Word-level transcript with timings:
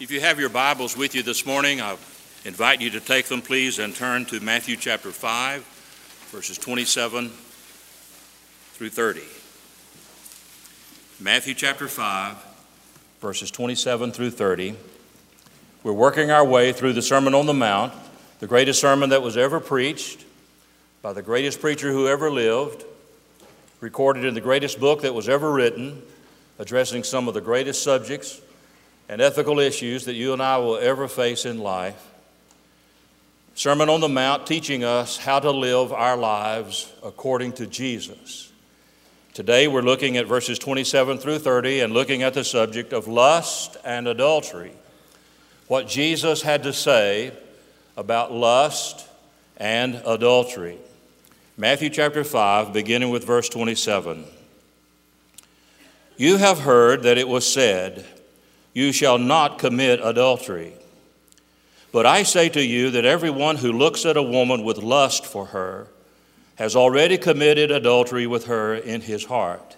If 0.00 0.12
you 0.12 0.20
have 0.20 0.38
your 0.38 0.48
Bibles 0.48 0.96
with 0.96 1.16
you 1.16 1.24
this 1.24 1.44
morning, 1.44 1.80
I 1.80 1.96
invite 2.44 2.80
you 2.80 2.88
to 2.90 3.00
take 3.00 3.26
them, 3.26 3.42
please, 3.42 3.80
and 3.80 3.92
turn 3.92 4.26
to 4.26 4.38
Matthew 4.38 4.76
chapter 4.76 5.10
5, 5.10 5.64
verses 6.30 6.56
27 6.56 7.30
through 8.74 8.90
30. 8.90 9.22
Matthew 11.18 11.52
chapter 11.52 11.88
5, 11.88 12.36
verses 13.20 13.50
27 13.50 14.12
through 14.12 14.30
30. 14.30 14.76
We're 15.82 15.92
working 15.92 16.30
our 16.30 16.44
way 16.44 16.72
through 16.72 16.92
the 16.92 17.02
Sermon 17.02 17.34
on 17.34 17.46
the 17.46 17.52
Mount, 17.52 17.92
the 18.38 18.46
greatest 18.46 18.80
sermon 18.80 19.10
that 19.10 19.22
was 19.22 19.36
ever 19.36 19.58
preached 19.58 20.24
by 21.02 21.12
the 21.12 21.22
greatest 21.22 21.60
preacher 21.60 21.90
who 21.90 22.06
ever 22.06 22.30
lived, 22.30 22.84
recorded 23.80 24.24
in 24.24 24.34
the 24.34 24.40
greatest 24.40 24.78
book 24.78 25.02
that 25.02 25.12
was 25.12 25.28
ever 25.28 25.50
written, 25.50 26.00
addressing 26.60 27.02
some 27.02 27.26
of 27.26 27.34
the 27.34 27.40
greatest 27.40 27.82
subjects 27.82 28.40
and 29.08 29.20
ethical 29.20 29.58
issues 29.58 30.04
that 30.04 30.14
you 30.14 30.32
and 30.32 30.42
I 30.42 30.58
will 30.58 30.76
ever 30.76 31.08
face 31.08 31.46
in 31.46 31.58
life. 31.58 32.04
Sermon 33.54 33.88
on 33.88 34.00
the 34.00 34.08
Mount 34.08 34.46
teaching 34.46 34.84
us 34.84 35.16
how 35.16 35.40
to 35.40 35.50
live 35.50 35.92
our 35.92 36.16
lives 36.16 36.92
according 37.02 37.52
to 37.54 37.66
Jesus. 37.66 38.52
Today 39.32 39.66
we're 39.66 39.82
looking 39.82 40.16
at 40.16 40.26
verses 40.26 40.58
27 40.58 41.18
through 41.18 41.38
30 41.38 41.80
and 41.80 41.92
looking 41.92 42.22
at 42.22 42.34
the 42.34 42.44
subject 42.44 42.92
of 42.92 43.08
lust 43.08 43.76
and 43.84 44.06
adultery. 44.06 44.72
What 45.66 45.88
Jesus 45.88 46.42
had 46.42 46.62
to 46.64 46.72
say 46.72 47.32
about 47.96 48.32
lust 48.32 49.06
and 49.56 50.00
adultery. 50.06 50.78
Matthew 51.56 51.90
chapter 51.90 52.22
5, 52.22 52.72
beginning 52.72 53.10
with 53.10 53.24
verse 53.24 53.48
27. 53.48 54.24
You 56.16 56.36
have 56.36 56.60
heard 56.60 57.02
that 57.02 57.18
it 57.18 57.26
was 57.26 57.44
said, 57.44 58.06
you 58.78 58.92
shall 58.92 59.18
not 59.18 59.58
commit 59.58 59.98
adultery. 60.04 60.72
But 61.90 62.06
I 62.06 62.22
say 62.22 62.48
to 62.50 62.64
you 62.64 62.92
that 62.92 63.04
everyone 63.04 63.56
who 63.56 63.72
looks 63.72 64.06
at 64.06 64.16
a 64.16 64.22
woman 64.22 64.62
with 64.62 64.78
lust 64.78 65.26
for 65.26 65.46
her 65.46 65.88
has 66.54 66.76
already 66.76 67.18
committed 67.18 67.72
adultery 67.72 68.24
with 68.28 68.46
her 68.46 68.76
in 68.76 69.00
his 69.00 69.24
heart. 69.24 69.76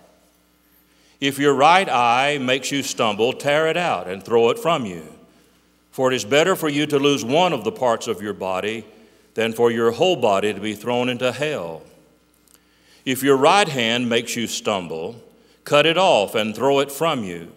If 1.19 1.39
your 1.39 1.55
right 1.55 1.89
eye 1.89 2.37
makes 2.43 2.71
you 2.71 2.83
stumble, 2.83 3.33
tear 3.33 3.69
it 3.69 3.79
out 3.79 4.07
and 4.07 4.23
throw 4.23 4.51
it 4.51 4.59
from 4.59 4.85
you. 4.85 5.03
For 5.91 6.13
it 6.13 6.17
is 6.17 6.27
better 6.27 6.55
for 6.55 6.69
you 6.69 6.85
to 6.87 6.99
lose 6.99 7.25
one 7.25 7.55
of 7.55 7.65
the 7.65 7.73
parts 7.73 8.07
of 8.07 8.21
your 8.21 8.35
body 8.35 8.85
than 9.33 9.55
for 9.55 9.71
your 9.71 9.93
whole 9.93 10.17
body 10.17 10.53
to 10.53 10.61
be 10.61 10.75
thrown 10.75 11.09
into 11.09 11.33
hell. 11.33 11.83
If 13.07 13.23
your 13.23 13.39
right 13.39 13.69
hand 13.69 14.11
makes 14.11 14.37
you 14.37 14.47
stumble, 14.47 15.23
cut 15.65 15.87
it 15.87 15.97
off 15.97 16.35
and 16.35 16.55
throw 16.55 16.81
it 16.81 16.93
from 16.93 17.25
you. 17.25 17.51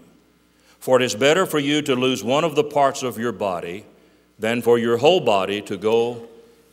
For 0.84 1.00
it 1.00 1.06
is 1.06 1.16
better 1.16 1.46
for 1.46 1.60
you 1.60 1.82
to 1.84 1.96
lose 1.96 2.26
one 2.26 2.44
of 2.44 2.56
the 2.56 2.64
parts 2.66 3.04
of 3.04 3.18
your 3.18 3.32
body 3.32 3.86
than 4.38 4.62
for 4.62 4.78
your 4.78 4.98
whole 4.98 5.22
body 5.22 5.62
to 5.62 5.78
go 5.78 6.28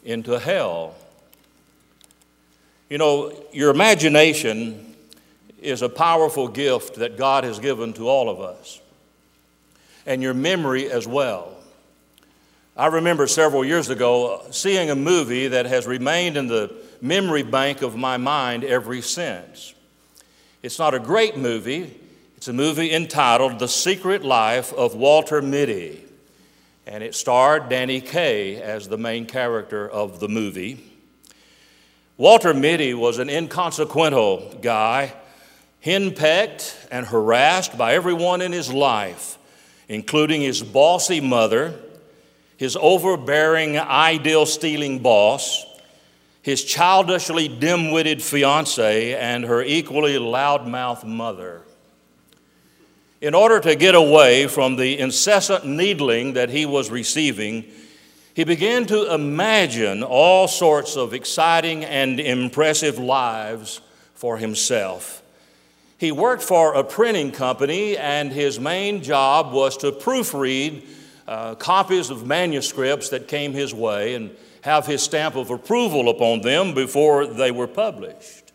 into 0.05 0.37
hell. 0.41 0.97
You 2.89 2.99
know, 2.99 3.33
your 3.53 3.71
imagination 3.71 4.97
is 5.63 5.83
a 5.83 5.89
powerful 5.89 6.49
gift 6.49 6.97
that 6.97 7.17
God 7.17 7.45
has 7.45 7.61
given 7.61 7.93
to 7.93 8.09
all 8.09 8.29
of 8.29 8.41
us, 8.41 8.81
and 10.07 10.21
your 10.21 10.35
memory 10.35 10.91
as 10.91 11.07
well. 11.07 11.55
I 12.77 12.87
remember 12.87 13.29
several 13.29 13.65
years 13.65 13.91
ago 13.91 14.39
uh, 14.39 14.51
seeing 14.51 14.91
a 14.91 14.97
movie 14.97 15.47
that 15.47 15.67
has 15.67 15.87
remained 15.87 16.37
in 16.37 16.49
the 16.49 16.75
memory 17.01 17.45
bank 17.45 17.81
of 17.81 17.95
my 17.95 18.17
mind 18.17 18.65
ever 18.65 19.01
since. 19.03 19.73
It's 20.65 20.81
not 20.81 20.95
a 20.95 20.99
great 20.99 21.37
movie, 21.37 21.95
it's 22.41 22.49
a 22.49 22.53
movie 22.55 22.91
entitled 22.91 23.59
The 23.59 23.69
Secret 23.69 24.25
Life 24.25 24.73
of 24.73 24.95
Walter 24.95 25.43
Mitty, 25.43 26.03
and 26.87 27.05
it 27.05 27.15
starred 27.15 27.69
Danny 27.69 28.01
Kaye 28.01 28.57
as 28.63 28.89
the 28.89 28.97
main 28.97 29.27
character 29.27 29.87
of 29.87 30.21
the 30.21 30.29
movie. 30.29 30.83
Walter 32.17 32.55
Mitty 32.55 32.95
was 32.95 33.19
an 33.19 33.29
inconsequential 33.29 34.57
guy, 34.63 35.13
henpecked 35.85 36.89
and 36.91 37.05
harassed 37.05 37.77
by 37.77 37.93
everyone 37.93 38.41
in 38.41 38.53
his 38.53 38.73
life, 38.73 39.37
including 39.87 40.41
his 40.41 40.63
bossy 40.63 41.21
mother, 41.21 41.79
his 42.57 42.75
overbearing, 42.81 43.79
ideal 43.79 44.47
stealing 44.47 45.01
boss, 45.01 45.67
his 46.41 46.65
childishly 46.65 47.49
dim 47.49 47.91
witted 47.91 48.23
fiance, 48.23 49.15
and 49.15 49.45
her 49.45 49.63
equally 49.63 50.15
loudmouth 50.15 51.05
mother. 51.05 51.65
In 53.21 53.35
order 53.35 53.61
to 53.61 53.75
get 53.75 53.95
away 53.95 54.47
from 54.47 54.77
the 54.77 54.99
incessant 54.99 55.67
needling 55.67 56.33
that 56.33 56.49
he 56.49 56.65
was 56.65 56.91
receiving, 56.91 57.67
he 58.33 58.45
began 58.45 58.87
to 58.87 59.13
imagine 59.13 60.03
all 60.03 60.49
sorts 60.49 60.97
of 60.97 61.13
exciting 61.13 61.85
and 61.85 62.19
impressive 62.19 62.99
lives 62.99 63.83
for 64.15 64.39
himself. 64.39 65.23
He 65.99 66.13
worked 66.13 66.43
for 66.43 66.73
a 66.73 66.83
printing 66.83 67.31
company, 67.31 67.99
and 67.99 68.33
his 68.33 68.59
main 68.59 69.03
job 69.03 69.53
was 69.53 69.77
to 69.79 69.93
proofread 69.93 70.83
uh, 71.29 71.57
copies 71.57 72.09
of 72.09 72.27
manuscripts 72.27 73.11
that 73.11 73.29
came 73.29 73.53
his 73.53 73.75
way 73.75 74.15
and 74.15 74.31
have 74.63 74.87
his 74.87 75.03
stamp 75.03 75.37
of 75.37 75.51
approval 75.51 76.09
upon 76.09 76.41
them 76.41 76.73
before 76.73 77.27
they 77.27 77.51
were 77.51 77.69
published. 77.69 78.53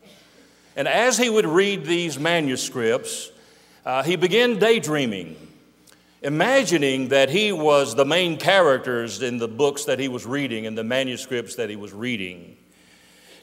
And 0.75 0.87
as 0.87 1.19
he 1.19 1.29
would 1.29 1.45
read 1.45 1.85
these 1.85 2.17
manuscripts, 2.17 3.31
uh, 3.85 4.01
he 4.01 4.15
began 4.15 4.57
daydreaming, 4.57 5.35
imagining 6.23 7.09
that 7.09 7.29
he 7.29 7.51
was 7.51 7.93
the 7.93 8.05
main 8.05 8.37
characters 8.37 9.21
in 9.21 9.37
the 9.37 9.47
books 9.47 9.85
that 9.85 9.99
he 9.99 10.07
was 10.07 10.25
reading 10.25 10.65
and 10.65 10.75
the 10.75 10.83
manuscripts 10.83 11.55
that 11.55 11.69
he 11.69 11.75
was 11.75 11.93
reading. 11.93 12.57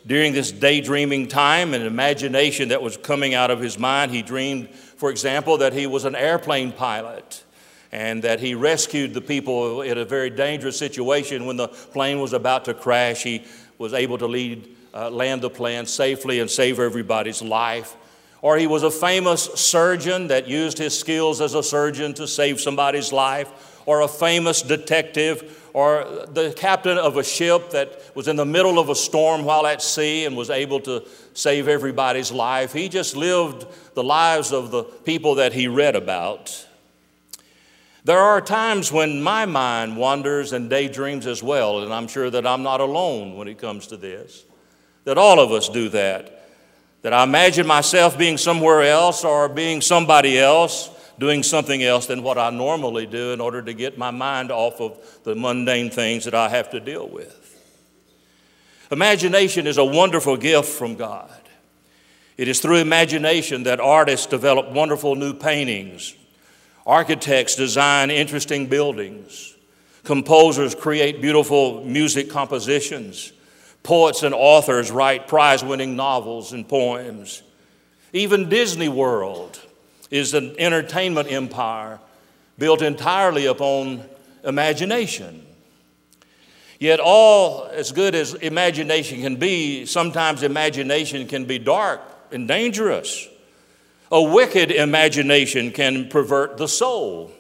During 0.05 0.33
this 0.33 0.51
daydreaming 0.51 1.29
time 1.29 1.75
and 1.75 1.85
imagination 1.85 2.71
that 2.71 2.83
was 2.83 2.97
coming 2.97 3.35
out 3.35 3.53
of 3.53 3.61
his 3.61 3.79
mind, 3.79 4.11
he 4.11 4.21
dreamed, 4.21 4.71
for 4.71 5.11
example, 5.11 5.59
that 5.59 5.73
he 5.73 5.87
was 5.87 6.05
an 6.05 6.17
airplane 6.17 6.73
pilot 6.73 7.45
and 7.93 8.25
that 8.25 8.41
he 8.41 8.57
rescued 8.57 9.15
the 9.15 9.21
people 9.21 9.83
in 9.83 9.97
a 9.97 10.05
very 10.05 10.31
dangerous 10.31 10.77
situation 10.77 11.47
when 11.47 11.57
the 11.57 11.69
plane 11.69 12.19
was 12.19 12.33
about 12.33 12.65
to 12.65 12.75
crash. 12.75 13.23
He 13.23 13.45
was 13.79 13.95
able 13.95 14.19
to 14.19 14.27
lead, 14.27 14.77
uh, 14.93 15.09
land 15.09 15.43
the 15.43 15.51
plane 15.51 15.87
safely 15.87 16.41
and 16.41 16.51
save 16.51 16.81
everybody's 16.81 17.43
life 17.43 17.97
or 18.43 18.59
he 18.59 18.67
was 18.67 18.83
a 18.83 18.91
famous 18.91 19.45
surgeon 19.55 20.27
that 20.27 20.49
used 20.49 20.77
his 20.77 20.99
skills 20.99 21.41
as 21.41 21.55
a 21.55 21.63
surgeon 21.63 22.13
to 22.15 22.27
save 22.27 22.61
somebody's 22.61 23.13
life, 23.13 23.81
or 23.87 24.03
a 24.03 24.09
famous 24.09 24.63
detective, 24.63 25.71
or 25.73 26.27
the 26.29 26.53
captain 26.57 26.99
of 26.99 27.17
a 27.17 27.25
ship 27.25 27.71
that 27.71 28.03
was 28.15 28.29
in 28.29 28.37
the 28.37 28.45
middle 28.45 28.79
of 28.79 28.89
a 28.89 28.95
storm 28.95 29.45
while 29.45 29.67
at 29.67 29.81
sea 29.81 30.27
and 30.27 30.37
was 30.37 30.51
able 30.51 30.81
to 30.81 31.03
save 31.35 31.69
everybody's 31.69 32.31
life. 32.31 32.73
He 32.73 32.89
just 32.89 33.17
lived 33.17 33.65
the 33.95 34.05
lives 34.05 34.53
of 34.53 34.71
the 34.71 34.83
people 34.83 35.37
that 35.37 35.53
he 35.53 35.69
read 35.69 35.97
about. 35.97 36.67
There 38.05 38.19
are 38.19 38.41
times 38.41 38.91
when 38.91 39.23
my 39.23 39.47
mind 39.47 39.97
wanders 39.97 40.53
and 40.53 40.69
daydreams 40.69 41.27
as 41.27 41.43
well, 41.43 41.85
and 41.85 41.95
I'm 41.95 42.09
sure 42.09 42.29
that 42.29 42.45
I'm 42.45 42.65
not 42.65 42.81
alone 42.81 43.37
when 43.37 43.47
it 43.47 43.59
comes 43.59 43.87
to 43.89 43.97
this, 43.97 44.45
that 45.05 45.17
all 45.17 45.39
of 45.39 45.53
us 45.53 45.69
do 45.69 45.89
that 45.91 46.42
that 47.03 47.13
I 47.13 47.25
imagine 47.25 47.67
myself 47.67 48.17
being 48.17 48.39
somewhere 48.39 48.83
else 48.83 49.25
or 49.25 49.49
being 49.49 49.81
somebody 49.81 50.39
else, 50.39 50.89
doing 51.19 51.43
something 51.43 51.83
else 51.83 52.07
than 52.07 52.23
what 52.23 52.39
I 52.39 52.51
normally 52.51 53.07
do 53.07 53.33
in 53.33 53.41
order 53.41 53.61
to 53.63 53.75
get 53.75 53.99
my 53.99 54.11
mind 54.11 54.51
off 54.51 54.81
of 54.81 54.99
the 55.25 55.35
mundane 55.35 55.91
things 55.91 56.25
that 56.25 56.35
I 56.35 56.49
have 56.49 56.71
to 56.71 56.81
deal 56.81 57.09
with. 57.09 57.39
Imagination 58.91 59.67
is 59.67 59.79
a 59.79 59.85
wonderful 59.85 60.37
gift 60.37 60.69
from 60.69 60.97
God. 60.97 61.31
It 62.37 62.49
is 62.49 62.61
through 62.61 62.77
imagination 62.77 63.65
that 63.65 63.81
artists 63.81 64.27
develop 64.27 64.71
wonderful 64.71 65.15
new 65.17 65.35
paintings, 65.35 66.15
architects 66.87 67.57
design 67.57 68.11
interesting 68.11 68.67
buildings, 68.67 69.55
composers 70.05 70.75
create 70.75 71.21
beautiful 71.21 71.85
music 71.85 72.31
compositions. 72.31 73.33
Poets 73.83 74.23
and 74.23 74.35
authors 74.35 74.91
write 74.91 75.27
prize 75.27 75.65
winning 75.65 75.97
novels 75.97 76.53
and 76.53 76.69
poems. 76.69 77.43
Even 78.13 78.49
Disney 78.49 78.89
World 78.89 79.61
is 80.11 80.35
an 80.35 80.55
entertainment 80.59 81.33
empire 81.33 81.99
built 82.59 82.83
entirely 82.83 83.47
upon 83.47 84.05
imagination. 84.45 85.47
Yet, 86.79 87.01
all 87.01 87.67
as 87.67 87.93
good 87.93 88.15
as 88.15 88.35
imagination 88.35 89.23
can 89.23 89.37
be, 89.37 89.87
sometimes 89.87 90.43
imagination 90.43 91.27
can 91.27 91.45
be 91.45 91.59
dark 91.59 92.01
and 92.31 92.47
dangerous. 92.47 93.29
A 94.11 94.21
wicked 94.21 94.71
imagination 94.71 95.71
can 95.71 96.09
pervert 96.09 96.57
the 96.57 96.69
soul. 96.69 97.31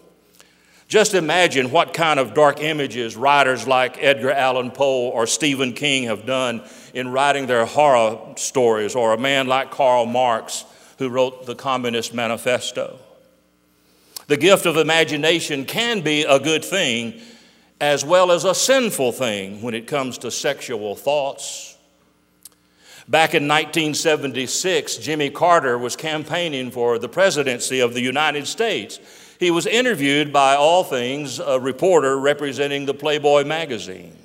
Just 0.93 1.15
imagine 1.15 1.71
what 1.71 1.95
kind 1.95 2.21
of 2.21 2.35
dark 2.35 2.61
images 2.61 3.17
writers 3.17 3.67
like 3.67 3.97
Edgar 3.99 4.31
Allan 4.31 4.71
Poe 4.71 5.09
or 5.09 5.27
Stephen 5.27 5.73
King 5.73 6.05
have 6.05 6.27
done 6.27 6.61
in 6.93 7.09
writing 7.09 7.47
their 7.47 7.65
horror 7.65 8.19
stories, 8.37 8.95
or 8.95 9.15
a 9.15 9.19
man 9.19 9.47
like 9.47 9.71
Karl 9.71 10.05
Marx 10.05 10.67
who 10.99 11.09
wrote 11.09 11.47
the 11.47 11.55
Communist 11.55 12.13
Manifesto. 12.13 12.99
The 14.27 14.37
gift 14.37 14.67
of 14.67 14.77
imagination 14.77 15.65
can 15.65 16.03
be 16.03 16.25
a 16.25 16.39
good 16.39 16.63
thing 16.63 17.23
as 17.81 18.05
well 18.05 18.31
as 18.31 18.45
a 18.45 18.55
sinful 18.55 19.13
thing 19.13 19.63
when 19.63 19.73
it 19.73 19.87
comes 19.87 20.19
to 20.19 20.31
sexual 20.31 20.95
thoughts. 20.95 21.75
Back 23.09 23.31
in 23.31 23.49
1976, 23.49 24.99
Jimmy 24.99 25.31
Carter 25.31 25.79
was 25.79 25.97
campaigning 25.97 26.71
for 26.71 26.99
the 26.99 27.09
presidency 27.09 27.81
of 27.81 27.95
the 27.95 28.03
United 28.03 28.47
States. 28.47 29.01
He 29.43 29.51
was 29.51 29.67
interviewed 29.67 30.33
by 30.33 30.55
All 30.55 30.85
Things, 30.85 31.41
a 31.41 31.59
reporter 31.59 32.17
representing 32.17 32.87
the 32.87 32.95
Playboy 32.95 33.43
magazine. 33.43 34.17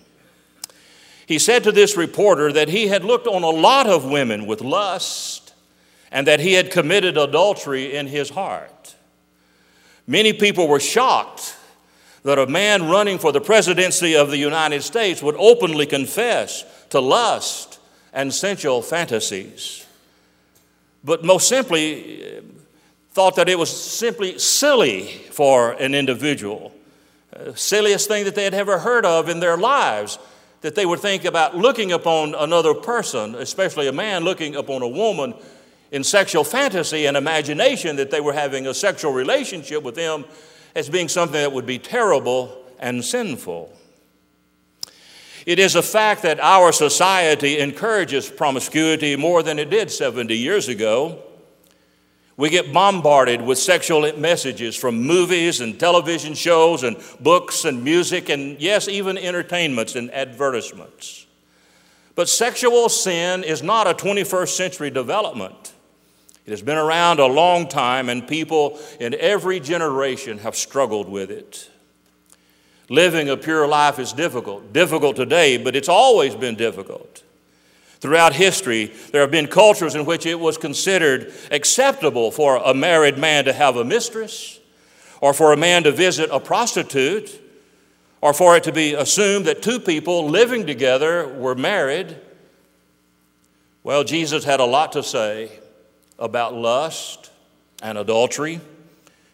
He 1.25 1.39
said 1.39 1.63
to 1.63 1.71
this 1.71 1.97
reporter 1.97 2.53
that 2.53 2.69
he 2.69 2.87
had 2.87 3.03
looked 3.03 3.25
on 3.25 3.41
a 3.41 3.49
lot 3.49 3.87
of 3.87 4.05
women 4.05 4.45
with 4.45 4.61
lust 4.61 5.55
and 6.11 6.27
that 6.27 6.39
he 6.39 6.53
had 6.53 6.69
committed 6.69 7.17
adultery 7.17 7.95
in 7.95 8.05
his 8.05 8.29
heart. 8.29 8.95
Many 10.05 10.33
people 10.33 10.67
were 10.67 10.79
shocked 10.79 11.57
that 12.21 12.37
a 12.37 12.45
man 12.45 12.87
running 12.87 13.17
for 13.17 13.31
the 13.31 13.41
presidency 13.41 14.15
of 14.15 14.29
the 14.29 14.37
United 14.37 14.83
States 14.83 15.23
would 15.23 15.35
openly 15.39 15.87
confess 15.87 16.63
to 16.91 16.99
lust 16.99 17.79
and 18.13 18.31
sensual 18.31 18.83
fantasies. 18.83 19.83
But 21.03 21.23
most 21.23 21.47
simply, 21.47 22.43
thought 23.17 23.37
that 23.37 23.49
it 23.49 23.57
was 23.57 23.75
simply 23.75 24.37
silly 24.37 25.07
for 25.31 25.71
an 25.71 25.95
individual, 25.95 26.71
uh, 27.35 27.51
silliest 27.55 28.07
thing 28.07 28.25
that 28.25 28.35
they 28.35 28.43
had 28.43 28.53
ever 28.53 28.77
heard 28.77 29.07
of 29.07 29.27
in 29.27 29.39
their 29.39 29.57
lives, 29.57 30.19
that 30.61 30.75
they 30.75 30.85
would 30.85 30.99
think 30.99 31.25
about 31.25 31.57
looking 31.57 31.91
upon 31.91 32.35
another 32.35 32.75
person, 32.75 33.33
especially 33.33 33.87
a 33.87 33.91
man 33.91 34.23
looking 34.23 34.55
upon 34.55 34.83
a 34.83 34.87
woman 34.87 35.33
in 35.91 36.03
sexual 36.03 36.43
fantasy 36.43 37.07
and 37.07 37.17
imagination 37.17 37.95
that 37.95 38.11
they 38.11 38.21
were 38.21 38.33
having 38.33 38.67
a 38.67 38.73
sexual 38.75 39.11
relationship 39.11 39.81
with 39.81 39.95
them 39.95 40.23
as 40.75 40.87
being 40.87 41.07
something 41.07 41.41
that 41.41 41.51
would 41.51 41.65
be 41.65 41.79
terrible 41.79 42.55
and 42.77 43.03
sinful. 43.03 43.75
It 45.47 45.57
is 45.57 45.73
a 45.73 45.81
fact 45.81 46.21
that 46.21 46.39
our 46.39 46.71
society 46.71 47.57
encourages 47.57 48.29
promiscuity 48.29 49.15
more 49.15 49.41
than 49.41 49.57
it 49.57 49.71
did 49.71 49.89
70 49.89 50.37
years 50.37 50.67
ago. 50.67 51.23
We 52.37 52.51
get 52.51 52.71
bombarded 52.71 53.41
with 53.41 53.57
sexual 53.57 54.11
messages 54.15 54.75
from 54.75 55.01
movies 55.01 55.59
and 55.59 55.79
television 55.79 56.35
shows 56.35 56.83
and 56.83 56.95
books 57.19 57.65
and 57.65 57.83
music 57.83 58.29
and, 58.29 58.61
yes, 58.61 58.87
even 58.87 59.17
entertainments 59.17 59.95
and 59.95 60.11
advertisements. 60.11 61.25
But 62.13 62.29
sexual 62.29 62.89
sin 62.89 63.43
is 63.43 63.63
not 63.63 63.87
a 63.87 63.93
21st 63.93 64.49
century 64.49 64.91
development. 64.91 65.73
It 66.45 66.51
has 66.51 66.61
been 66.61 66.77
around 66.77 67.19
a 67.19 67.25
long 67.25 67.67
time, 67.67 68.07
and 68.07 68.25
people 68.25 68.79
in 68.99 69.13
every 69.15 69.59
generation 69.59 70.37
have 70.39 70.55
struggled 70.55 71.09
with 71.09 71.29
it. 71.29 71.69
Living 72.87 73.29
a 73.29 73.35
pure 73.35 73.67
life 73.67 73.99
is 73.99 74.13
difficult. 74.13 74.71
Difficult 74.71 75.15
today, 75.15 75.57
but 75.57 75.75
it's 75.75 75.89
always 75.89 76.35
been 76.35 76.55
difficult. 76.55 77.23
Throughout 77.99 78.33
history, 78.33 78.93
there 79.11 79.21
have 79.21 79.31
been 79.31 79.47
cultures 79.47 79.95
in 79.95 80.05
which 80.05 80.25
it 80.25 80.39
was 80.39 80.57
considered 80.57 81.33
acceptable 81.49 82.31
for 82.31 82.57
a 82.57 82.73
married 82.73 83.17
man 83.17 83.45
to 83.45 83.53
have 83.53 83.75
a 83.75 83.83
mistress, 83.83 84.59
or 85.19 85.33
for 85.33 85.51
a 85.51 85.57
man 85.57 85.83
to 85.83 85.91
visit 85.91 86.29
a 86.31 86.39
prostitute, 86.39 87.41
or 88.21 88.33
for 88.33 88.55
it 88.55 88.63
to 88.63 88.71
be 88.71 88.93
assumed 88.93 89.45
that 89.45 89.61
two 89.61 89.79
people 89.79 90.27
living 90.27 90.67
together 90.67 91.27
were 91.27 91.55
married. 91.55 92.17
Well, 93.83 94.03
Jesus 94.03 94.43
had 94.43 94.59
a 94.59 94.65
lot 94.65 94.91
to 94.91 95.01
say 95.01 95.51
about 96.19 96.53
lust 96.53 97.31
and 97.81 97.97
adultery. 97.97 98.59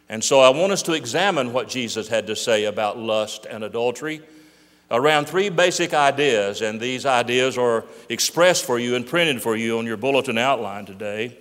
And 0.07 0.23
so 0.23 0.39
I 0.39 0.49
want 0.49 0.71
us 0.71 0.83
to 0.83 0.93
examine 0.93 1.53
what 1.53 1.67
Jesus 1.67 2.07
had 2.07 2.27
to 2.27 2.35
say 2.35 2.65
about 2.65 2.97
lust 2.97 3.45
and 3.49 3.63
adultery 3.63 4.21
around 4.93 5.25
three 5.25 5.49
basic 5.49 5.93
ideas, 5.93 6.61
and 6.61 6.79
these 6.79 7.05
ideas 7.05 7.57
are 7.57 7.83
expressed 8.09 8.63
for 8.63 8.77
you 8.77 8.95
and 8.95 9.05
printed 9.05 9.41
for 9.41 9.57
you 9.57 9.79
on 9.79 9.87
your 9.87 9.97
bulletin 9.97 10.37
outline 10.37 10.85
today. 10.85 11.35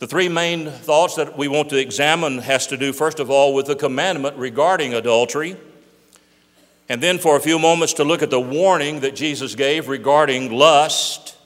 The 0.00 0.08
three 0.08 0.28
main 0.28 0.68
thoughts 0.70 1.14
that 1.14 1.38
we 1.38 1.46
want 1.48 1.70
to 1.70 1.80
examine 1.80 2.38
has 2.38 2.66
to 2.66 2.76
do 2.76 2.92
first 2.92 3.20
of 3.20 3.30
all 3.30 3.54
with 3.54 3.66
the 3.66 3.76
commandment 3.76 4.36
regarding 4.36 4.92
adultery. 4.92 5.56
And 6.88 7.02
then 7.02 7.18
for 7.18 7.36
a 7.36 7.40
few 7.40 7.58
moments 7.58 7.94
to 7.94 8.04
look 8.04 8.22
at 8.22 8.30
the 8.30 8.40
warning 8.40 9.00
that 9.00 9.16
Jesus 9.16 9.54
gave 9.54 9.88
regarding 9.88 10.52
lust. 10.52 11.36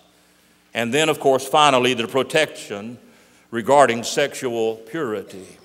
And 0.75 0.93
then, 0.93 1.09
of 1.09 1.21
course, 1.21 1.47
finally, 1.47 1.95
the 1.95 2.09
protection 2.09 2.99
regarding 3.51 4.03
sexual 4.03 4.77
purity. 4.77 5.60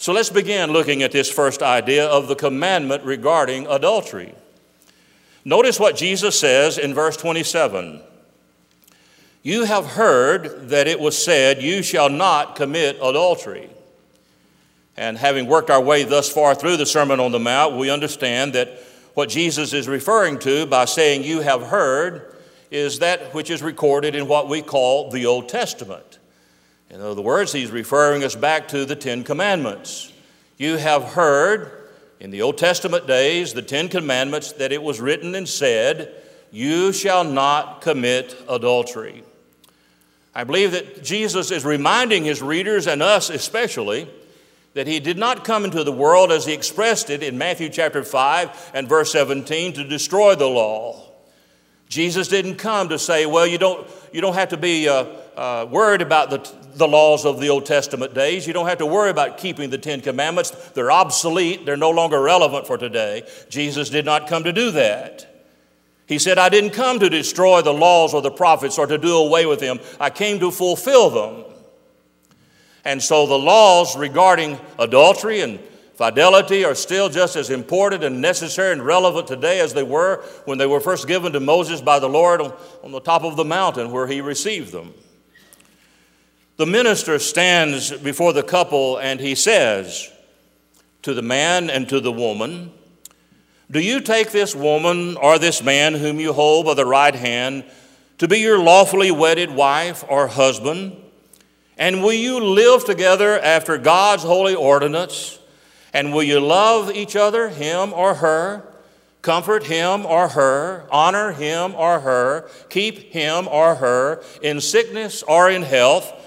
So 0.00 0.12
let's 0.12 0.30
begin 0.30 0.70
looking 0.70 1.02
at 1.02 1.10
this 1.10 1.30
first 1.30 1.60
idea 1.60 2.06
of 2.06 2.28
the 2.28 2.36
commandment 2.36 3.02
regarding 3.02 3.66
adultery. 3.66 4.32
Notice 5.44 5.80
what 5.80 5.96
Jesus 5.96 6.38
says 6.38 6.78
in 6.78 6.94
verse 6.94 7.16
27 7.16 8.00
You 9.42 9.64
have 9.64 9.86
heard 9.86 10.68
that 10.68 10.86
it 10.86 11.00
was 11.00 11.22
said, 11.22 11.62
You 11.62 11.82
shall 11.82 12.08
not 12.08 12.54
commit 12.54 12.96
adultery. 12.96 13.70
And 14.96 15.18
having 15.18 15.46
worked 15.46 15.70
our 15.70 15.80
way 15.80 16.04
thus 16.04 16.30
far 16.30 16.54
through 16.54 16.76
the 16.76 16.86
Sermon 16.86 17.18
on 17.18 17.32
the 17.32 17.38
Mount, 17.40 17.76
we 17.76 17.90
understand 17.90 18.52
that 18.52 18.80
what 19.14 19.28
Jesus 19.28 19.72
is 19.72 19.88
referring 19.88 20.38
to 20.40 20.64
by 20.66 20.84
saying, 20.84 21.24
You 21.24 21.40
have 21.40 21.62
heard, 21.62 22.36
is 22.70 23.00
that 23.00 23.34
which 23.34 23.50
is 23.50 23.62
recorded 23.62 24.14
in 24.14 24.28
what 24.28 24.48
we 24.48 24.62
call 24.62 25.10
the 25.10 25.26
Old 25.26 25.48
Testament. 25.48 26.17
In 26.90 27.00
other 27.00 27.20
words, 27.20 27.52
he's 27.52 27.70
referring 27.70 28.24
us 28.24 28.34
back 28.34 28.68
to 28.68 28.84
the 28.84 28.96
Ten 28.96 29.22
Commandments. 29.22 30.12
You 30.56 30.76
have 30.76 31.04
heard 31.04 31.88
in 32.18 32.30
the 32.30 32.42
Old 32.42 32.58
Testament 32.58 33.06
days, 33.06 33.52
the 33.52 33.62
Ten 33.62 33.88
Commandments, 33.88 34.52
that 34.52 34.72
it 34.72 34.82
was 34.82 35.00
written 35.00 35.34
and 35.34 35.48
said, 35.48 36.14
You 36.50 36.92
shall 36.92 37.24
not 37.24 37.82
commit 37.82 38.34
adultery. 38.48 39.22
I 40.34 40.44
believe 40.44 40.72
that 40.72 41.02
Jesus 41.04 41.50
is 41.50 41.64
reminding 41.64 42.24
his 42.24 42.40
readers 42.40 42.86
and 42.86 43.02
us 43.02 43.28
especially 43.28 44.08
that 44.74 44.86
he 44.86 45.00
did 45.00 45.18
not 45.18 45.44
come 45.44 45.64
into 45.64 45.82
the 45.82 45.92
world 45.92 46.30
as 46.30 46.46
he 46.46 46.52
expressed 46.52 47.10
it 47.10 47.22
in 47.22 47.36
Matthew 47.36 47.68
chapter 47.68 48.04
5 48.04 48.70
and 48.74 48.88
verse 48.88 49.10
17 49.12 49.72
to 49.74 49.84
destroy 49.84 50.36
the 50.36 50.46
law. 50.46 51.04
Jesus 51.88 52.28
didn't 52.28 52.56
come 52.56 52.90
to 52.90 52.98
say, 52.98 53.26
well, 53.26 53.46
you 53.46 53.58
don't, 53.58 53.88
you 54.12 54.20
don't 54.20 54.34
have 54.34 54.50
to 54.50 54.56
be 54.56 54.88
uh, 54.88 55.04
uh, 55.36 55.66
worried 55.68 56.02
about 56.02 56.30
the, 56.30 56.38
the 56.74 56.88
laws 56.88 57.24
of 57.24 57.40
the 57.40 57.48
Old 57.48 57.66
Testament 57.66 58.14
days. 58.14 58.46
You 58.46 58.52
don't 58.52 58.66
have 58.66 58.78
to 58.78 58.86
worry 58.86 59.10
about 59.10 59.38
keeping 59.38 59.70
the 59.70 59.78
Ten 59.78 60.00
Commandments. 60.00 60.50
They're 60.70 60.90
obsolete, 60.90 61.66
they're 61.66 61.76
no 61.76 61.90
longer 61.90 62.20
relevant 62.20 62.66
for 62.66 62.78
today. 62.78 63.28
Jesus 63.48 63.90
did 63.90 64.04
not 64.04 64.28
come 64.28 64.44
to 64.44 64.52
do 64.52 64.70
that. 64.72 65.28
He 66.06 66.18
said, 66.18 66.38
I 66.38 66.48
didn't 66.48 66.70
come 66.70 66.98
to 67.00 67.10
destroy 67.10 67.60
the 67.60 67.74
laws 67.74 68.14
or 68.14 68.22
the 68.22 68.30
prophets 68.30 68.78
or 68.78 68.86
to 68.86 68.96
do 68.96 69.16
away 69.16 69.44
with 69.44 69.60
them. 69.60 69.78
I 70.00 70.08
came 70.08 70.40
to 70.40 70.50
fulfill 70.50 71.10
them. 71.10 71.44
And 72.84 73.02
so 73.02 73.26
the 73.26 73.38
laws 73.38 73.96
regarding 73.96 74.58
adultery 74.78 75.42
and 75.42 75.60
fidelity 75.96 76.64
are 76.64 76.74
still 76.74 77.10
just 77.10 77.36
as 77.36 77.50
important 77.50 78.04
and 78.04 78.22
necessary 78.22 78.72
and 78.72 78.82
relevant 78.82 79.26
today 79.26 79.60
as 79.60 79.74
they 79.74 79.82
were 79.82 80.24
when 80.46 80.56
they 80.56 80.66
were 80.66 80.80
first 80.80 81.06
given 81.06 81.32
to 81.32 81.40
Moses 81.40 81.82
by 81.82 81.98
the 81.98 82.08
Lord 82.08 82.40
on, 82.40 82.92
the 82.92 83.00
top 83.00 83.24
of 83.24 83.36
the 83.36 83.44
mountain 83.44 83.90
where 83.90 84.06
he 84.06 84.22
received 84.22 84.72
them. 84.72 84.94
The 86.58 86.66
minister 86.66 87.20
stands 87.20 87.92
before 87.92 88.32
the 88.32 88.42
couple 88.42 88.96
and 88.96 89.20
he 89.20 89.36
says 89.36 90.10
to 91.02 91.14
the 91.14 91.22
man 91.22 91.70
and 91.70 91.88
to 91.88 92.00
the 92.00 92.10
woman, 92.10 92.72
Do 93.70 93.78
you 93.78 94.00
take 94.00 94.32
this 94.32 94.56
woman 94.56 95.16
or 95.18 95.38
this 95.38 95.62
man 95.62 95.94
whom 95.94 96.18
you 96.18 96.32
hold 96.32 96.66
by 96.66 96.74
the 96.74 96.84
right 96.84 97.14
hand 97.14 97.62
to 98.18 98.26
be 98.26 98.40
your 98.40 98.58
lawfully 98.58 99.12
wedded 99.12 99.52
wife 99.52 100.04
or 100.08 100.26
husband? 100.26 100.96
And 101.76 102.02
will 102.02 102.12
you 102.12 102.40
live 102.40 102.84
together 102.84 103.38
after 103.38 103.78
God's 103.78 104.24
holy 104.24 104.56
ordinance? 104.56 105.38
And 105.92 106.12
will 106.12 106.24
you 106.24 106.40
love 106.40 106.90
each 106.90 107.14
other, 107.14 107.50
him 107.50 107.92
or 107.92 108.14
her? 108.14 108.66
Comfort 109.22 109.66
him 109.66 110.04
or 110.04 110.30
her, 110.30 110.88
honor 110.90 111.30
him 111.30 111.76
or 111.76 112.00
her, 112.00 112.50
keep 112.68 113.12
him 113.12 113.46
or 113.46 113.76
her 113.76 114.24
in 114.42 114.60
sickness 114.60 115.22
or 115.22 115.50
in 115.50 115.62
health, 115.62 116.17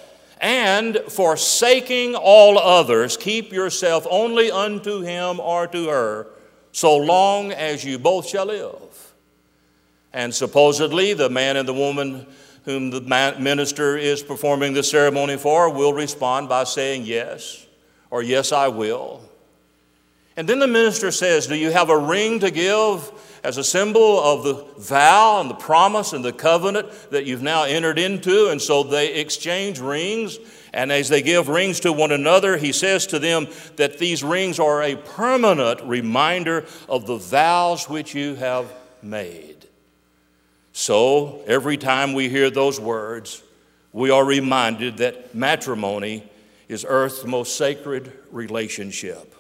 and 0.42 0.98
forsaking 1.08 2.16
all 2.16 2.58
others, 2.58 3.16
keep 3.16 3.54
yourself 3.54 4.08
only 4.10 4.50
unto 4.50 5.02
him 5.02 5.40
or 5.40 5.68
to 5.68 5.88
her, 5.88 6.28
so 6.72 6.98
long 6.98 7.52
as 7.52 7.86
you 7.86 8.00
both 8.00 8.28
shall 8.28 8.48
live. 8.48 9.14
And 10.12 10.34
supposedly, 10.34 11.14
the 11.14 11.30
man 11.30 11.58
and 11.58 11.68
the 11.68 11.74
woman 11.74 12.26
whom 12.66 12.90
the 12.90 13.02
minister 13.40 13.98
is 13.98 14.24
performing 14.24 14.74
the 14.74 14.84
ceremony 14.84 15.38
for 15.38 15.70
will 15.70 15.94
respond 15.94 16.50
by 16.50 16.64
saying 16.64 17.04
yes, 17.06 17.66
or 18.10 18.24
yes, 18.24 18.52
I 18.52 18.68
will. 18.68 19.22
And 20.36 20.50
then 20.50 20.60
the 20.60 20.68
minister 20.68 21.12
says, 21.12 21.48
Do 21.48 21.56
you 21.56 21.72
have 21.72 21.90
a 21.90 21.98
ring 21.98 22.40
to 22.40 22.52
give 22.52 23.12
as 23.44 23.58
a 23.58 23.64
symbol 23.64 24.20
of 24.20 24.44
the 24.44 24.66
vow 24.78 25.42
and 25.42 25.50
the 25.50 25.56
promise 25.56 26.14
and 26.14 26.24
the 26.24 26.34
covenant 26.34 26.88
that 27.12 27.26
you've 27.26 27.42
now 27.42 27.64
entered 27.64 27.98
into? 27.98 28.50
And 28.50 28.62
so 28.62 28.84
they 28.84 29.16
exchange 29.16 29.80
rings 29.80 30.38
And 30.74 30.92
as 30.92 31.10
they 31.10 31.22
give 31.22 31.50
rings 31.50 31.82
to 31.82 31.92
one 31.92 32.12
another, 32.12 32.58
he 32.58 32.72
says 32.72 33.08
to 33.08 33.20
them 33.20 33.48
that 33.76 33.98
these 33.98 34.24
rings 34.24 34.60
are 34.60 34.82
a 34.82 34.96
permanent 34.96 35.82
reminder 35.84 36.66
of 36.88 37.06
the 37.06 37.18
vows 37.18 37.90
which 37.90 38.16
you 38.16 38.36
have 38.36 38.72
made. 39.02 39.68
So 40.74 41.42
every 41.46 41.76
time 41.76 42.14
we 42.14 42.30
hear 42.30 42.50
those 42.50 42.80
words, 42.80 43.44
we 43.92 44.10
are 44.10 44.24
reminded 44.24 44.98
that 44.98 45.36
matrimony 45.36 46.24
is 46.70 46.86
earth's 46.88 47.26
most 47.26 47.58
sacred 47.58 48.14
relationship. 48.32 49.36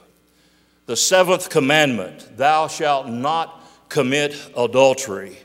The 0.88 0.98
seventh 0.98 1.50
commandment, 1.50 2.36
thou 2.36 2.67
shalt 2.67 3.08
not 3.08 3.61
commit 3.91 4.33
adultery, 4.57 5.38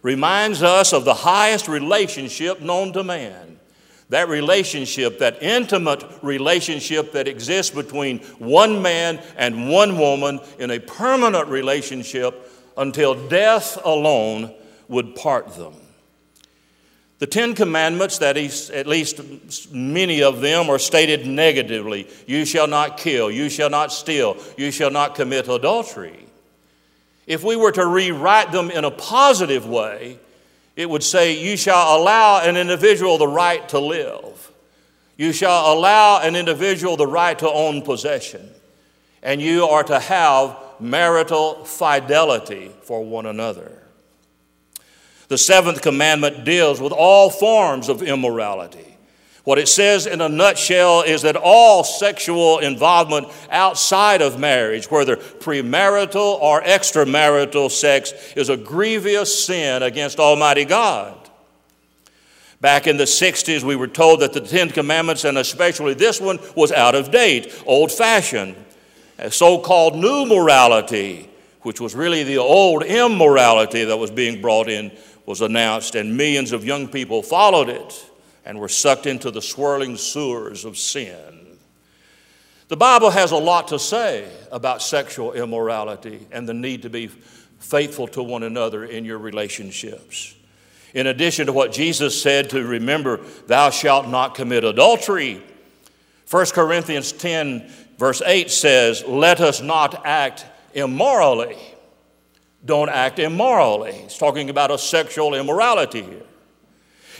reminds 0.00 0.62
us 0.62 0.92
of 0.92 1.04
the 1.04 1.14
highest 1.14 1.68
relationship 1.68 2.60
known 2.60 2.92
to 2.94 3.04
man. 3.04 3.60
That 4.08 4.28
relationship, 4.28 5.20
that 5.20 5.42
intimate 5.42 6.04
relationship 6.22 7.12
that 7.12 7.28
exists 7.28 7.74
between 7.74 8.18
one 8.38 8.82
man 8.82 9.22
and 9.36 9.70
one 9.70 9.98
woman 9.98 10.40
in 10.58 10.70
a 10.70 10.80
permanent 10.80 11.48
relationship 11.48 12.50
until 12.76 13.28
death 13.28 13.78
alone 13.84 14.52
would 14.88 15.14
part 15.14 15.54
them. 15.54 15.74
The 17.20 17.26
Ten 17.26 17.54
Commandments, 17.54 18.18
that 18.18 18.36
is, 18.36 18.70
at 18.70 18.86
least 18.86 19.72
many 19.72 20.22
of 20.22 20.40
them, 20.40 20.68
are 20.68 20.78
stated 20.78 21.26
negatively. 21.26 22.08
You 22.26 22.44
shall 22.44 22.66
not 22.66 22.96
kill, 22.96 23.30
you 23.30 23.48
shall 23.48 23.70
not 23.70 23.92
steal, 23.92 24.36
you 24.56 24.70
shall 24.70 24.90
not 24.90 25.14
commit 25.14 25.48
adultery. 25.48 26.26
If 27.32 27.42
we 27.42 27.56
were 27.56 27.72
to 27.72 27.86
rewrite 27.86 28.52
them 28.52 28.70
in 28.70 28.84
a 28.84 28.90
positive 28.90 29.66
way, 29.66 30.18
it 30.76 30.90
would 30.90 31.02
say, 31.02 31.42
You 31.42 31.56
shall 31.56 31.96
allow 31.96 32.42
an 32.42 32.58
individual 32.58 33.16
the 33.16 33.26
right 33.26 33.66
to 33.70 33.78
live. 33.78 34.52
You 35.16 35.32
shall 35.32 35.72
allow 35.72 36.20
an 36.20 36.36
individual 36.36 36.98
the 36.98 37.06
right 37.06 37.38
to 37.38 37.48
own 37.48 37.80
possession. 37.80 38.50
And 39.22 39.40
you 39.40 39.64
are 39.64 39.82
to 39.84 39.98
have 39.98 40.58
marital 40.78 41.64
fidelity 41.64 42.70
for 42.82 43.02
one 43.02 43.24
another. 43.24 43.82
The 45.28 45.38
seventh 45.38 45.80
commandment 45.80 46.44
deals 46.44 46.82
with 46.82 46.92
all 46.92 47.30
forms 47.30 47.88
of 47.88 48.02
immorality. 48.02 48.91
What 49.44 49.58
it 49.58 49.68
says 49.68 50.06
in 50.06 50.20
a 50.20 50.28
nutshell 50.28 51.02
is 51.02 51.22
that 51.22 51.34
all 51.34 51.82
sexual 51.82 52.60
involvement 52.60 53.26
outside 53.50 54.22
of 54.22 54.38
marriage, 54.38 54.88
whether 54.88 55.16
premarital 55.16 56.40
or 56.40 56.62
extramarital 56.62 57.70
sex, 57.70 58.12
is 58.36 58.48
a 58.48 58.56
grievous 58.56 59.44
sin 59.44 59.82
against 59.82 60.20
Almighty 60.20 60.64
God. 60.64 61.18
Back 62.60 62.86
in 62.86 62.96
the 62.96 63.04
60s, 63.04 63.64
we 63.64 63.74
were 63.74 63.88
told 63.88 64.20
that 64.20 64.32
the 64.32 64.40
Ten 64.40 64.68
Commandments, 64.68 65.24
and 65.24 65.36
especially 65.36 65.94
this 65.94 66.20
one, 66.20 66.38
was 66.54 66.70
out 66.70 66.94
of 66.94 67.10
date, 67.10 67.52
old 67.66 67.90
fashioned. 67.90 68.54
So 69.30 69.58
called 69.58 69.96
new 69.96 70.24
morality, 70.24 71.28
which 71.62 71.80
was 71.80 71.96
really 71.96 72.22
the 72.22 72.38
old 72.38 72.84
immorality 72.84 73.84
that 73.84 73.96
was 73.96 74.12
being 74.12 74.40
brought 74.40 74.68
in 74.68 74.92
was 75.26 75.40
announced, 75.40 75.96
and 75.96 76.16
millions 76.16 76.52
of 76.52 76.64
young 76.64 76.86
people 76.86 77.24
followed 77.24 77.68
it 77.68 78.08
and 78.44 78.58
were 78.58 78.68
sucked 78.68 79.06
into 79.06 79.30
the 79.30 79.42
swirling 79.42 79.96
sewers 79.96 80.64
of 80.64 80.76
sin. 80.76 81.58
The 82.68 82.76
Bible 82.76 83.10
has 83.10 83.32
a 83.32 83.36
lot 83.36 83.68
to 83.68 83.78
say 83.78 84.28
about 84.50 84.82
sexual 84.82 85.32
immorality 85.32 86.26
and 86.30 86.48
the 86.48 86.54
need 86.54 86.82
to 86.82 86.90
be 86.90 87.08
faithful 87.58 88.08
to 88.08 88.22
one 88.22 88.42
another 88.42 88.84
in 88.84 89.04
your 89.04 89.18
relationships. 89.18 90.34
In 90.94 91.06
addition 91.06 91.46
to 91.46 91.52
what 91.52 91.72
Jesus 91.72 92.20
said 92.20 92.50
to 92.50 92.64
remember, 92.64 93.18
thou 93.46 93.70
shalt 93.70 94.08
not 94.08 94.34
commit 94.34 94.64
adultery, 94.64 95.42
1 96.30 96.46
Corinthians 96.46 97.12
10, 97.12 97.70
verse 97.98 98.22
8 98.24 98.50
says, 98.50 99.04
Let 99.06 99.40
us 99.40 99.60
not 99.60 100.06
act 100.06 100.46
immorally 100.72 101.58
don't 102.64 102.88
act 102.88 103.18
immorally. 103.18 103.92
He's 103.92 104.16
talking 104.16 104.50
about 104.50 104.70
a 104.70 104.78
sexual 104.78 105.34
immorality 105.34 106.02
here. 106.02 106.22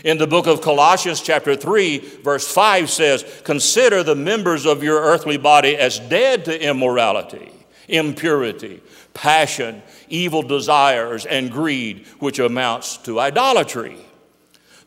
In 0.04 0.18
the 0.18 0.26
book 0.26 0.46
of 0.46 0.60
Colossians, 0.60 1.20
chapter 1.20 1.54
3, 1.54 1.98
verse 2.22 2.52
5 2.52 2.90
says, 2.90 3.42
Consider 3.44 4.02
the 4.02 4.16
members 4.16 4.66
of 4.66 4.82
your 4.82 5.00
earthly 5.00 5.36
body 5.36 5.76
as 5.76 6.00
dead 6.00 6.44
to 6.46 6.60
immorality, 6.60 7.52
impurity, 7.88 8.82
passion, 9.14 9.82
evil 10.08 10.42
desires, 10.42 11.24
and 11.24 11.52
greed, 11.52 12.06
which 12.18 12.40
amounts 12.40 12.96
to 12.98 13.20
idolatry. 13.20 13.96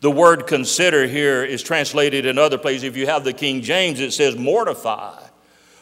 The 0.02 0.12
word 0.12 0.48
consider 0.48 1.08
here 1.08 1.44
is 1.44 1.64
translated 1.64 2.26
in 2.26 2.38
other 2.38 2.58
places. 2.58 2.84
If 2.84 2.98
you 2.98 3.08
have 3.08 3.24
the 3.24 3.34
King 3.34 3.62
James, 3.62 4.02
it 4.02 4.12
says 4.12 4.36
mortify. 4.36 5.22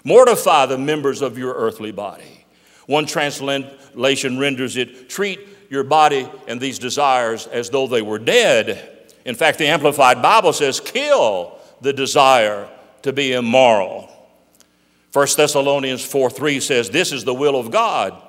Mortify 0.04 0.68
the 0.68 0.78
members 0.78 1.22
of 1.22 1.38
your 1.38 1.54
earthly 1.56 1.92
body. 1.92 2.46
One 2.86 3.06
translation 3.06 4.40
renders 4.40 4.78
it 4.78 5.10
treat 5.10 5.40
your 5.70 5.84
body 5.84 6.30
and 6.48 6.62
these 6.62 6.78
desires 6.78 7.48
as 7.48 7.70
though 7.70 7.88
they 7.88 8.02
were 8.02 8.20
dead. 8.20 8.90
In 9.25 9.36
fact, 9.36 9.58
the 9.58 9.68
Amplified 9.68 10.22
Bible 10.22 10.53
says 10.53 10.80
kill 10.80 11.58
the 11.82 11.94
desire 11.94 12.70
to 13.03 13.13
be 13.13 13.34
immoral. 13.34 14.10
1 15.13 15.27
Thessalonians 15.38 16.03
4 16.03 16.30
3 16.30 16.60
says, 16.60 16.89
This 16.89 17.12
is 17.12 17.24
the 17.24 17.34
will 17.34 17.56
of 17.56 17.72
God, 17.72 18.20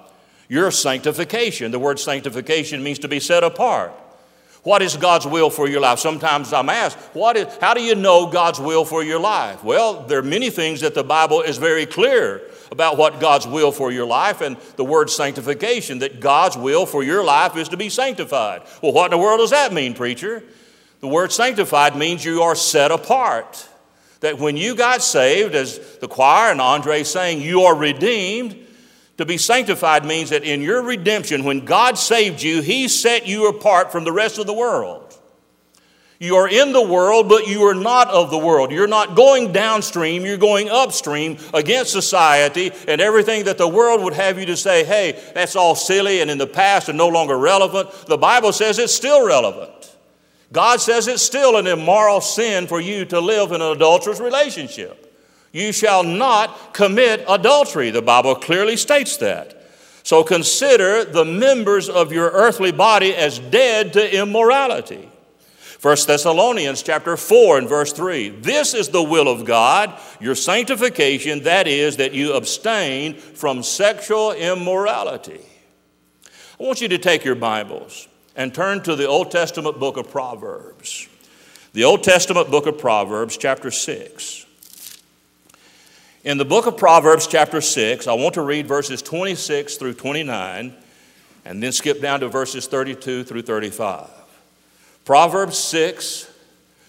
your 0.49 0.71
sanctification. 0.71 1.73
The 1.73 1.79
word 1.79 1.99
sanctification 1.99 2.83
means 2.83 2.99
to 3.01 3.09
be 3.09 3.21
set 3.21 3.43
apart. 3.43 3.93
What 4.65 4.81
is 4.81 4.97
God's 4.97 5.27
will 5.27 5.51
for 5.51 5.69
your 5.69 5.83
life? 5.83 5.99
Sometimes 5.99 6.51
I'm 6.55 6.71
asked, 6.71 6.97
what 7.15 7.37
is, 7.37 7.55
how 7.61 7.75
do 7.75 7.83
you 7.83 7.95
know 7.95 8.27
God's 8.27 8.59
will 8.59 8.87
for 8.87 9.05
your 9.05 9.21
life? 9.21 9.63
Well, 9.63 10.05
there 10.05 10.19
are 10.19 10.23
many 10.23 10.49
things 10.49 10.81
that 10.81 10.95
the 10.95 11.05
Bible 11.05 11.43
is 11.43 11.59
very 11.59 11.85
clear 11.85 12.41
about 12.73 12.97
what 12.97 13.21
God's 13.21 13.47
will 13.47 13.73
for 13.73 13.93
your 13.93 14.07
life 14.07 14.41
and 14.41 14.57
the 14.77 14.85
word 14.85 15.11
sanctification, 15.11 15.99
that 15.99 16.19
God's 16.19 16.57
will 16.57 16.87
for 16.87 17.03
your 17.03 17.23
life 17.23 17.59
is 17.59 17.69
to 17.69 17.77
be 17.77 17.91
sanctified. 17.91 18.63
Well, 18.83 18.95
what 18.95 19.13
in 19.13 19.19
the 19.19 19.23
world 19.23 19.41
does 19.41 19.51
that 19.51 19.71
mean, 19.71 19.93
preacher? 19.93 20.43
The 21.05 21.09
word 21.09 21.33
sanctified 21.33 21.97
means 21.97 22.25
you 22.25 22.41
are 22.41 22.55
set 22.55 22.91
apart. 22.91 23.69
That 24.21 24.39
when 24.39 24.57
you 24.57 24.75
got 24.75 25.03
saved, 25.03 25.55
as 25.55 25.99
the 25.99 26.09
choir 26.09 26.51
and 26.51 26.63
Andre 26.63 27.03
saying, 27.03 27.43
you 27.43 27.65
are 27.65 27.77
redeemed. 27.77 28.57
To 29.19 29.27
be 29.27 29.37
sanctified 29.37 30.07
means 30.07 30.31
that 30.31 30.45
in 30.45 30.63
your 30.63 30.83
redemption, 30.83 31.45
when 31.45 31.67
God 31.67 31.99
saved 31.99 32.43
you, 32.43 32.63
He 32.63 32.89
set 32.89 33.27
you 33.27 33.49
apart 33.51 33.93
from 33.93 34.05
the 34.05 34.13
rest 34.13 34.39
of 34.39 34.47
the 34.47 34.55
world. 34.55 35.15
You 36.19 36.37
are 36.37 36.49
in 36.49 36.73
the 36.73 36.81
world, 36.81 37.29
but 37.29 37.49
you 37.49 37.65
are 37.65 37.75
not 37.75 38.09
of 38.09 38.31
the 38.31 38.39
world. 38.39 38.73
You're 38.73 38.87
not 38.87 39.15
going 39.15 39.53
downstream, 39.53 40.25
you're 40.25 40.39
going 40.39 40.71
upstream 40.71 41.37
against 41.53 41.93
society 41.93 42.73
and 42.89 43.03
everything 43.03 43.45
that 43.45 43.59
the 43.59 43.69
world 43.69 44.03
would 44.05 44.15
have 44.15 44.39
you 44.39 44.47
to 44.47 44.57
say, 44.57 44.85
hey, 44.85 45.23
that's 45.35 45.55
all 45.55 45.75
silly 45.75 46.23
and 46.23 46.31
in 46.31 46.39
the 46.39 46.47
past 46.47 46.89
and 46.89 46.97
no 46.97 47.09
longer 47.09 47.37
relevant. 47.37 47.91
The 48.07 48.17
Bible 48.17 48.55
says 48.55 48.79
it's 48.79 48.95
still 48.95 49.27
relevant. 49.27 49.94
God 50.55 50.81
says 50.81 51.07
it's 51.07 51.23
still 51.23 51.57
an 51.59 51.67
immoral 51.67 52.23
sin 52.23 52.67
for 52.67 52.81
you 52.81 53.05
to 53.07 53.21
live 53.21 53.53
in 53.53 53.61
an 53.61 53.73
adulterous 53.73 54.21
relationship. 54.21 55.01
You 55.53 55.73
shall 55.73 56.03
not 56.03 56.73
commit 56.73 57.25
adultery. 57.29 57.91
The 57.91 58.03
Bible 58.03 58.35
clearly 58.35 58.77
states 58.77 59.19
that. 59.19 59.61
So 60.03 60.25
consider 60.25 61.05
the 61.05 61.25
members 61.25 61.89
of 61.89 62.13
your 62.13 62.31
earthly 62.31 62.73
body 62.73 63.15
as 63.15 63.39
dead 63.39 63.93
to 63.93 64.19
immorality 64.19 65.11
1 65.85 65.97
Thessalonians 66.07 66.83
chapter 66.83 67.15
4 67.15 67.59
and 67.59 67.69
verse 67.69 67.93
3. 67.93 68.31
This 68.31 68.73
is 68.73 68.89
the 68.89 69.03
will 69.03 69.29
of 69.29 69.45
God, 69.45 69.93
your 70.19 70.35
sanctification, 70.35 71.43
that 71.43 71.67
is, 71.69 71.99
that 71.99 72.15
you 72.15 72.33
abstain 72.33 73.17
from 73.17 73.63
sexual 73.63 74.33
immorality. 74.33 75.43
I 76.59 76.63
want 76.63 76.81
you 76.81 76.89
to 76.89 76.97
take 76.97 77.23
your 77.23 77.35
Bibles 77.35 78.09
and 78.37 78.55
turn 78.55 78.83
to 78.83 78.97
the 78.97 79.07
Old 79.07 79.31
Testament 79.31 79.79
book 79.79 79.97
of 79.97 80.11
Proverbs. 80.11 81.09
The 81.73 81.85
Old 81.85 82.03
Testament 82.03 82.51
book 82.51 82.67
of 82.67 82.79
Proverbs, 82.79 83.37
chapter 83.37 83.71
6. 83.71 84.47
In 86.25 86.39
the 86.39 86.45
book 86.45 86.67
of 86.67 86.77
Proverbs, 86.77 87.27
chapter 87.27 87.61
6, 87.61 88.07
I 88.07 88.15
want 88.15 88.35
to 88.35 88.43
read 88.43 88.67
verses 88.67 89.03
26 89.03 89.77
through 89.77 89.95
29 89.95 90.75
and 91.45 91.63
then 91.63 91.73
skip 91.73 92.01
down 92.01 92.21
to 92.21 92.29
verses 92.29 92.67
32 92.67 93.25
through 93.25 93.43
35. 93.43 94.09
Proverbs 95.05 95.59
6, 95.59 96.31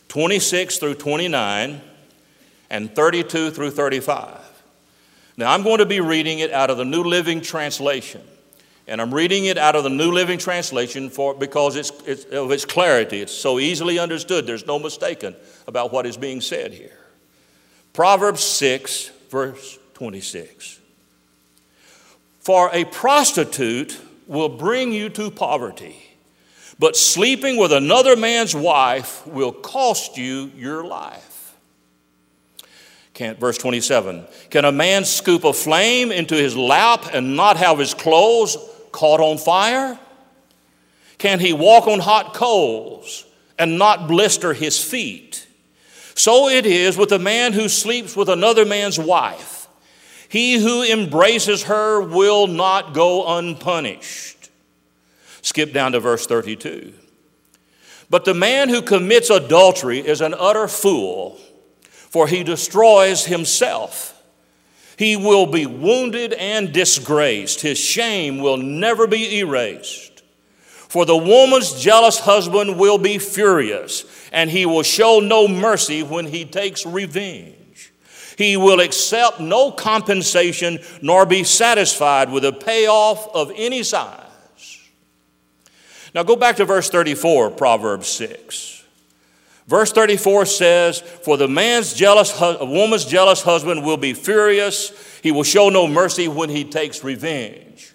26 0.07 0.77
through 0.77 0.93
29, 0.93 1.81
and 2.69 2.95
32 2.95 3.51
through 3.51 3.71
35. 3.71 4.39
Now, 5.37 5.51
I'm 5.51 5.63
going 5.63 5.79
to 5.79 5.85
be 5.85 5.99
reading 5.99 6.39
it 6.39 6.51
out 6.53 6.69
of 6.69 6.77
the 6.77 6.85
New 6.85 7.03
Living 7.03 7.41
Translation. 7.41 8.21
And 8.87 9.01
I'm 9.01 9.13
reading 9.13 9.45
it 9.45 9.57
out 9.57 9.75
of 9.75 9.83
the 9.83 9.89
New 9.89 10.11
Living 10.11 10.37
Translation 10.37 11.09
for, 11.09 11.33
because 11.33 11.75
it's, 11.75 11.91
it's, 12.05 12.25
of 12.25 12.51
its 12.51 12.65
clarity. 12.65 13.21
It's 13.21 13.33
so 13.33 13.59
easily 13.59 13.97
understood, 13.97 14.45
there's 14.45 14.67
no 14.67 14.77
mistaking 14.77 15.35
about 15.67 15.91
what 15.91 16.05
is 16.05 16.17
being 16.17 16.41
said 16.41 16.71
here. 16.71 16.97
Proverbs 17.93 18.43
6, 18.43 19.09
verse 19.29 19.79
26. 19.95 20.79
For 22.41 22.69
a 22.73 22.85
prostitute 22.85 23.99
will 24.27 24.49
bring 24.49 24.91
you 24.91 25.09
to 25.09 25.31
poverty 25.31 26.05
but 26.77 26.97
sleeping 26.97 27.57
with 27.57 27.71
another 27.71 28.15
man's 28.15 28.55
wife 28.55 29.25
will 29.25 29.51
cost 29.51 30.17
you 30.17 30.51
your 30.55 30.83
life. 30.83 31.55
Can, 33.13 33.35
verse 33.35 33.57
27 33.57 34.25
Can 34.49 34.65
a 34.65 34.71
man 34.71 35.05
scoop 35.05 35.45
a 35.45 35.53
flame 35.53 36.11
into 36.11 36.35
his 36.35 36.57
lap 36.57 37.05
and 37.13 37.37
not 37.37 37.55
have 37.57 37.79
his 37.79 37.93
clothes 37.93 38.57
caught 38.95 39.19
on 39.19 39.37
fire? 39.37 39.99
Can 41.17 41.39
he 41.39 41.53
walk 41.53 41.87
on 41.87 41.99
hot 41.99 42.33
coals 42.33 43.25
and 43.59 43.77
not 43.77 44.07
blister 44.07 44.53
his 44.53 44.81
feet? 44.81 45.47
So 46.15 46.47
it 46.47 46.65
is 46.65 46.97
with 46.97 47.11
a 47.11 47.19
man 47.19 47.51
who 47.53 47.67
sleeps 47.67 48.15
with 48.15 48.29
another 48.29 48.65
man's 48.65 48.97
wife. 48.97 49.67
He 50.29 50.55
who 50.55 50.81
embraces 50.81 51.63
her 51.63 52.01
will 52.01 52.47
not 52.47 52.93
go 52.93 53.37
unpunished. 53.37 54.49
Skip 55.41 55.73
down 55.73 55.91
to 55.91 55.99
verse 55.99 56.25
32. 56.25 56.93
But 58.09 58.25
the 58.25 58.33
man 58.33 58.69
who 58.69 58.81
commits 58.81 59.29
adultery 59.29 59.99
is 59.99 60.21
an 60.21 60.33
utter 60.37 60.67
fool, 60.67 61.37
for 61.83 62.27
he 62.27 62.43
destroys 62.43 63.25
himself. 63.25 64.14
He 64.97 65.17
will 65.17 65.45
be 65.45 65.65
wounded 65.65 66.33
and 66.33 66.71
disgraced. 66.71 67.61
His 67.61 67.77
shame 67.77 68.39
will 68.39 68.57
never 68.57 69.07
be 69.07 69.39
erased. 69.39 70.23
For 70.67 71.05
the 71.05 71.17
woman's 71.17 71.81
jealous 71.81 72.19
husband 72.19 72.79
will 72.79 72.97
be 72.97 73.17
furious, 73.17 74.05
and 74.31 74.49
he 74.49 74.65
will 74.65 74.83
show 74.83 75.19
no 75.19 75.47
mercy 75.47 76.03
when 76.03 76.27
he 76.27 76.45
takes 76.45 76.85
revenge. 76.85 77.91
He 78.37 78.55
will 78.55 78.79
accept 78.79 79.39
no 79.39 79.71
compensation 79.71 80.79
nor 81.01 81.25
be 81.25 81.43
satisfied 81.43 82.31
with 82.31 82.45
a 82.45 82.53
payoff 82.53 83.27
of 83.35 83.51
any 83.55 83.83
size. 83.83 84.21
Now 86.13 86.23
go 86.23 86.37
back 86.37 86.55
to 86.57 86.65
verse 86.65 86.89
34, 86.89 87.51
Proverbs 87.51 88.07
6. 88.07 88.74
Verse 89.67 89.91
34 89.91 90.45
says, 90.45 90.99
For 90.99 91.37
the 91.37 91.47
man's 91.47 91.93
jealous, 91.93 92.39
a 92.39 92.65
woman's 92.65 93.05
jealous 93.05 93.41
husband 93.41 93.83
will 93.83 93.97
be 93.97 94.13
furious. 94.13 94.91
He 95.23 95.31
will 95.31 95.43
show 95.43 95.69
no 95.69 95.87
mercy 95.87 96.27
when 96.27 96.49
he 96.49 96.63
takes 96.63 97.03
revenge. 97.03 97.93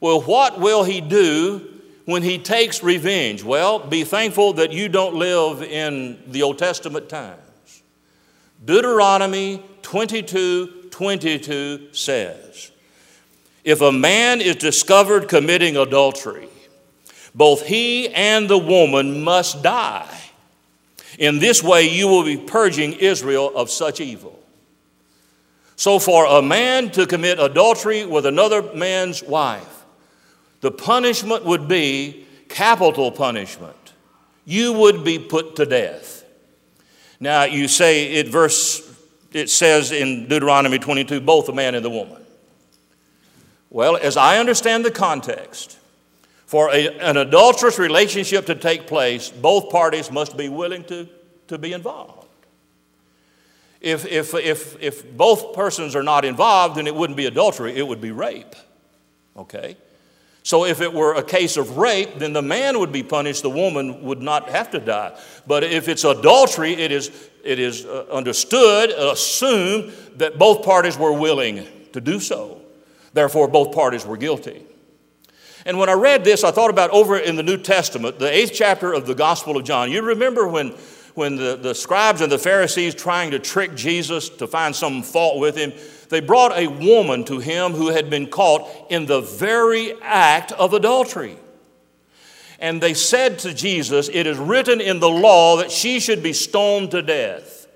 Well, 0.00 0.22
what 0.22 0.58
will 0.58 0.84
he 0.84 1.02
do 1.02 1.82
when 2.06 2.22
he 2.22 2.38
takes 2.38 2.82
revenge? 2.82 3.44
Well, 3.44 3.78
be 3.78 4.04
thankful 4.04 4.54
that 4.54 4.72
you 4.72 4.88
don't 4.88 5.14
live 5.16 5.62
in 5.62 6.18
the 6.26 6.42
Old 6.42 6.58
Testament 6.58 7.10
times. 7.10 7.82
Deuteronomy 8.64 9.62
22 9.82 10.88
22 10.90 11.92
says, 11.92 12.70
If 13.64 13.80
a 13.80 13.92
man 13.92 14.40
is 14.40 14.56
discovered 14.56 15.28
committing 15.28 15.76
adultery, 15.76 16.48
both 17.34 17.66
he 17.66 18.08
and 18.08 18.48
the 18.48 18.58
woman 18.58 19.22
must 19.22 19.62
die. 19.62 20.19
In 21.20 21.38
this 21.38 21.62
way, 21.62 21.86
you 21.86 22.08
will 22.08 22.24
be 22.24 22.38
purging 22.38 22.94
Israel 22.94 23.52
of 23.54 23.70
such 23.70 24.00
evil. 24.00 24.42
So, 25.76 25.98
for 25.98 26.24
a 26.24 26.40
man 26.40 26.90
to 26.92 27.06
commit 27.06 27.38
adultery 27.38 28.06
with 28.06 28.24
another 28.24 28.62
man's 28.74 29.22
wife, 29.22 29.84
the 30.62 30.70
punishment 30.70 31.44
would 31.44 31.68
be 31.68 32.26
capital 32.48 33.12
punishment. 33.12 33.76
You 34.46 34.72
would 34.72 35.04
be 35.04 35.18
put 35.18 35.56
to 35.56 35.66
death. 35.66 36.24
Now, 37.20 37.44
you 37.44 37.68
say 37.68 38.14
it 38.14 38.28
verse 38.28 38.86
it 39.32 39.50
says 39.50 39.92
in 39.92 40.26
Deuteronomy 40.26 40.78
22 40.78 41.20
both 41.20 41.46
the 41.46 41.52
man 41.52 41.74
and 41.74 41.84
the 41.84 41.90
woman. 41.90 42.24
Well, 43.68 43.98
as 43.98 44.16
I 44.16 44.38
understand 44.38 44.86
the 44.86 44.90
context, 44.90 45.78
for 46.50 46.68
a, 46.72 46.88
an 46.98 47.16
adulterous 47.16 47.78
relationship 47.78 48.46
to 48.46 48.56
take 48.56 48.88
place, 48.88 49.28
both 49.28 49.70
parties 49.70 50.10
must 50.10 50.36
be 50.36 50.48
willing 50.48 50.82
to, 50.82 51.08
to 51.46 51.58
be 51.58 51.72
involved. 51.72 52.26
If, 53.80 54.04
if, 54.04 54.34
if, 54.34 54.82
if 54.82 55.16
both 55.16 55.54
persons 55.54 55.94
are 55.94 56.02
not 56.02 56.24
involved, 56.24 56.76
then 56.76 56.88
it 56.88 56.94
wouldn't 56.96 57.16
be 57.16 57.26
adultery, 57.26 57.76
it 57.76 57.86
would 57.86 58.00
be 58.00 58.10
rape. 58.10 58.56
Okay? 59.36 59.76
So 60.42 60.64
if 60.64 60.80
it 60.80 60.92
were 60.92 61.14
a 61.14 61.22
case 61.22 61.56
of 61.56 61.76
rape, 61.76 62.18
then 62.18 62.32
the 62.32 62.42
man 62.42 62.80
would 62.80 62.90
be 62.90 63.04
punished, 63.04 63.42
the 63.42 63.48
woman 63.48 64.02
would 64.02 64.20
not 64.20 64.48
have 64.48 64.72
to 64.72 64.80
die. 64.80 65.16
But 65.46 65.62
if 65.62 65.86
it's 65.86 66.02
adultery, 66.02 66.72
it 66.72 66.90
is, 66.90 67.12
it 67.44 67.60
is 67.60 67.86
uh, 67.86 68.06
understood, 68.10 68.90
assumed 68.90 69.92
that 70.16 70.36
both 70.36 70.64
parties 70.64 70.98
were 70.98 71.12
willing 71.12 71.64
to 71.92 72.00
do 72.00 72.18
so. 72.18 72.60
Therefore, 73.12 73.46
both 73.46 73.72
parties 73.72 74.04
were 74.04 74.16
guilty. 74.16 74.66
And 75.66 75.78
when 75.78 75.88
I 75.88 75.92
read 75.92 76.24
this, 76.24 76.42
I 76.42 76.50
thought 76.50 76.70
about 76.70 76.90
over 76.90 77.18
in 77.18 77.36
the 77.36 77.42
New 77.42 77.58
Testament, 77.58 78.18
the 78.18 78.32
eighth 78.32 78.52
chapter 78.54 78.92
of 78.92 79.06
the 79.06 79.14
Gospel 79.14 79.56
of 79.56 79.64
John. 79.64 79.90
You 79.90 80.02
remember 80.02 80.48
when, 80.48 80.70
when 81.14 81.36
the, 81.36 81.56
the 81.56 81.74
scribes 81.74 82.20
and 82.20 82.32
the 82.32 82.38
Pharisees 82.38 82.94
trying 82.94 83.32
to 83.32 83.38
trick 83.38 83.74
Jesus 83.74 84.28
to 84.28 84.46
find 84.46 84.74
some 84.74 85.02
fault 85.02 85.38
with 85.38 85.56
him, 85.56 85.72
they 86.08 86.20
brought 86.20 86.56
a 86.56 86.66
woman 86.66 87.24
to 87.24 87.38
him 87.38 87.72
who 87.72 87.88
had 87.88 88.10
been 88.10 88.28
caught 88.28 88.68
in 88.90 89.06
the 89.06 89.20
very 89.20 90.00
act 90.02 90.52
of 90.52 90.72
adultery. 90.72 91.36
And 92.58 92.80
they 92.80 92.94
said 92.94 93.38
to 93.40 93.54
Jesus, 93.54 94.10
It 94.12 94.26
is 94.26 94.38
written 94.38 94.80
in 94.80 95.00
the 95.00 95.08
law 95.08 95.56
that 95.58 95.70
she 95.70 96.00
should 96.00 96.22
be 96.22 96.32
stoned 96.32 96.90
to 96.90 97.02
death. 97.02 97.66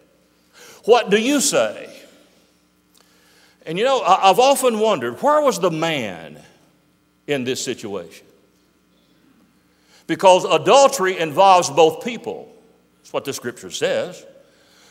What 0.84 1.10
do 1.10 1.18
you 1.18 1.40
say? 1.40 1.90
And 3.66 3.78
you 3.78 3.84
know, 3.84 4.02
I've 4.02 4.38
often 4.38 4.78
wondered 4.78 5.22
where 5.22 5.40
was 5.40 5.58
the 5.58 5.70
man? 5.70 6.38
In 7.26 7.44
this 7.44 7.62
situation. 7.62 8.26
Because 10.06 10.44
adultery 10.44 11.18
involves 11.18 11.70
both 11.70 12.04
people. 12.04 12.52
That's 13.00 13.12
what 13.12 13.24
the 13.24 13.32
scripture 13.32 13.70
says. 13.70 14.24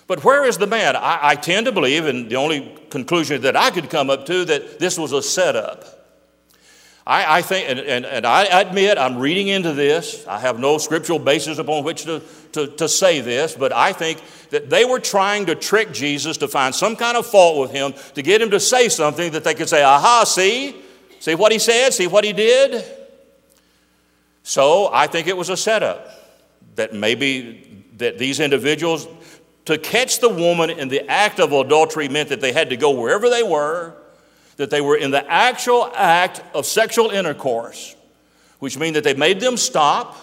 But 0.07 0.23
where 0.23 0.45
is 0.45 0.57
the 0.57 0.67
man? 0.67 0.95
I, 0.95 1.19
I, 1.21 1.35
tend 1.35 1.65
to 1.67 1.71
believe, 1.71 2.05
and 2.05 2.29
the 2.29 2.35
only 2.35 2.77
conclusion 2.89 3.41
that 3.43 3.55
I 3.55 3.69
could 3.69 3.89
come 3.89 4.09
up 4.09 4.25
to, 4.25 4.45
that 4.45 4.79
this 4.79 4.97
was 4.97 5.13
a 5.13 5.21
setup. 5.21 5.85
I, 7.05 7.39
I 7.39 7.41
think, 7.41 7.69
and, 7.69 7.79
and, 7.79 8.05
and, 8.05 8.25
I 8.25 8.45
admit 8.61 8.97
I'm 8.97 9.17
reading 9.17 9.49
into 9.49 9.73
this. 9.73 10.25
I 10.25 10.39
have 10.39 10.57
no 10.57 10.77
scriptural 10.77 11.19
basis 11.19 11.57
upon 11.57 11.83
which 11.83 12.03
to, 12.03 12.21
to, 12.53 12.67
to 12.67 12.87
say 12.87 13.19
this, 13.19 13.55
but 13.55 13.73
I 13.73 13.91
think 13.91 14.21
that 14.51 14.69
they 14.69 14.85
were 14.85 14.99
trying 14.99 15.47
to 15.47 15.55
trick 15.55 15.91
Jesus 15.91 16.37
to 16.37 16.47
find 16.47 16.73
some 16.73 16.95
kind 16.95 17.17
of 17.17 17.25
fault 17.25 17.59
with 17.59 17.71
him 17.71 17.93
to 18.15 18.21
get 18.21 18.41
him 18.41 18.51
to 18.51 18.59
say 18.59 18.87
something 18.87 19.33
that 19.33 19.43
they 19.43 19.53
could 19.53 19.67
say, 19.67 19.83
aha, 19.83 20.23
see, 20.23 20.82
See 21.23 21.35
what 21.35 21.53
he 21.53 21.59
said? 21.59 21.93
See 21.93 22.07
what 22.07 22.25
he 22.25 22.33
did? 22.33 22.83
So 24.43 24.89
I 24.91 25.07
think 25.07 25.27
it 25.27 25.37
was 25.37 25.47
a 25.47 25.55
setup 25.55 26.09
that 26.75 26.93
maybe 26.93 27.85
that 27.95 28.17
these 28.17 28.41
individuals 28.41 29.07
to 29.63 29.77
catch 29.77 30.19
the 30.19 30.27
woman 30.27 30.69
in 30.69 30.89
the 30.89 31.09
act 31.09 31.39
of 31.39 31.53
adultery 31.53 32.09
meant 32.09 32.27
that 32.27 32.41
they 32.41 32.51
had 32.51 32.71
to 32.71 32.75
go 32.75 32.91
wherever 32.91 33.29
they 33.29 33.41
were, 33.41 33.93
that 34.57 34.69
they 34.69 34.81
were 34.81 34.97
in 34.97 35.11
the 35.11 35.25
actual 35.31 35.89
act 35.95 36.41
of 36.53 36.65
sexual 36.65 37.09
intercourse, 37.09 37.95
which 38.59 38.77
means 38.77 38.95
that 38.95 39.05
they 39.05 39.13
made 39.13 39.39
them 39.39 39.55
stop. 39.55 40.17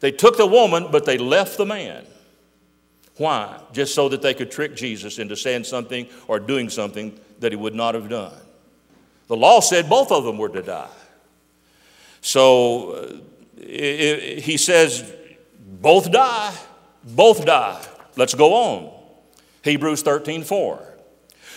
They 0.00 0.10
took 0.10 0.38
the 0.38 0.46
woman, 0.46 0.88
but 0.90 1.04
they 1.04 1.18
left 1.18 1.58
the 1.58 1.66
man. 1.66 2.06
Why? 3.18 3.60
Just 3.74 3.94
so 3.94 4.08
that 4.08 4.22
they 4.22 4.32
could 4.32 4.50
trick 4.50 4.74
Jesus 4.74 5.18
into 5.18 5.36
saying 5.36 5.64
something 5.64 6.08
or 6.28 6.40
doing 6.40 6.70
something 6.70 7.20
that 7.40 7.52
he 7.52 7.56
would 7.56 7.74
not 7.74 7.94
have 7.94 8.08
done. 8.08 8.32
The 9.28 9.36
law 9.36 9.60
said 9.60 9.88
both 9.88 10.12
of 10.12 10.24
them 10.24 10.38
were 10.38 10.48
to 10.50 10.62
die. 10.62 10.88
So 12.20 12.90
uh, 12.90 13.16
it, 13.58 14.40
he 14.40 14.56
says, 14.56 15.10
both 15.60 16.10
die, 16.10 16.54
both 17.04 17.44
die. 17.44 17.84
Let's 18.16 18.34
go 18.34 18.54
on. 18.54 18.92
Hebrews 19.62 20.02
13 20.02 20.42
4. 20.42 20.94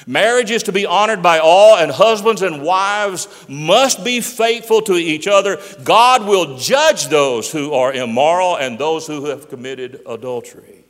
Marriage 0.06 0.52
is 0.52 0.64
to 0.64 0.72
be 0.72 0.86
honored 0.86 1.24
by 1.24 1.40
all, 1.40 1.76
and 1.76 1.92
husbands 1.92 2.42
and 2.42 2.62
wives 2.62 3.28
must 3.50 4.04
be 4.04 4.22
faithful 4.22 4.82
to 4.84 4.94
each 4.94 5.28
other. 5.28 5.60
God 5.84 6.26
will 6.26 6.58
judge 6.58 7.08
those 7.08 7.52
who 7.52 7.74
are 7.74 7.92
immoral 7.92 8.56
and 8.58 8.78
those 8.78 9.08
who 9.08 9.26
have 9.26 9.50
committed 9.50 10.02
adultery. 10.06 10.84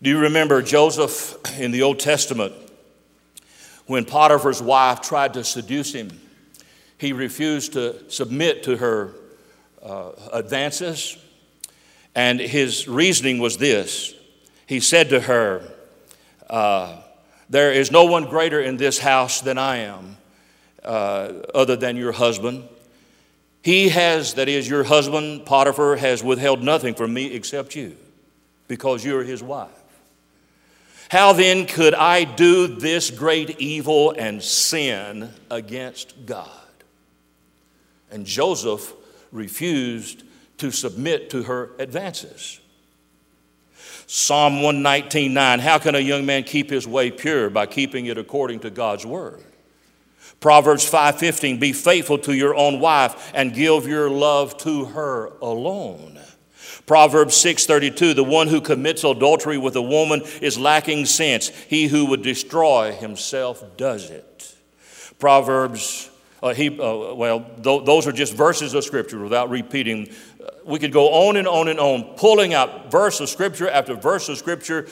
Do 0.00 0.10
you 0.10 0.18
remember 0.18 0.62
Joseph 0.62 1.36
in 1.60 1.70
the 1.70 1.82
Old 1.82 2.00
Testament? 2.00 2.54
When 3.86 4.04
Potiphar's 4.04 4.62
wife 4.62 5.00
tried 5.00 5.34
to 5.34 5.44
seduce 5.44 5.92
him, 5.92 6.10
he 6.98 7.12
refused 7.12 7.72
to 7.72 8.08
submit 8.10 8.62
to 8.64 8.76
her 8.76 9.12
uh, 9.82 10.12
advances. 10.32 11.16
And 12.14 12.38
his 12.38 12.86
reasoning 12.86 13.38
was 13.38 13.58
this 13.58 14.14
He 14.66 14.80
said 14.80 15.08
to 15.08 15.20
her, 15.20 15.62
uh, 16.48 17.00
There 17.50 17.72
is 17.72 17.90
no 17.90 18.04
one 18.04 18.26
greater 18.26 18.60
in 18.60 18.76
this 18.76 18.98
house 18.98 19.40
than 19.40 19.58
I 19.58 19.78
am, 19.78 20.16
uh, 20.84 21.32
other 21.54 21.74
than 21.76 21.96
your 21.96 22.12
husband. 22.12 22.68
He 23.62 23.90
has, 23.90 24.34
that 24.34 24.48
is, 24.48 24.68
your 24.68 24.84
husband, 24.84 25.46
Potiphar, 25.46 25.96
has 25.96 26.22
withheld 26.22 26.62
nothing 26.62 26.94
from 26.94 27.14
me 27.14 27.32
except 27.32 27.76
you, 27.76 27.96
because 28.66 29.04
you're 29.04 29.22
his 29.22 29.42
wife. 29.42 29.81
How 31.12 31.34
then 31.34 31.66
could 31.66 31.92
I 31.92 32.24
do 32.24 32.66
this 32.66 33.10
great 33.10 33.60
evil 33.60 34.14
and 34.16 34.42
sin 34.42 35.28
against 35.50 36.24
God? 36.24 36.48
And 38.10 38.24
Joseph 38.24 38.94
refused 39.30 40.22
to 40.56 40.70
submit 40.70 41.28
to 41.28 41.42
her 41.42 41.72
advances. 41.78 42.60
Psalm 44.06 44.62
119:9 44.62 45.60
How 45.60 45.76
can 45.76 45.94
a 45.94 45.98
young 45.98 46.24
man 46.24 46.44
keep 46.44 46.70
his 46.70 46.88
way 46.88 47.10
pure 47.10 47.50
by 47.50 47.66
keeping 47.66 48.06
it 48.06 48.16
according 48.16 48.60
to 48.60 48.70
God's 48.70 49.04
word? 49.04 49.44
Proverbs 50.40 50.88
5:15 50.88 51.58
Be 51.58 51.74
faithful 51.74 52.16
to 52.20 52.32
your 52.32 52.54
own 52.54 52.80
wife 52.80 53.30
and 53.34 53.52
give 53.52 53.86
your 53.86 54.08
love 54.08 54.56
to 54.60 54.86
her 54.86 55.26
alone. 55.42 56.11
Proverbs 56.86 57.34
6:32 57.36 58.14
The 58.14 58.24
one 58.24 58.48
who 58.48 58.60
commits 58.60 59.04
adultery 59.04 59.58
with 59.58 59.76
a 59.76 59.82
woman 59.82 60.22
is 60.40 60.58
lacking 60.58 61.06
sense. 61.06 61.48
He 61.68 61.86
who 61.86 62.06
would 62.06 62.22
destroy 62.22 62.92
himself 62.92 63.64
does 63.76 64.10
it. 64.10 64.54
Proverbs 65.18 66.10
uh, 66.42 66.52
he, 66.52 66.68
uh, 66.68 67.14
well, 67.14 67.46
th- 67.62 67.84
those 67.84 68.06
are 68.08 68.12
just 68.12 68.34
verses 68.34 68.74
of 68.74 68.82
Scripture 68.82 69.20
without 69.20 69.48
repeating. 69.48 70.08
Uh, 70.42 70.50
we 70.64 70.80
could 70.80 70.92
go 70.92 71.28
on 71.28 71.36
and 71.36 71.46
on 71.46 71.68
and 71.68 71.78
on, 71.78 72.02
pulling 72.16 72.52
out 72.52 72.90
verse 72.90 73.20
of 73.20 73.28
Scripture 73.28 73.68
after 73.68 73.94
verse 73.94 74.28
of 74.28 74.36
Scripture. 74.38 74.88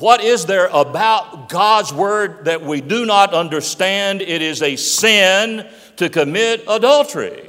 What 0.00 0.20
is 0.20 0.46
there 0.46 0.66
about 0.72 1.48
God's 1.48 1.92
Word 1.92 2.46
that 2.46 2.62
we 2.62 2.80
do 2.80 3.06
not 3.06 3.32
understand? 3.32 4.20
It 4.20 4.42
is 4.42 4.60
a 4.60 4.74
sin 4.74 5.70
to 5.96 6.08
commit 6.10 6.64
adultery. 6.68 7.48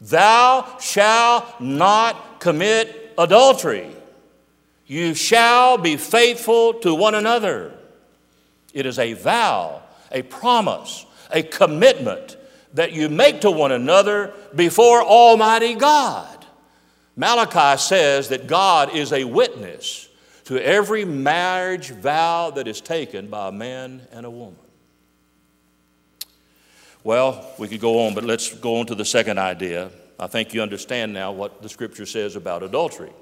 Thou 0.00 0.78
shalt 0.80 1.60
not 1.60 2.33
commit 2.44 3.14
adultery. 3.18 3.90
You 4.86 5.14
shall 5.14 5.78
be 5.78 5.96
faithful 5.96 6.74
to 6.74 6.94
one 6.94 7.14
another. 7.14 7.72
It 8.72 8.86
is 8.86 8.98
a 8.98 9.14
vow, 9.14 9.82
a 10.12 10.22
promise 10.22 11.06
a 11.30 11.42
commitment 11.42 12.36
that 12.74 12.92
you 12.92 13.08
make 13.08 13.40
to 13.42 13.50
one 13.50 13.72
another 13.72 14.32
before 14.54 15.02
Almighty 15.02 15.74
God. 15.74 16.46
Malachi 17.16 17.80
says 17.80 18.28
that 18.28 18.46
God 18.46 18.94
is 18.94 19.12
a 19.12 19.24
witness 19.24 20.08
to 20.44 20.64
every 20.64 21.04
marriage 21.04 21.90
vow 21.90 22.50
that 22.50 22.68
is 22.68 22.80
taken 22.80 23.28
by 23.28 23.48
a 23.48 23.52
man 23.52 24.06
and 24.12 24.26
a 24.26 24.30
woman. 24.30 24.58
Well, 27.02 27.50
we 27.58 27.68
could 27.68 27.80
go 27.80 28.06
on, 28.06 28.14
but 28.14 28.24
let's 28.24 28.52
go 28.54 28.76
on 28.76 28.86
to 28.86 28.94
the 28.94 29.04
second 29.04 29.38
idea. 29.38 29.90
I 30.18 30.26
think 30.26 30.54
you 30.54 30.62
understand 30.62 31.12
now 31.12 31.32
what 31.32 31.62
the 31.62 31.68
scripture 31.68 32.06
says 32.06 32.36
about 32.36 32.62
adultery. 32.62 33.12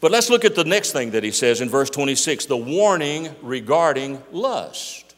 But 0.00 0.10
let's 0.10 0.30
look 0.30 0.44
at 0.44 0.54
the 0.54 0.64
next 0.64 0.92
thing 0.92 1.12
that 1.12 1.24
he 1.24 1.30
says 1.30 1.60
in 1.60 1.68
verse 1.68 1.90
26 1.90 2.46
the 2.46 2.56
warning 2.56 3.34
regarding 3.42 4.22
lust. 4.30 5.14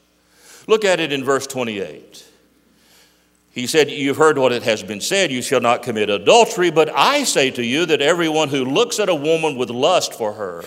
Look 0.66 0.84
at 0.84 1.00
it 1.00 1.12
in 1.12 1.24
verse 1.24 1.46
28. 1.46 2.26
He 3.50 3.66
said, 3.66 3.90
You've 3.90 4.18
heard 4.18 4.38
what 4.38 4.52
it 4.52 4.62
has 4.62 4.82
been 4.82 5.00
said, 5.00 5.32
you 5.32 5.42
shall 5.42 5.60
not 5.60 5.82
commit 5.82 6.10
adultery, 6.10 6.70
but 6.70 6.88
I 6.94 7.24
say 7.24 7.50
to 7.50 7.64
you 7.64 7.86
that 7.86 8.00
everyone 8.00 8.50
who 8.50 8.64
looks 8.64 9.00
at 9.00 9.08
a 9.08 9.14
woman 9.14 9.56
with 9.56 9.70
lust 9.70 10.14
for 10.14 10.34
her 10.34 10.64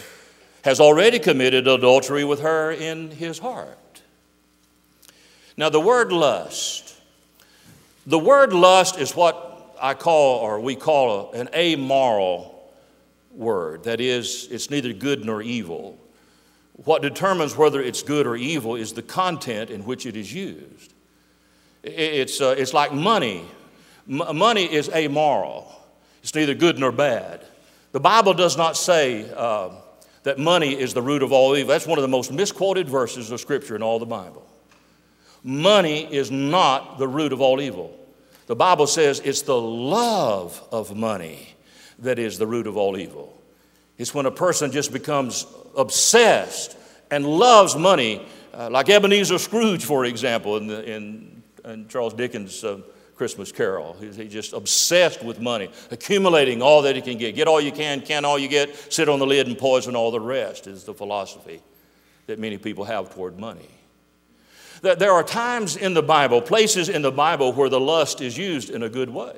has 0.64 0.80
already 0.80 1.18
committed 1.18 1.68
adultery 1.68 2.24
with 2.24 2.42
her 2.42 2.72
in 2.72 3.12
his 3.12 3.40
heart. 3.40 4.02
Now, 5.56 5.70
the 5.70 5.80
word 5.80 6.12
lust, 6.12 6.91
the 8.12 8.20
word 8.20 8.52
lust 8.52 9.00
is 9.00 9.16
what 9.16 9.78
I 9.82 9.94
call, 9.94 10.40
or 10.40 10.60
we 10.60 10.76
call, 10.76 11.32
an 11.32 11.48
amoral 11.56 12.70
word. 13.32 13.86
That 13.86 14.02
is, 14.02 14.50
it's 14.52 14.70
neither 14.70 14.92
good 14.92 15.24
nor 15.24 15.42
evil. 15.42 15.98
What 16.74 17.02
determines 17.02 17.56
whether 17.56 17.82
it's 17.82 18.04
good 18.04 18.28
or 18.28 18.36
evil 18.36 18.76
is 18.76 18.92
the 18.92 19.02
content 19.02 19.70
in 19.70 19.86
which 19.86 20.06
it 20.06 20.18
is 20.18 20.34
used. 20.34 20.94
It's, 21.84 22.42
uh, 22.42 22.54
it's 22.58 22.74
like 22.74 22.92
money. 22.92 23.46
M- 24.10 24.36
money 24.36 24.66
is 24.66 24.90
amoral, 24.90 25.72
it's 26.22 26.36
neither 26.36 26.54
good 26.54 26.78
nor 26.78 26.92
bad. 26.92 27.46
The 27.94 28.02
Bible 28.02 28.34
does 28.34 28.58
not 28.58 28.76
say 28.76 29.32
uh, 29.34 29.70
that 30.24 30.38
money 30.38 30.78
is 30.78 30.94
the 30.94 31.02
root 31.02 31.24
of 31.24 31.32
all 31.32 31.56
evil. 31.56 31.70
That's 31.70 31.88
one 31.88 31.98
of 31.98 32.02
the 32.02 32.10
most 32.10 32.30
misquoted 32.30 32.90
verses 32.90 33.32
of 33.32 33.40
Scripture 33.40 33.78
in 33.78 33.82
all 33.82 34.00
the 34.00 34.06
Bible. 34.06 34.46
Money 35.46 36.14
is 36.14 36.30
not 36.30 37.00
the 37.00 37.08
root 37.08 37.32
of 37.32 37.40
all 37.40 37.62
evil. 37.62 37.98
The 38.48 38.56
Bible 38.56 38.88
says 38.88 39.22
it's 39.24 39.44
the 39.44 39.60
love 39.60 40.62
of 40.72 40.96
money 40.96 41.56
that 42.00 42.20
is 42.20 42.38
the 42.38 42.48
root 42.48 42.68
of 42.68 42.78
all 42.78 42.98
evil. 42.98 43.42
It's 43.98 44.14
when 44.14 44.26
a 44.26 44.32
person 44.32 44.72
just 44.72 44.92
becomes 44.92 45.46
obsessed 45.78 46.76
and 47.12 47.26
loves 47.26 47.76
money, 47.76 48.26
uh, 48.54 48.70
like 48.70 48.90
Ebenezer 48.90 49.38
Scrooge, 49.38 49.86
for 49.86 50.06
example, 50.06 50.58
in, 50.58 50.68
the, 50.68 50.92
in, 50.92 51.44
in 51.66 51.88
Charles 51.88 52.14
Dickens' 52.14 52.64
uh, 52.64 52.80
Christmas 53.16 53.52
Carol. 53.52 53.96
He's, 54.00 54.16
he's 54.16 54.34
just 54.34 54.54
obsessed 54.54 55.24
with 55.24 55.40
money, 55.40 55.70
accumulating 55.92 56.64
all 56.64 56.82
that 56.82 56.96
he 56.96 57.02
can 57.02 57.20
get. 57.20 57.36
Get 57.36 57.48
all 57.48 57.62
you 57.62 57.72
can, 57.72 58.02
can 58.02 58.26
all 58.26 58.40
you 58.40 58.48
get, 58.48 58.76
sit 58.92 59.08
on 59.08 59.20
the 59.20 59.28
lid 59.28 59.46
and 59.48 59.58
poison 59.58 59.96
all 59.96 60.10
the 60.10 60.20
rest, 60.20 60.66
is 60.66 60.84
the 60.86 60.94
philosophy 60.94 61.62
that 62.26 62.40
many 62.40 62.58
people 62.58 62.86
have 62.86 63.14
toward 63.14 63.38
money. 63.38 63.70
That 64.82 65.00
there 65.00 65.12
are 65.12 65.24
times 65.24 65.76
in 65.76 65.94
the 65.94 66.02
Bible, 66.02 66.42
places 66.42 66.90
in 66.90 67.02
the 67.02 67.12
Bible 67.12 67.54
where 67.54 67.70
the 67.70 67.80
lust 67.80 68.22
is 68.22 68.38
used 68.38 68.70
in 68.70 68.84
a 68.84 68.90
good 68.90 69.10
way. 69.10 69.36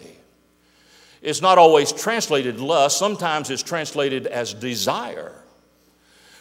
It's 1.22 1.42
not 1.42 1.58
always 1.58 1.92
translated 1.92 2.60
lust, 2.60 2.98
sometimes 2.98 3.50
it's 3.50 3.64
translated 3.64 4.28
as 4.28 4.54
desire. 4.54 5.34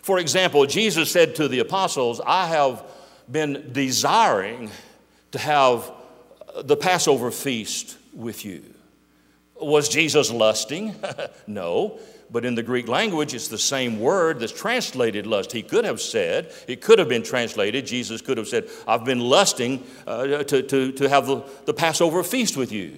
For 0.03 0.19
example, 0.19 0.67
Jesus 0.67 1.11
said 1.11 1.37
to 1.37 1.47
the 1.47 1.61
apostles, 1.61 2.21
I 2.25 2.49
have 2.49 2.83
been 3.31 3.71
desiring 3.73 4.71
to 5.31 5.38
have 5.38 5.91
the 6.65 6.77
Passover 6.77 7.31
feast 7.31 7.97
with 8.12 8.45
you. 8.45 8.62
Was 9.61 9.88
Jesus 9.88 10.31
lusting? 10.31 10.95
no. 11.47 11.99
But 12.33 12.47
in 12.47 12.55
the 12.55 12.62
Greek 12.62 12.88
language, 12.88 13.35
it's 13.35 13.49
the 13.49 13.59
same 13.59 14.01
word 14.01 14.40
that's 14.40 14.53
translated 14.53 15.27
lust. 15.27 15.53
He 15.53 15.62
could 15.62 15.85
have 15.85 16.01
said, 16.01 16.51
it 16.66 16.81
could 16.81 16.99
have 16.99 17.09
been 17.09 17.23
translated, 17.23 17.87
Jesus 17.87 18.23
could 18.23 18.38
have 18.38 18.49
said, 18.49 18.71
I've 18.88 19.05
been 19.05 19.21
lusting 19.21 19.85
uh, 20.07 20.42
to, 20.45 20.62
to, 20.62 20.92
to 20.92 21.09
have 21.11 21.27
the, 21.27 21.42
the 21.66 21.75
Passover 21.75 22.23
feast 22.23 22.57
with 22.57 22.73
you. 22.73 22.97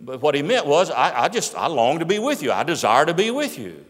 But 0.00 0.22
what 0.22 0.36
he 0.36 0.42
meant 0.42 0.66
was, 0.66 0.88
I, 0.88 1.24
I 1.24 1.28
just, 1.28 1.56
I 1.56 1.66
long 1.66 1.98
to 1.98 2.04
be 2.04 2.20
with 2.20 2.44
you. 2.44 2.52
I 2.52 2.62
desire 2.62 3.04
to 3.04 3.12
be 3.12 3.32
with 3.32 3.58
you. 3.58 3.84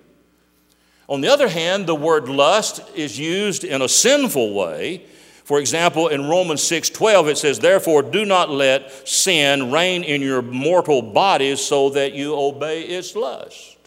On 1.09 1.21
the 1.21 1.29
other 1.29 1.49
hand, 1.49 1.87
the 1.87 1.95
word 1.95 2.29
lust 2.29 2.81
is 2.95 3.19
used 3.19 3.64
in 3.64 3.83
a 3.83 3.88
sinful 3.88 4.55
way. 4.55 5.05
For 5.45 5.59
example, 5.59 6.07
in 6.07 6.29
Romans 6.29 6.62
6:12 6.62 7.29
it 7.29 7.37
says, 7.37 7.59
"Therefore 7.59 8.03
do 8.03 8.25
not 8.25 8.49
let 8.49 9.09
sin 9.09 9.73
reign 9.73 10.05
in 10.05 10.23
your 10.23 10.40
mortal 10.43 11.03
bodies 11.03 11.61
so 11.61 11.90
that 11.90 12.12
you 12.12 12.37
obey 12.37 12.83
its 12.83 13.16
lust." 13.16 13.80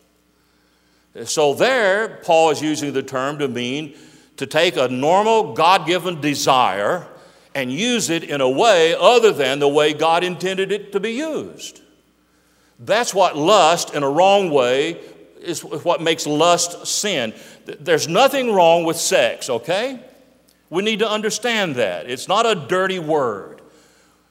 So 1.26 1.54
there 1.54 2.20
Paul 2.24 2.50
is 2.50 2.62
using 2.62 2.94
the 2.94 3.04
term 3.04 3.40
to 3.40 3.48
mean 3.48 3.96
to 4.38 4.48
take 4.48 4.78
a 4.78 4.88
normal 4.88 5.54
God-given 5.54 6.22
desire 6.22 7.08
and 7.54 7.72
use 7.72 8.10
it 8.10 8.24
in 8.24 8.42
a 8.42 8.50
way 8.50 8.96
other 8.96 9.32
than 9.32 9.60
the 9.60 9.68
way 9.68 9.94
God 9.94 10.24
intended 10.24 10.72
it 10.72 10.92
to 10.94 11.00
be 11.00 11.12
used. 11.12 11.82
That's 12.80 13.14
what 13.14 13.38
lust 13.38 13.94
in 13.94 14.02
a 14.02 14.10
wrong 14.10 14.50
way 14.50 15.02
is 15.40 15.64
what 15.64 16.02
makes 16.02 16.26
lust 16.26 16.88
sin. 16.88 17.34
There's 17.66 18.08
nothing 18.08 18.52
wrong 18.52 18.84
with 18.84 18.98
sex, 18.98 19.50
okay? 19.50 20.00
We 20.72 20.82
need 20.82 21.00
to 21.00 21.10
understand 21.10 21.76
that. 21.76 22.10
It's 22.10 22.28
not 22.28 22.48
a 22.48 22.56
dirty 22.56 22.98
word. 22.98 23.62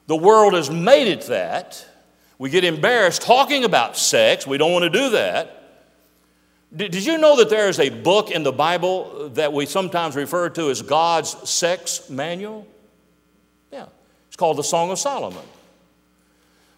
The 0.09 0.17
world 0.17 0.55
has 0.55 0.69
made 0.69 1.07
it 1.07 1.23
that. 1.27 1.87
We 2.39 2.51
get 2.51 2.65
embarrassed 2.65 3.23
talking 3.23 3.63
about 3.63 3.97
sex. 3.97 4.49
We 4.49 4.59
don't 4.59 4.73
want 4.73 4.83
to 4.83 4.91
do 4.91 5.11
that. 5.11 5.62
Did 6.75 7.05
you 7.05 7.19
know 7.19 7.37
that 7.37 7.51
there 7.51 7.69
is 7.69 7.79
a 7.79 7.91
book 7.91 8.31
in 8.31 8.45
the 8.45 8.53
Bible 8.53 9.29
that 9.35 9.53
we 9.53 9.67
sometimes 9.67 10.17
refer 10.17 10.49
to 10.51 10.71
as 10.71 10.81
God's 10.81 11.49
sex 11.49 12.09
manual? 12.09 12.67
Yeah. 13.71 13.87
It's 14.29 14.37
called 14.37 14.57
the 14.57 14.65
Song 14.65 14.91
of 14.91 14.99
Solomon. 14.99 15.45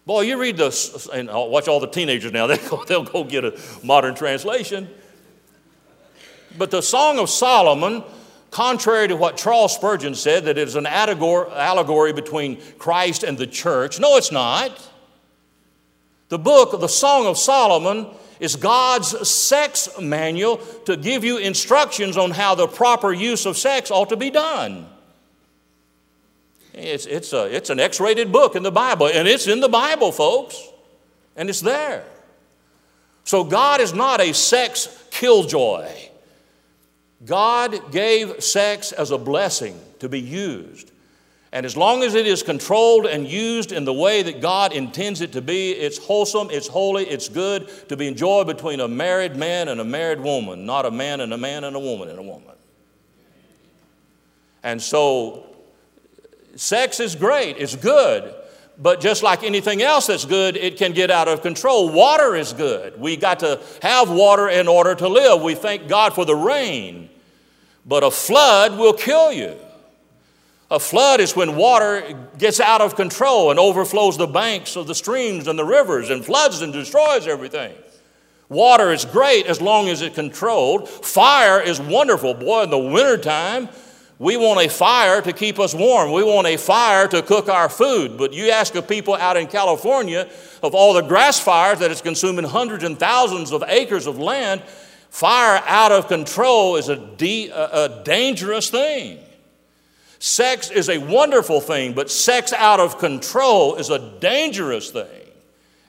Boy, 0.05 0.21
you 0.21 0.37
read 0.37 0.57
this, 0.57 1.07
and 1.07 1.29
watch 1.29 1.69
all 1.69 1.79
the 1.79 1.87
teenagers 1.87 2.33
now, 2.33 2.45
they'll 2.47 2.83
they'll 2.85 3.03
go 3.03 3.23
get 3.23 3.45
a 3.45 3.57
modern 3.83 4.15
translation. 4.15 4.89
But 6.57 6.71
the 6.71 6.81
Song 6.81 7.17
of 7.17 7.29
Solomon, 7.29 8.03
contrary 8.51 9.07
to 9.07 9.15
what 9.15 9.37
Charles 9.37 9.73
Spurgeon 9.73 10.13
said, 10.13 10.45
that 10.45 10.57
it 10.57 10.67
is 10.67 10.75
an 10.75 10.85
allegory 10.85 12.13
between 12.13 12.61
Christ 12.77 13.23
and 13.23 13.37
the 13.37 13.47
church, 13.47 13.99
no, 13.99 14.17
it's 14.17 14.31
not. 14.31 14.91
The 16.27 16.39
book, 16.39 16.79
the 16.79 16.87
Song 16.87 17.27
of 17.27 17.37
Solomon, 17.37 18.07
is 18.39 18.55
God's 18.55 19.27
sex 19.27 19.89
manual 19.99 20.57
to 20.85 20.97
give 20.97 21.23
you 21.23 21.37
instructions 21.37 22.17
on 22.17 22.31
how 22.31 22.55
the 22.55 22.67
proper 22.67 23.13
use 23.13 23.45
of 23.45 23.57
sex 23.57 23.91
ought 23.91 24.09
to 24.09 24.17
be 24.17 24.29
done. 24.29 24.87
It's, 26.73 27.05
it's, 27.05 27.31
a, 27.31 27.55
it's 27.55 27.69
an 27.69 27.79
X 27.79 27.99
rated 27.99 28.31
book 28.31 28.55
in 28.55 28.63
the 28.63 28.71
Bible, 28.71 29.07
and 29.07 29.27
it's 29.27 29.47
in 29.47 29.61
the 29.61 29.69
Bible, 29.69 30.11
folks, 30.11 30.61
and 31.35 31.49
it's 31.49 31.61
there. 31.61 32.05
So 33.23 33.43
God 33.43 33.79
is 33.81 33.93
not 33.93 34.19
a 34.19 34.33
sex 34.33 35.03
killjoy. 35.09 35.89
God 37.25 37.91
gave 37.91 38.43
sex 38.43 38.91
as 38.91 39.11
a 39.11 39.17
blessing 39.17 39.79
to 39.99 40.09
be 40.09 40.19
used. 40.19 40.91
And 41.55 41.65
as 41.65 41.77
long 41.77 42.03
as 42.03 42.15
it 42.15 42.27
is 42.27 42.43
controlled 42.43 43.05
and 43.05 43.25
used 43.25 43.71
in 43.71 43.85
the 43.85 43.93
way 43.93 44.21
that 44.21 44.41
God 44.41 44.73
intends 44.73 45.21
it 45.21 45.31
to 45.31 45.41
be, 45.41 45.71
it's 45.71 45.97
wholesome, 45.97 46.49
it's 46.51 46.67
holy, 46.67 47.05
it's 47.05 47.29
good 47.29 47.69
to 47.87 47.95
be 47.95 48.09
enjoyed 48.09 48.45
between 48.45 48.81
a 48.81 48.89
married 48.89 49.37
man 49.37 49.69
and 49.69 49.79
a 49.79 49.85
married 49.85 50.19
woman, 50.19 50.65
not 50.65 50.85
a 50.85 50.91
man 50.91 51.21
and 51.21 51.31
a 51.31 51.37
man 51.37 51.63
and 51.63 51.73
a 51.73 51.79
woman 51.79 52.09
and 52.09 52.19
a 52.19 52.21
woman. 52.21 52.53
And 54.63 54.81
so, 54.81 55.45
sex 56.57 56.99
is 56.99 57.15
great, 57.15 57.55
it's 57.57 57.77
good. 57.77 58.35
But 58.77 58.99
just 58.99 59.23
like 59.23 59.41
anything 59.41 59.81
else 59.81 60.07
that's 60.07 60.25
good, 60.25 60.57
it 60.57 60.75
can 60.75 60.91
get 60.91 61.09
out 61.09 61.29
of 61.29 61.41
control. 61.41 61.87
Water 61.87 62.35
is 62.35 62.51
good. 62.51 62.99
We 62.99 63.15
got 63.15 63.39
to 63.39 63.61
have 63.81 64.11
water 64.11 64.49
in 64.49 64.67
order 64.67 64.93
to 64.93 65.07
live. 65.07 65.41
We 65.41 65.55
thank 65.55 65.87
God 65.87 66.13
for 66.13 66.25
the 66.25 66.35
rain. 66.35 67.09
But 67.85 68.03
a 68.03 68.11
flood 68.11 68.77
will 68.77 68.91
kill 68.91 69.31
you. 69.31 69.55
A 70.71 70.79
flood 70.79 71.19
is 71.19 71.35
when 71.35 71.55
water 71.55 72.17
gets 72.39 72.59
out 72.59 72.81
of 72.81 72.95
control 72.95 73.51
and 73.51 73.59
overflows 73.59 74.17
the 74.17 74.27
banks 74.27 74.75
of 74.75 74.87
the 74.87 74.95
streams 74.95 75.47
and 75.47 75.59
the 75.59 75.65
rivers 75.65 76.09
and 76.09 76.25
floods 76.25 76.61
and 76.61 76.73
destroys 76.73 77.27
everything. 77.27 77.73
Water 78.49 78.91
is 78.91 79.05
great 79.05 79.45
as 79.45 79.61
long 79.61 79.89
as 79.89 80.01
it's 80.01 80.15
controlled. 80.15 80.89
Fire 80.89 81.61
is 81.61 81.79
wonderful. 81.79 82.33
Boy, 82.33 82.63
in 82.63 82.69
the 82.71 82.77
wintertime, 82.77 83.69
we 84.17 84.37
want 84.37 84.59
a 84.65 84.69
fire 84.69 85.21
to 85.21 85.33
keep 85.33 85.59
us 85.59 85.75
warm. 85.75 86.11
We 86.11 86.23
want 86.23 86.47
a 86.47 86.57
fire 86.57 87.07
to 87.09 87.21
cook 87.21 87.49
our 87.49 87.69
food. 87.69 88.17
But 88.17 88.33
you 88.33 88.49
ask 88.49 88.73
of 88.75 88.87
people 88.87 89.13
out 89.13 89.37
in 89.37 89.47
California 89.47 90.29
of 90.63 90.73
all 90.73 90.93
the 90.93 91.01
grass 91.01 91.39
fires 91.39 91.79
that 91.79 91.91
is 91.91 92.01
consuming 92.01 92.45
hundreds 92.45 92.83
and 92.83 92.97
thousands 92.97 93.51
of 93.51 93.63
acres 93.67 94.07
of 94.07 94.17
land, 94.17 94.61
fire 95.09 95.61
out 95.67 95.91
of 95.91 96.07
control 96.07 96.75
is 96.75 96.89
a, 96.89 96.95
de- 96.95 97.49
a 97.49 98.01
dangerous 98.03 98.69
thing. 98.69 99.19
Sex 100.19 100.71
is 100.71 100.89
a 100.89 100.97
wonderful 100.97 101.61
thing, 101.61 101.93
but 101.93 102.09
sex 102.09 102.53
out 102.53 102.79
of 102.79 102.97
control 102.97 103.75
is 103.75 103.89
a 103.89 103.99
dangerous 104.19 104.91
thing, 104.91 105.29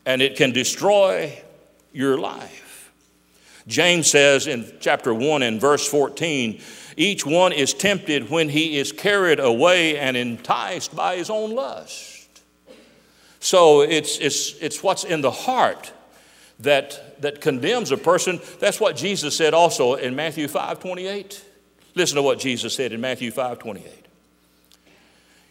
and 0.05 0.21
it 0.21 0.37
can 0.37 0.53
destroy 0.53 1.43
your 1.93 2.19
life. 2.19 2.93
James 3.67 4.09
says 4.09 4.47
in 4.47 4.73
chapter 4.81 5.13
1 5.13 5.43
and 5.43 5.61
verse 5.61 5.89
14, 5.89 6.61
each 6.97 7.27
one 7.27 7.53
is 7.53 7.75
tempted 7.75 8.31
when 8.31 8.49
he 8.49 8.79
is 8.79 8.93
carried 8.93 9.41
away 9.41 9.99
and 9.99 10.17
enticed 10.17 10.95
by 10.95 11.17
his 11.17 11.31
own 11.31 11.55
lust. 11.55 12.29
So 13.41 13.83
it's, 13.83 14.19
it's, 14.19 14.57
it's 14.61 14.83
what's 14.83 15.05
in 15.05 15.21
the 15.21 15.31
heart 15.31 15.93
that, 16.61 17.21
that 17.21 17.41
condemns 17.41 17.93
a 17.93 17.97
person. 17.97 18.41
That's 18.61 18.81
what 18.81 18.97
Jesus 18.97 19.37
said 19.37 19.53
also 19.53 19.95
in 19.95 20.17
Matthew 20.17 20.49
5 20.49 20.81
28. 20.81 21.45
Listen 21.95 22.17
to 22.17 22.23
what 22.23 22.39
Jesus 22.39 22.75
said 22.75 22.93
in 22.93 23.01
Matthew 23.01 23.31
5 23.31 23.59
28. 23.59 24.06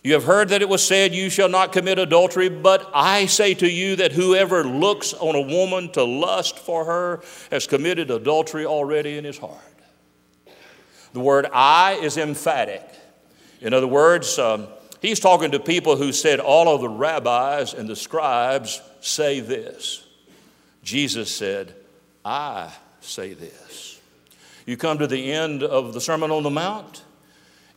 You 0.05 0.13
have 0.13 0.25
heard 0.25 0.49
that 0.49 0.61
it 0.61 0.69
was 0.69 0.85
said, 0.85 1.15
You 1.15 1.31
shall 1.31 1.49
not 1.49 1.71
commit 1.71 1.97
adultery, 1.97 2.47
but 2.47 2.91
I 2.93 3.25
say 3.25 3.55
to 3.55 3.67
you 3.67 3.95
that 3.95 4.11
whoever 4.11 4.63
looks 4.63 5.15
on 5.15 5.33
a 5.33 5.41
woman 5.41 5.91
to 5.93 6.03
lust 6.03 6.59
for 6.59 6.85
her 6.85 7.23
has 7.49 7.65
committed 7.65 8.11
adultery 8.11 8.67
already 8.67 9.17
in 9.17 9.23
his 9.23 9.39
heart. 9.39 9.57
The 11.13 11.19
word 11.19 11.47
I 11.51 11.93
is 12.03 12.17
emphatic. 12.17 12.87
In 13.61 13.73
other 13.73 13.87
words, 13.87 14.37
um, 14.37 14.67
he's 15.01 15.19
talking 15.19 15.49
to 15.49 15.59
people 15.59 15.95
who 15.95 16.11
said, 16.11 16.39
All 16.39 16.75
of 16.75 16.81
the 16.81 16.89
rabbis 16.89 17.73
and 17.73 17.89
the 17.89 17.95
scribes 17.95 18.83
say 19.01 19.39
this. 19.39 20.05
Jesus 20.83 21.35
said, 21.35 21.73
I 22.23 22.71
say 23.01 23.33
this. 23.33 23.99
You 24.67 24.77
come 24.77 24.99
to 24.99 25.07
the 25.07 25.31
end 25.31 25.63
of 25.63 25.95
the 25.95 25.99
Sermon 25.99 26.29
on 26.29 26.43
the 26.43 26.51
Mount, 26.51 27.01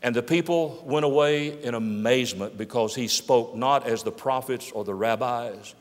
and 0.03 0.15
the 0.15 0.23
people 0.23 0.83
went 0.85 1.05
away 1.05 1.63
in 1.63 1.75
amazement 1.75 2.57
because 2.57 2.95
he 2.95 3.09
spoke 3.09 3.57
not 3.57 3.87
as 3.87 4.03
the 4.03 4.13
prophets 4.13 4.71
or 4.71 4.85
the 4.85 4.95
rabbis, 4.95 5.75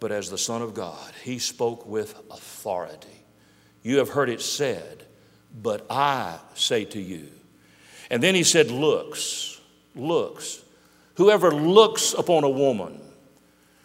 but 0.00 0.10
as 0.10 0.28
the 0.28 0.38
Son 0.38 0.60
of 0.60 0.74
God. 0.74 1.12
He 1.22 1.38
spoke 1.38 1.86
with 1.86 2.18
authority. 2.30 3.24
You 3.82 3.98
have 3.98 4.08
heard 4.08 4.28
it 4.28 4.40
said, 4.40 5.04
but 5.54 5.86
I 5.88 6.38
say 6.54 6.84
to 6.86 7.00
you. 7.00 7.28
And 8.10 8.22
then 8.22 8.34
he 8.34 8.42
said, 8.42 8.70
Looks, 8.70 9.60
looks. 9.94 10.62
Whoever 11.14 11.52
looks 11.52 12.12
upon 12.12 12.42
a 12.42 12.48
woman 12.48 13.00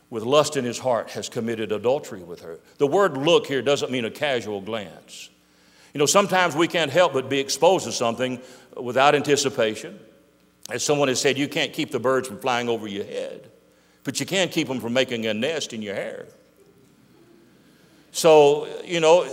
with 0.10 0.24
lust 0.24 0.58
in 0.58 0.66
his 0.66 0.80
heart 0.80 1.12
has 1.12 1.30
committed 1.30 1.72
adultery 1.72 2.24
with 2.24 2.42
her. 2.42 2.60
The 2.80 2.88
word 2.88 3.16
look 3.18 3.46
here 3.46 3.62
doesn't 3.62 3.92
mean 3.92 4.06
a 4.06 4.12
casual 4.12 4.62
glance. 4.62 5.30
You 5.94 6.00
know, 6.00 6.06
sometimes 6.06 6.56
we 6.56 6.68
can't 6.68 6.92
help 6.92 7.14
but 7.14 7.30
be 7.30 7.40
exposed 7.40 7.86
to 7.86 7.92
something 7.92 8.42
without 8.76 9.16
anticipation. 9.16 10.00
As 10.70 10.84
someone 10.84 11.08
has 11.08 11.20
said, 11.20 11.38
you 11.38 11.48
can't 11.48 11.74
keep 11.74 11.92
the 11.92 12.00
birds 12.00 12.28
from 12.28 12.40
flying 12.40 12.70
over 12.70 12.88
your 12.88 13.06
head, 13.06 13.50
but 14.04 14.20
you 14.20 14.26
can 14.26 14.50
keep 14.50 14.68
them 14.68 14.80
from 14.80 14.94
making 14.94 15.26
a 15.26 15.34
nest 15.34 15.74
in 15.74 15.82
your 15.82 15.96
hair. 15.96 16.28
So, 18.12 18.68
you 18.84 19.00
know, 19.00 19.28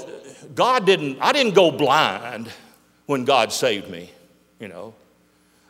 God 0.54 0.86
didn't, 0.86 1.18
I 1.20 1.32
didn't 1.32 1.54
go 1.54 1.70
blind 1.70 2.48
when 3.06 3.24
God 3.24 3.52
saved 3.52 3.90
me, 3.90 4.10
you 4.60 4.68
know. 4.68 4.94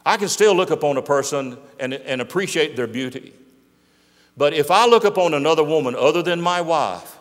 I 0.05 0.17
can 0.17 0.29
still 0.29 0.55
look 0.55 0.71
upon 0.71 0.97
a 0.97 1.03
person 1.03 1.59
and, 1.81 1.95
and 1.95 2.21
appreciate 2.21 2.77
their 2.77 2.87
beauty. 2.87 3.33
But 4.37 4.53
if 4.53 4.71
I 4.71 4.87
look 4.87 5.05
upon 5.05 5.35
another 5.35 5.65
woman 5.65 5.97
other 5.97 6.23
than 6.23 6.41
my 6.41 6.61
wife, 6.61 7.19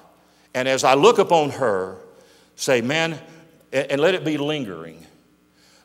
and 0.53 0.67
as 0.67 0.83
I 0.83 0.93
look 0.93 1.17
upon 1.17 1.51
her, 1.51 1.97
say, 2.55 2.81
man, 2.81 3.19
and, 3.71 3.91
and 3.91 4.01
let 4.01 4.13
it 4.13 4.23
be 4.23 4.37
lingering, 4.37 5.05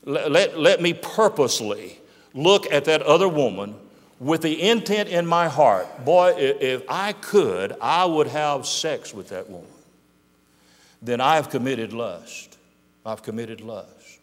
let, 0.05 0.31
let, 0.31 0.59
let 0.59 0.81
me 0.81 0.95
purposely 0.95 1.99
look 2.35 2.71
at 2.73 2.85
that 2.87 3.03
other 3.03 3.29
woman 3.29 3.75
with 4.19 4.43
the 4.43 4.63
intent 4.63 5.09
in 5.09 5.27
my 5.27 5.49
heart 5.49 6.05
boy, 6.05 6.35
if 6.37 6.83
I 6.89 7.13
could, 7.15 7.75
I 7.81 8.05
would 8.05 8.27
have 8.29 8.67
sex 8.67 9.15
with 9.15 9.31
that 9.31 9.49
woman. 9.49 9.67
Then 11.03 11.21
I 11.21 11.37
have 11.37 11.49
committed 11.49 11.93
lust. 11.93 12.59
I've 13.05 13.23
committed 13.23 13.63
lust. 13.63 14.19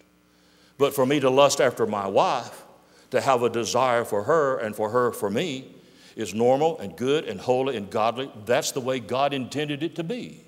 But 0.78 0.94
for 0.94 1.06
me 1.06 1.20
to 1.20 1.30
lust 1.30 1.60
after 1.60 1.88
my 1.88 2.08
wife, 2.08 2.63
to 3.10 3.22
have 3.22 3.42
a 3.42 3.50
desire 3.50 4.06
for 4.06 4.24
her 4.24 4.58
and 4.58 4.76
for 4.76 4.92
her 4.92 5.12
for 5.12 5.30
me, 5.30 5.74
is 6.16 6.34
normal 6.34 6.78
and 6.80 6.96
good 6.96 7.26
and 7.26 7.40
holy 7.40 7.78
and 7.78 7.90
godly. 7.90 8.32
That's 8.46 8.72
the 8.72 8.82
way 8.82 9.00
God 9.00 9.34
intended 9.34 9.82
it 9.82 9.96
to 9.96 10.04
be. 10.04 10.42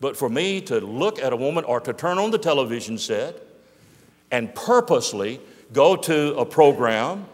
But 0.00 0.16
for 0.16 0.28
me 0.28 0.60
to 0.62 0.80
look 0.80 1.18
at 1.18 1.32
a 1.32 1.36
woman 1.36 1.64
or 1.64 1.80
to 1.80 1.92
turn 1.92 2.18
on 2.18 2.30
the 2.30 2.38
television 2.38 2.96
set 2.98 3.36
and 4.34 4.52
purposely 4.52 5.40
go 5.72 5.94
to 5.94 6.36
a 6.36 6.44
program 6.44 7.24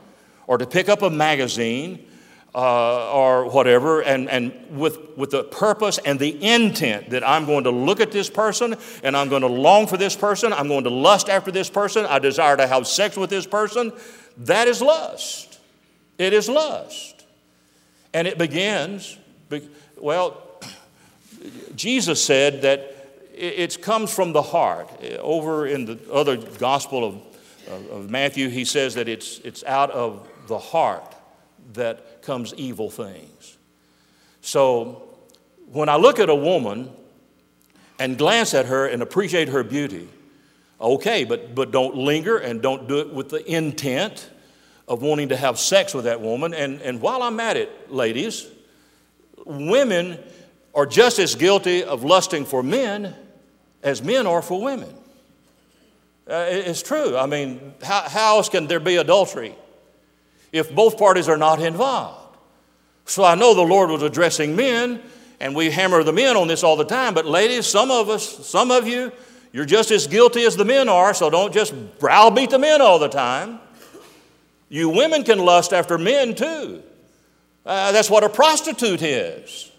or 0.46 0.58
to 0.58 0.66
pick 0.66 0.90
up 0.90 1.00
a 1.00 1.08
magazine 1.08 2.06
uh, 2.54 3.10
or 3.10 3.48
whatever, 3.48 4.02
and, 4.02 4.28
and 4.28 4.52
with, 4.70 4.98
with 5.16 5.30
the 5.30 5.44
purpose 5.44 5.98
and 6.04 6.18
the 6.18 6.44
intent 6.44 7.08
that 7.10 7.26
I'm 7.26 7.46
going 7.46 7.64
to 7.64 7.70
look 7.70 8.00
at 8.00 8.12
this 8.12 8.28
person 8.28 8.76
and 9.02 9.16
I'm 9.16 9.30
going 9.30 9.40
to 9.40 9.48
long 9.48 9.86
for 9.86 9.96
this 9.96 10.14
person, 10.14 10.52
I'm 10.52 10.68
going 10.68 10.84
to 10.84 10.90
lust 10.90 11.30
after 11.30 11.50
this 11.50 11.70
person, 11.70 12.04
I 12.04 12.18
desire 12.18 12.58
to 12.58 12.66
have 12.66 12.86
sex 12.86 13.16
with 13.16 13.30
this 13.30 13.46
person, 13.46 13.92
that 14.36 14.68
is 14.68 14.82
lust. 14.82 15.58
It 16.18 16.34
is 16.34 16.50
lust. 16.50 17.24
And 18.12 18.28
it 18.28 18.36
begins, 18.36 19.16
well, 19.96 20.36
Jesus 21.76 22.22
said 22.22 22.60
that 22.62 22.99
it 23.40 23.82
comes 23.82 24.12
from 24.12 24.32
the 24.32 24.42
heart. 24.42 24.90
Eh, 25.02 25.16
over 25.16 25.66
in 25.66 25.86
the 25.86 25.98
other 26.12 26.36
gospel 26.36 27.04
of, 27.04 27.90
of 27.90 28.10
Matthew, 28.10 28.48
he 28.48 28.64
says 28.64 28.94
that 28.94 29.08
it's, 29.08 29.38
it's 29.40 29.64
out 29.64 29.90
of 29.90 30.28
the 30.46 30.58
heart 30.58 31.14
that 31.72 32.22
comes 32.22 32.52
evil 32.54 32.90
things. 32.90 33.58
So 34.42 35.08
when 35.72 35.88
I 35.88 35.96
look 35.96 36.18
at 36.18 36.28
a 36.28 36.34
woman 36.34 36.90
and 37.98 38.18
glance 38.18 38.54
at 38.54 38.66
her 38.66 38.86
and 38.86 39.02
appreciate 39.02 39.48
her 39.48 39.62
beauty, 39.62 40.08
okay, 40.80 41.24
but, 41.24 41.54
but 41.54 41.70
don't 41.70 41.96
linger 41.96 42.36
and 42.36 42.60
don't 42.60 42.88
do 42.88 42.98
it 42.98 43.12
with 43.12 43.30
the 43.30 43.44
intent 43.50 44.30
of 44.88 45.02
wanting 45.02 45.28
to 45.28 45.36
have 45.36 45.58
sex 45.58 45.94
with 45.94 46.04
that 46.04 46.20
woman. 46.20 46.52
And, 46.52 46.82
and 46.82 47.00
while 47.00 47.22
I'm 47.22 47.38
at 47.40 47.56
it, 47.56 47.90
ladies, 47.90 48.46
women 49.46 50.18
are 50.74 50.86
just 50.86 51.18
as 51.18 51.34
guilty 51.34 51.84
of 51.84 52.04
lusting 52.04 52.44
for 52.44 52.62
men 52.62 53.14
as 53.82 54.02
men 54.02 54.26
are 54.26 54.42
for 54.42 54.60
women. 54.60 54.94
Uh, 56.28 56.46
it's 56.48 56.82
true. 56.82 57.16
I 57.16 57.26
mean, 57.26 57.74
how, 57.82 58.02
how 58.02 58.36
else 58.36 58.48
can 58.48 58.66
there 58.66 58.80
be 58.80 58.96
adultery 58.96 59.54
if 60.52 60.72
both 60.74 60.96
parties 60.96 61.28
are 61.28 61.36
not 61.36 61.60
involved? 61.60 62.36
So 63.06 63.24
I 63.24 63.34
know 63.34 63.54
the 63.54 63.62
Lord 63.62 63.90
was 63.90 64.02
addressing 64.02 64.54
men, 64.54 65.02
and 65.40 65.56
we 65.56 65.70
hammer 65.70 66.04
the 66.04 66.12
men 66.12 66.36
on 66.36 66.46
this 66.46 66.62
all 66.62 66.76
the 66.76 66.84
time, 66.84 67.14
but 67.14 67.26
ladies, 67.26 67.66
some 67.66 67.90
of 67.90 68.08
us, 68.08 68.46
some 68.46 68.70
of 68.70 68.86
you, 68.86 69.10
you're 69.52 69.64
just 69.64 69.90
as 69.90 70.06
guilty 70.06 70.44
as 70.44 70.56
the 70.56 70.64
men 70.64 70.88
are, 70.88 71.12
so 71.12 71.28
don't 71.28 71.52
just 71.52 71.74
browbeat 71.98 72.50
the 72.50 72.58
men 72.58 72.80
all 72.80 73.00
the 73.00 73.08
time. 73.08 73.58
You 74.68 74.88
women 74.88 75.24
can 75.24 75.40
lust 75.40 75.72
after 75.72 75.98
men 75.98 76.36
too. 76.36 76.84
Uh, 77.66 77.90
that's 77.90 78.08
what 78.08 78.22
a 78.22 78.28
prostitute 78.28 79.02
is. 79.02 79.69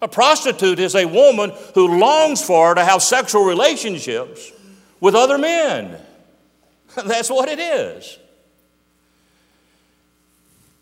A 0.00 0.08
prostitute 0.08 0.78
is 0.78 0.94
a 0.94 1.06
woman 1.06 1.52
who 1.74 1.98
longs 1.98 2.42
for 2.42 2.74
to 2.74 2.84
have 2.84 3.02
sexual 3.02 3.44
relationships 3.44 4.52
with 5.00 5.14
other 5.14 5.38
men. 5.38 6.00
That's 6.94 7.30
what 7.30 7.48
it 7.48 7.58
is. 7.58 8.18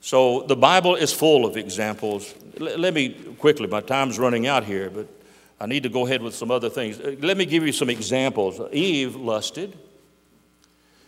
So 0.00 0.42
the 0.42 0.56
Bible 0.56 0.94
is 0.94 1.12
full 1.12 1.44
of 1.46 1.56
examples. 1.56 2.34
Let 2.58 2.94
me 2.94 3.10
quickly, 3.38 3.66
my 3.66 3.80
time's 3.80 4.18
running 4.18 4.46
out 4.46 4.64
here, 4.64 4.88
but 4.90 5.08
I 5.60 5.66
need 5.66 5.82
to 5.84 5.88
go 5.88 6.06
ahead 6.06 6.22
with 6.22 6.34
some 6.34 6.50
other 6.50 6.68
things. 6.68 7.00
Uh, 7.00 7.16
let 7.20 7.36
me 7.36 7.46
give 7.46 7.66
you 7.66 7.72
some 7.72 7.90
examples. 7.90 8.60
Eve 8.72 9.16
lusted. 9.16 9.76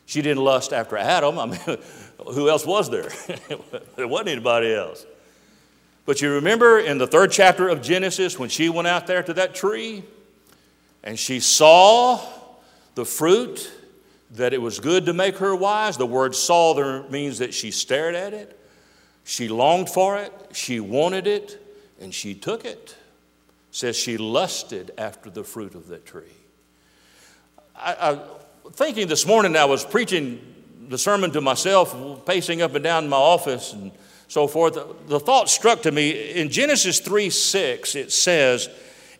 She 0.06 0.22
didn't 0.22 0.42
lust 0.42 0.72
after 0.72 0.96
Adam. 0.96 1.38
I 1.38 1.46
mean, 1.46 1.60
who 2.32 2.48
else 2.48 2.64
was 2.64 2.90
there? 2.90 3.10
there 3.96 4.08
wasn't 4.08 4.30
anybody 4.30 4.74
else. 4.74 5.04
But 6.08 6.22
you 6.22 6.32
remember 6.32 6.78
in 6.78 6.96
the 6.96 7.06
third 7.06 7.32
chapter 7.32 7.68
of 7.68 7.82
Genesis 7.82 8.38
when 8.38 8.48
she 8.48 8.70
went 8.70 8.88
out 8.88 9.06
there 9.06 9.22
to 9.22 9.34
that 9.34 9.54
tree 9.54 10.02
and 11.04 11.18
she 11.18 11.38
saw 11.38 12.18
the 12.94 13.04
fruit, 13.04 13.70
that 14.30 14.54
it 14.54 14.62
was 14.62 14.80
good 14.80 15.04
to 15.04 15.12
make 15.12 15.36
her 15.36 15.54
wise. 15.54 15.98
The 15.98 16.06
word 16.06 16.34
saw 16.34 16.72
there 16.72 17.02
means 17.10 17.40
that 17.40 17.52
she 17.52 17.70
stared 17.70 18.14
at 18.14 18.32
it, 18.32 18.58
she 19.24 19.48
longed 19.48 19.90
for 19.90 20.16
it, 20.16 20.32
she 20.54 20.80
wanted 20.80 21.26
it, 21.26 21.62
and 22.00 22.14
she 22.14 22.34
took 22.34 22.64
it. 22.64 22.70
it 22.70 22.96
says 23.70 23.94
she 23.94 24.16
lusted 24.16 24.92
after 24.96 25.28
the 25.28 25.44
fruit 25.44 25.74
of 25.74 25.88
that 25.88 26.06
tree. 26.06 26.24
I, 27.76 27.92
I, 28.00 28.70
thinking 28.72 29.08
this 29.08 29.26
morning, 29.26 29.56
I 29.56 29.66
was 29.66 29.84
preaching 29.84 30.40
the 30.88 30.96
sermon 30.96 31.32
to 31.32 31.42
myself, 31.42 32.24
pacing 32.24 32.62
up 32.62 32.74
and 32.74 32.82
down 32.82 33.10
my 33.10 33.18
office, 33.18 33.74
and 33.74 33.92
so 34.28 34.46
forth, 34.46 34.78
the 35.08 35.18
thought 35.18 35.48
struck 35.48 35.82
to 35.82 35.90
me 35.90 36.32
in 36.32 36.50
Genesis 36.50 37.00
3 37.00 37.30
6, 37.30 37.94
it 37.94 38.12
says, 38.12 38.68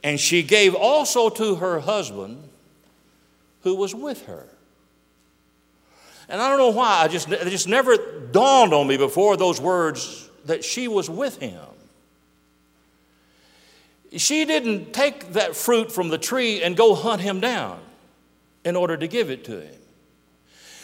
And 0.05 0.21
she 0.21 0.43
gave 0.43 0.75
also 0.75 1.31
to 1.31 1.57
her 1.57 1.81
husband 1.81 2.47
who 3.63 3.75
was 3.75 3.95
with 3.95 4.27
her. 4.27 4.47
And 6.29 6.43
I 6.43 6.51
don't 6.51 6.59
know 6.59 6.69
why, 6.69 7.01
I 7.01 7.09
just, 7.09 7.31
it 7.31 7.49
just 7.49 7.69
never 7.69 7.97
dawned 7.97 8.75
on 8.75 8.87
me 8.87 8.99
before 8.99 9.39
those 9.39 9.59
words 9.59 10.29
that 10.45 10.63
she 10.63 10.89
was 10.89 11.09
with 11.09 11.39
him. 11.39 11.59
She 14.15 14.45
didn't 14.45 14.93
take 14.93 15.33
that 15.33 15.57
fruit 15.57 15.91
from 15.91 16.11
the 16.11 16.19
tree 16.19 16.63
and 16.63 16.77
go 16.77 16.95
hunt 16.95 17.23
him 17.23 17.41
down 17.41 17.81
in 18.63 18.77
order 18.77 18.97
to 18.97 19.09
give 19.09 19.31
it 19.31 19.45
to 19.47 19.63
him. 19.63 19.75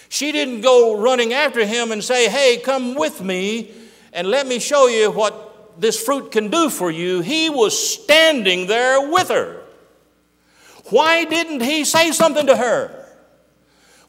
She 0.08 0.32
didn't 0.32 0.62
go 0.62 0.98
running 0.98 1.34
after 1.34 1.66
him 1.66 1.92
and 1.92 2.02
say, 2.02 2.28
Hey, 2.28 2.58
come 2.58 2.94
with 2.94 3.20
me 3.20 3.70
and 4.14 4.28
let 4.28 4.46
me 4.46 4.60
show 4.60 4.86
you 4.86 5.10
what 5.10 5.80
this 5.80 6.00
fruit 6.00 6.30
can 6.30 6.48
do 6.48 6.70
for 6.70 6.90
you. 6.90 7.20
He 7.20 7.50
was 7.50 7.76
standing 7.76 8.68
there 8.68 9.10
with 9.10 9.28
her. 9.28 9.60
Why 10.86 11.24
didn't 11.24 11.60
he 11.60 11.84
say 11.84 12.12
something 12.12 12.46
to 12.46 12.56
her? 12.56 13.04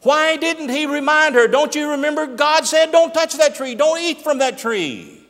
Why 0.02 0.36
didn't 0.36 0.68
he 0.68 0.86
remind 0.86 1.34
her? 1.34 1.48
Don't 1.48 1.74
you 1.74 1.90
remember 1.90 2.26
God 2.26 2.64
said, 2.64 2.92
Don't 2.92 3.12
touch 3.12 3.36
that 3.38 3.56
tree, 3.56 3.74
don't 3.74 3.98
eat 3.98 4.22
from 4.22 4.38
that 4.38 4.58
tree? 4.58 5.26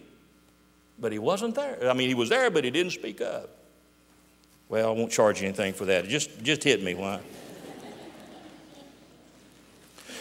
But 0.98 1.12
he 1.12 1.18
wasn't 1.18 1.54
there. 1.54 1.88
I 1.88 1.94
mean, 1.94 2.08
he 2.08 2.14
was 2.14 2.28
there, 2.28 2.50
but 2.50 2.64
he 2.64 2.70
didn't 2.70 2.92
speak 2.92 3.20
up. 3.20 3.50
Well, 4.68 4.88
I 4.88 4.92
won't 4.92 5.12
charge 5.12 5.40
you 5.40 5.48
anything 5.48 5.72
for 5.72 5.86
that. 5.86 6.06
Just, 6.08 6.42
just 6.42 6.64
hit 6.64 6.82
me. 6.82 6.94
Why? 6.94 7.20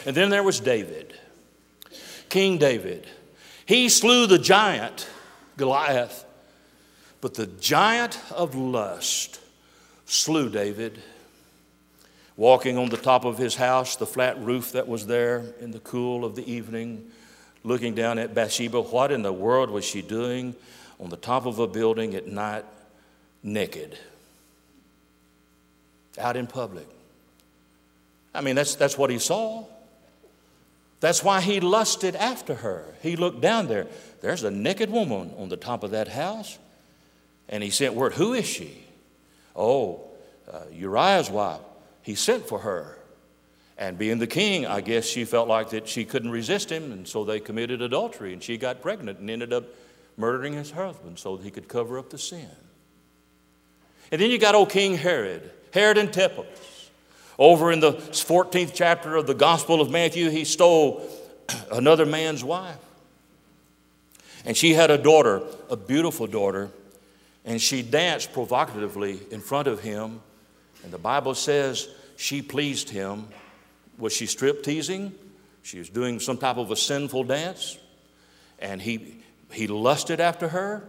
and 0.06 0.16
then 0.16 0.30
there 0.30 0.42
was 0.42 0.60
David, 0.60 1.14
King 2.28 2.56
David. 2.58 3.06
He 3.66 3.88
slew 3.88 4.28
the 4.28 4.38
giant, 4.38 5.08
Goliath, 5.56 6.24
but 7.20 7.34
the 7.34 7.46
giant 7.46 8.18
of 8.30 8.54
lust 8.54 9.40
slew 10.06 10.48
David. 10.48 11.02
Walking 12.36 12.78
on 12.78 12.90
the 12.90 12.96
top 12.96 13.24
of 13.24 13.38
his 13.38 13.56
house, 13.56 13.96
the 13.96 14.06
flat 14.06 14.38
roof 14.40 14.72
that 14.72 14.86
was 14.86 15.06
there 15.06 15.42
in 15.60 15.72
the 15.72 15.80
cool 15.80 16.24
of 16.24 16.36
the 16.36 16.50
evening, 16.50 17.10
looking 17.64 17.94
down 17.94 18.18
at 18.18 18.34
Bathsheba, 18.34 18.80
what 18.80 19.10
in 19.10 19.22
the 19.22 19.32
world 19.32 19.70
was 19.70 19.84
she 19.84 20.00
doing 20.00 20.54
on 21.00 21.10
the 21.10 21.16
top 21.16 21.46
of 21.46 21.58
a 21.58 21.66
building 21.66 22.14
at 22.14 22.28
night 22.28 22.64
naked? 23.42 23.98
Out 26.18 26.36
in 26.36 26.46
public. 26.46 26.86
I 28.32 28.42
mean, 28.42 28.54
that's, 28.54 28.76
that's 28.76 28.96
what 28.96 29.10
he 29.10 29.18
saw. 29.18 29.64
That's 31.00 31.22
why 31.22 31.40
he 31.40 31.60
lusted 31.60 32.16
after 32.16 32.54
her. 32.54 32.94
He 33.02 33.16
looked 33.16 33.40
down 33.40 33.68
there. 33.68 33.86
There's 34.22 34.44
a 34.44 34.50
naked 34.50 34.90
woman 34.90 35.32
on 35.36 35.48
the 35.48 35.56
top 35.56 35.82
of 35.82 35.90
that 35.90 36.08
house. 36.08 36.58
And 37.48 37.62
he 37.62 37.70
sent 37.70 37.94
word, 37.94 38.14
Who 38.14 38.32
is 38.32 38.46
she? 38.46 38.84
Oh, 39.54 40.04
uh, 40.50 40.62
Uriah's 40.72 41.30
wife. 41.30 41.60
He 42.02 42.14
sent 42.14 42.48
for 42.48 42.60
her. 42.60 42.98
And 43.78 43.98
being 43.98 44.18
the 44.18 44.26
king, 44.26 44.64
I 44.64 44.80
guess 44.80 45.04
she 45.04 45.24
felt 45.24 45.48
like 45.48 45.70
that 45.70 45.86
she 45.86 46.04
couldn't 46.04 46.30
resist 46.30 46.70
him, 46.70 46.92
and 46.92 47.06
so 47.06 47.24
they 47.24 47.40
committed 47.40 47.82
adultery, 47.82 48.32
and 48.32 48.42
she 48.42 48.56
got 48.56 48.80
pregnant 48.80 49.18
and 49.18 49.28
ended 49.28 49.52
up 49.52 49.64
murdering 50.16 50.54
his 50.54 50.70
husband 50.70 51.18
so 51.18 51.36
that 51.36 51.44
he 51.44 51.50
could 51.50 51.68
cover 51.68 51.98
up 51.98 52.08
the 52.08 52.16
sin. 52.16 52.48
And 54.10 54.20
then 54.20 54.30
you 54.30 54.38
got 54.38 54.54
old 54.54 54.70
King 54.70 54.96
Herod, 54.96 55.50
Herod 55.72 55.98
Antipas. 55.98 56.75
Over 57.38 57.70
in 57.70 57.80
the 57.80 57.92
14th 57.92 58.72
chapter 58.74 59.16
of 59.16 59.26
the 59.26 59.34
Gospel 59.34 59.80
of 59.80 59.90
Matthew, 59.90 60.30
he 60.30 60.44
stole 60.44 61.06
another 61.72 62.06
man's 62.06 62.42
wife. 62.42 62.78
And 64.44 64.56
she 64.56 64.74
had 64.74 64.90
a 64.90 64.98
daughter, 64.98 65.42
a 65.68 65.76
beautiful 65.76 66.26
daughter, 66.26 66.70
and 67.44 67.60
she 67.60 67.82
danced 67.82 68.32
provocatively 68.32 69.20
in 69.30 69.40
front 69.40 69.68
of 69.68 69.80
him. 69.80 70.20
And 70.82 70.92
the 70.92 70.98
Bible 70.98 71.34
says 71.34 71.88
she 72.16 72.42
pleased 72.42 72.90
him. 72.90 73.28
Was 73.98 74.12
she 74.12 74.26
strip 74.26 74.62
teasing? 74.62 75.12
She 75.62 75.78
was 75.78 75.88
doing 75.88 76.20
some 76.20 76.38
type 76.38 76.56
of 76.56 76.70
a 76.70 76.76
sinful 76.76 77.24
dance. 77.24 77.78
And 78.58 78.80
he, 78.80 79.16
he 79.50 79.66
lusted 79.66 80.20
after 80.20 80.48
her. 80.48 80.88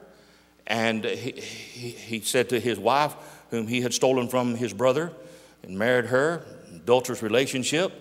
And 0.65 1.03
he, 1.03 1.31
he, 1.31 1.89
he 1.89 2.21
said 2.21 2.49
to 2.49 2.59
his 2.59 2.77
wife, 2.79 3.15
whom 3.49 3.67
he 3.67 3.81
had 3.81 3.93
stolen 3.93 4.27
from 4.27 4.55
his 4.55 4.73
brother, 4.73 5.13
and 5.67 5.77
married 5.77 6.05
her, 6.05 6.43
adulterous 6.73 7.21
relationship. 7.21 7.91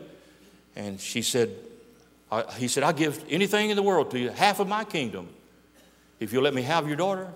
And 0.76 1.00
she 1.00 1.20
said, 1.20 1.50
he 2.56 2.68
said, 2.68 2.84
I'll 2.84 2.92
give 2.92 3.22
anything 3.28 3.70
in 3.70 3.76
the 3.76 3.82
world 3.82 4.12
to 4.12 4.18
you, 4.18 4.30
half 4.30 4.60
of 4.60 4.68
my 4.68 4.84
kingdom, 4.84 5.28
if 6.20 6.32
you'll 6.32 6.44
let 6.44 6.54
me 6.54 6.62
have 6.62 6.86
your 6.86 6.96
daughter. 6.96 7.28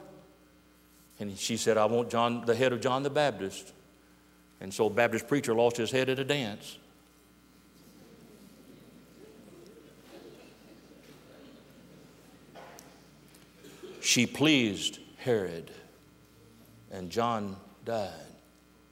And 1.19 1.37
she 1.37 1.57
said, 1.57 1.77
I 1.77 1.85
want 1.85 2.11
John, 2.11 2.45
the 2.47 2.55
head 2.55 2.73
of 2.73 2.81
John 2.81 3.03
the 3.03 3.11
Baptist. 3.11 3.73
And 4.61 4.73
so 4.73 4.87
a 4.87 4.91
Baptist 4.91 5.27
preacher 5.27 5.55
lost 5.55 5.77
his 5.77 5.91
head 5.91 6.09
at 6.09 6.19
a 6.19 6.25
dance. 6.25 6.79
She 14.01 14.27
pleased 14.27 14.99
Herod, 15.19 15.71
and 16.91 17.11
John 17.11 17.57
died 17.85 18.11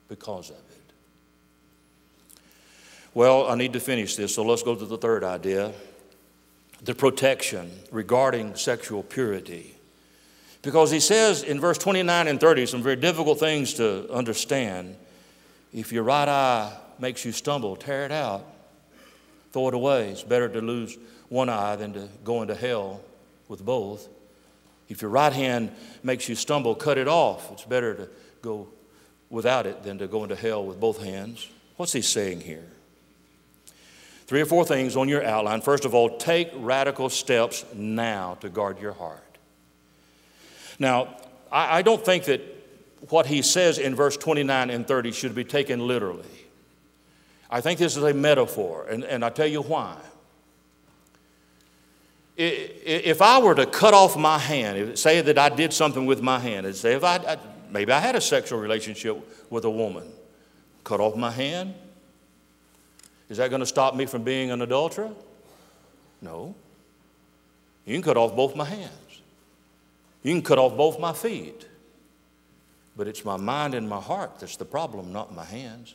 because 0.09 0.51
of 0.51 0.57
it. 0.57 0.68
Well, 3.15 3.49
I 3.49 3.55
need 3.55 3.73
to 3.73 3.81
finish 3.81 4.17
this, 4.17 4.35
so 4.35 4.45
let's 4.45 4.63
go 4.63 4.75
to 4.75 4.85
the 4.85 4.99
third 4.99 5.25
idea 5.25 5.73
the 6.83 6.95
protection 6.95 7.71
regarding 7.91 8.55
sexual 8.55 9.03
purity. 9.03 9.75
Because 10.63 10.91
he 10.91 11.01
says 11.01 11.43
in 11.43 11.61
verse 11.61 11.79
29 11.79 12.29
and 12.29 12.41
30 12.41 12.67
some 12.67 12.83
very 12.83 12.97
difficult 12.97 13.39
things 13.41 13.75
to 13.75 14.11
understand. 14.13 14.97
If 15.73 15.93
your 15.93 16.03
right 16.03 16.29
eye 16.29 16.77
makes 16.99 17.25
you 17.25 17.33
stumble, 17.33 17.77
tear 17.77 18.05
it 18.05 18.13
out, 18.13 18.45
throw 19.53 19.69
it 19.69 19.75
away. 19.75 20.11
It's 20.11 20.23
better 20.23 20.49
to 20.49 20.61
lose 20.61 20.97
one 21.29 21.49
eye 21.49 21.77
than 21.77 21.93
to 21.95 22.09
go 22.25 22.43
into 22.43 22.55
hell 22.55 23.01
with 23.49 23.65
both. 23.65 24.09
If 24.89 25.03
your 25.03 25.11
right 25.11 25.33
hand 25.33 25.71
makes 26.03 26.29
you 26.29 26.35
stumble, 26.35 26.75
cut 26.75 26.99
it 26.99 27.09
off. 27.09 27.51
It's 27.53 27.65
better 27.65 27.95
to 27.95 28.09
go 28.41 28.69
without 29.31 29.67
it 29.67 29.83
than 29.83 29.99
to 29.99 30.07
go 30.07 30.23
into 30.23 30.37
hell 30.37 30.65
with 30.65 30.81
both 30.81 31.03
hands. 31.03 31.49
What's 31.77 31.93
he 31.93 32.03
saying 32.03 32.41
here? 32.41 32.65
Three 34.29 34.43
or 34.43 34.47
four 34.47 34.67
things 34.67 34.95
on 34.95 35.09
your 35.09 35.25
outline. 35.25 35.63
First 35.63 35.87
of 35.87 35.95
all, 35.95 36.19
take 36.19 36.51
radical 36.55 37.09
steps 37.09 37.65
now 37.75 38.37
to 38.43 38.51
guard 38.51 38.79
your 38.79 38.93
heart. 38.93 39.39
Now, 40.79 41.17
I, 41.51 41.79
I 41.79 41.83
don't 41.83 42.05
think 42.05 42.25
that 42.25 42.43
what 43.09 43.25
he 43.25 43.41
says 43.41 43.79
in 43.79 43.95
verse 43.95 44.19
29 44.19 44.69
and 44.69 44.87
30 44.87 45.13
should 45.13 45.35
be 45.35 45.45
taken 45.45 45.87
literally. 45.87 46.27
I 47.51 47.63
think 47.63 47.79
this 47.79 47.97
is 47.97 48.03
a 48.03 48.13
metaphor, 48.13 48.87
and, 48.91 49.03
and 49.03 49.25
I'll 49.25 49.31
tell 49.31 49.47
you 49.47 49.63
why. 49.63 49.97
If 52.37 53.23
I 53.23 53.41
were 53.41 53.55
to 53.55 53.65
cut 53.65 53.95
off 53.95 54.15
my 54.15 54.39
hand, 54.39 54.99
say 54.99 55.23
that 55.23 55.39
I 55.39 55.49
did 55.49 55.73
something 55.73 56.05
with 56.05 56.21
my 56.21 56.39
hand, 56.39 56.67
and 56.67 56.77
say 56.77 56.93
if 56.93 57.03
I, 57.03 57.17
I 57.17 57.39
maybe 57.71 57.93
I 57.93 57.99
had 57.99 58.15
a 58.15 58.21
sexual 58.21 58.61
relationship 58.61 59.51
with 59.51 59.65
a 59.65 59.71
woman, 59.71 60.05
cut 60.85 61.01
off 61.01 61.17
my 61.17 61.31
hand, 61.31 61.75
is 63.29 63.37
that 63.37 63.51
going 63.51 63.61
to 63.61 63.67
stop 63.67 63.95
me 63.95 64.07
from 64.07 64.23
being 64.23 64.51
an 64.51 64.63
adulterer? 64.63 65.11
No. 66.23 66.55
You 67.85 67.95
can 67.95 68.03
cut 68.03 68.17
off 68.17 68.35
both 68.35 68.57
my 68.57 68.65
hands. 68.65 69.23
You 70.23 70.33
can 70.33 70.43
cut 70.43 70.59
off 70.59 70.77
both 70.77 70.99
my 70.99 71.13
feet. 71.13 71.67
But 72.97 73.07
it's 73.07 73.25
my 73.25 73.37
mind 73.37 73.75
and 73.75 73.89
my 73.89 74.01
heart 74.01 74.41
that's 74.41 74.57
the 74.57 74.65
problem, 74.65 75.13
not 75.13 75.35
my 75.35 75.45
hands. 75.45 75.95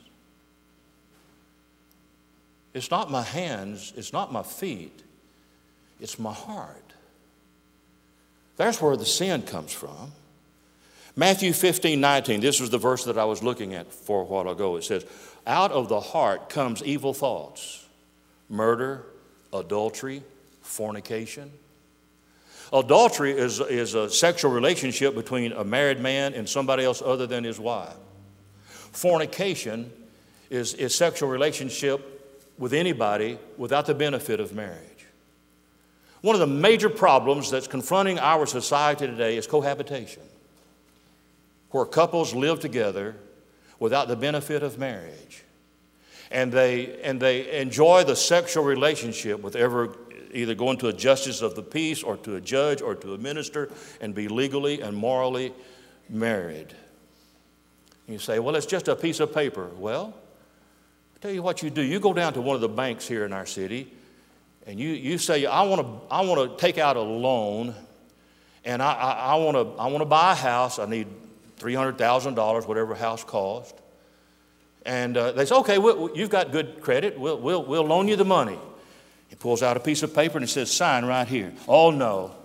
It's 2.73 2.89
not 2.89 3.11
my 3.11 3.21
hands, 3.21 3.93
it's 3.95 4.13
not 4.13 4.31
my 4.31 4.41
feet, 4.41 5.03
it's 5.99 6.17
my 6.17 6.33
heart. 6.33 6.93
That's 8.57 8.81
where 8.81 8.95
the 8.95 9.05
sin 9.05 9.43
comes 9.43 9.71
from. 9.71 10.13
Matthew 11.15 11.53
15, 11.53 12.01
19, 12.01 12.39
this 12.39 12.59
was 12.59 12.71
the 12.71 12.79
verse 12.79 13.03
that 13.03 13.17
I 13.17 13.25
was 13.25 13.43
looking 13.43 13.75
at 13.75 13.91
for 13.93 14.21
a 14.21 14.23
while 14.23 14.49
ago. 14.49 14.77
It 14.77 14.83
says, 14.83 15.05
Out 15.45 15.71
of 15.71 15.89
the 15.89 15.99
heart 15.99 16.49
comes 16.49 16.81
evil 16.83 17.13
thoughts, 17.13 17.85
murder, 18.49 19.05
adultery, 19.51 20.23
fornication. 20.61 21.51
Adultery 22.71 23.33
is, 23.33 23.59
is 23.59 23.93
a 23.93 24.09
sexual 24.09 24.51
relationship 24.51 25.13
between 25.15 25.51
a 25.51 25.63
married 25.63 25.99
man 25.99 26.33
and 26.33 26.47
somebody 26.47 26.83
else 26.83 27.01
other 27.01 27.27
than 27.27 27.43
his 27.43 27.59
wife. 27.59 27.93
Fornication 28.65 29.91
is, 30.49 30.73
is 30.75 30.95
sexual 30.95 31.29
relationship 31.29 32.09
with 32.57 32.73
anybody 32.73 33.37
without 33.57 33.85
the 33.85 33.93
benefit 33.93 34.39
of 34.39 34.53
marriage. 34.53 34.79
One 36.21 36.35
of 36.35 36.39
the 36.39 36.47
major 36.47 36.89
problems 36.89 37.51
that's 37.51 37.67
confronting 37.67 38.17
our 38.17 38.45
society 38.45 39.07
today 39.07 39.35
is 39.35 39.45
cohabitation 39.45 40.23
where 41.71 41.85
couples 41.85 42.33
live 42.33 42.59
together 42.59 43.15
without 43.79 44.07
the 44.07 44.15
benefit 44.15 44.63
of 44.63 44.77
marriage. 44.77 45.43
And 46.31 46.51
they, 46.51 46.99
and 47.01 47.19
they 47.19 47.59
enjoy 47.59 48.03
the 48.03 48.15
sexual 48.15 48.63
relationship 48.63 49.41
with 49.41 49.55
ever, 49.55 49.95
either 50.31 50.55
going 50.55 50.77
to 50.79 50.87
a 50.87 50.93
justice 50.93 51.41
of 51.41 51.55
the 51.55 51.61
peace 51.61 52.01
or 52.01 52.17
to 52.17 52.35
a 52.35 52.41
judge 52.41 52.81
or 52.81 52.95
to 52.95 53.13
a 53.13 53.17
minister 53.17 53.69
and 54.01 54.15
be 54.15 54.27
legally 54.27 54.81
and 54.81 54.97
morally 54.97 55.53
married. 56.09 56.73
You 58.07 58.19
say, 58.19 58.39
well, 58.39 58.55
it's 58.55 58.65
just 58.65 58.87
a 58.87 58.95
piece 58.95 59.19
of 59.19 59.33
paper. 59.33 59.69
Well, 59.77 60.05
I'll 60.05 61.21
tell 61.21 61.31
you 61.31 61.43
what 61.43 61.61
you 61.61 61.69
do. 61.69 61.81
You 61.81 61.99
go 61.99 62.13
down 62.13 62.33
to 62.33 62.41
one 62.41 62.55
of 62.55 62.61
the 62.61 62.69
banks 62.69 63.07
here 63.07 63.25
in 63.25 63.33
our 63.33 63.45
city 63.45 63.91
and 64.65 64.79
you, 64.79 64.89
you 64.89 65.17
say, 65.17 65.45
I 65.45 65.63
want 65.63 65.81
to 65.81 66.13
I 66.13 66.21
wanna 66.21 66.55
take 66.57 66.77
out 66.77 66.95
a 66.95 67.01
loan 67.01 67.75
and 68.63 68.81
I, 68.81 68.93
I, 68.93 69.11
I 69.11 69.35
want 69.35 69.57
to 69.57 69.81
I 69.81 69.87
wanna 69.87 70.05
buy 70.05 70.31
a 70.31 70.35
house. 70.35 70.79
I 70.79 70.85
need 70.85 71.07
$300,000, 71.63 72.67
whatever 72.67 72.95
house 72.95 73.23
cost. 73.23 73.75
And 74.85 75.15
uh, 75.15 75.31
they 75.31 75.45
say, 75.45 75.55
okay, 75.55 75.77
we'll, 75.77 76.15
you've 76.15 76.29
got 76.29 76.51
good 76.51 76.81
credit. 76.81 77.17
We'll, 77.17 77.39
we'll, 77.39 77.63
we'll 77.63 77.85
loan 77.85 78.07
you 78.07 78.17
the 78.17 78.25
money. 78.25 78.59
He 79.29 79.35
pulls 79.35 79.63
out 79.63 79.77
a 79.77 79.79
piece 79.79 80.03
of 80.03 80.13
paper 80.13 80.37
and 80.37 80.45
he 80.45 80.51
says, 80.51 80.69
sign 80.69 81.05
right 81.05 81.27
here. 81.27 81.53
Oh, 81.67 81.89
no. 81.89 82.35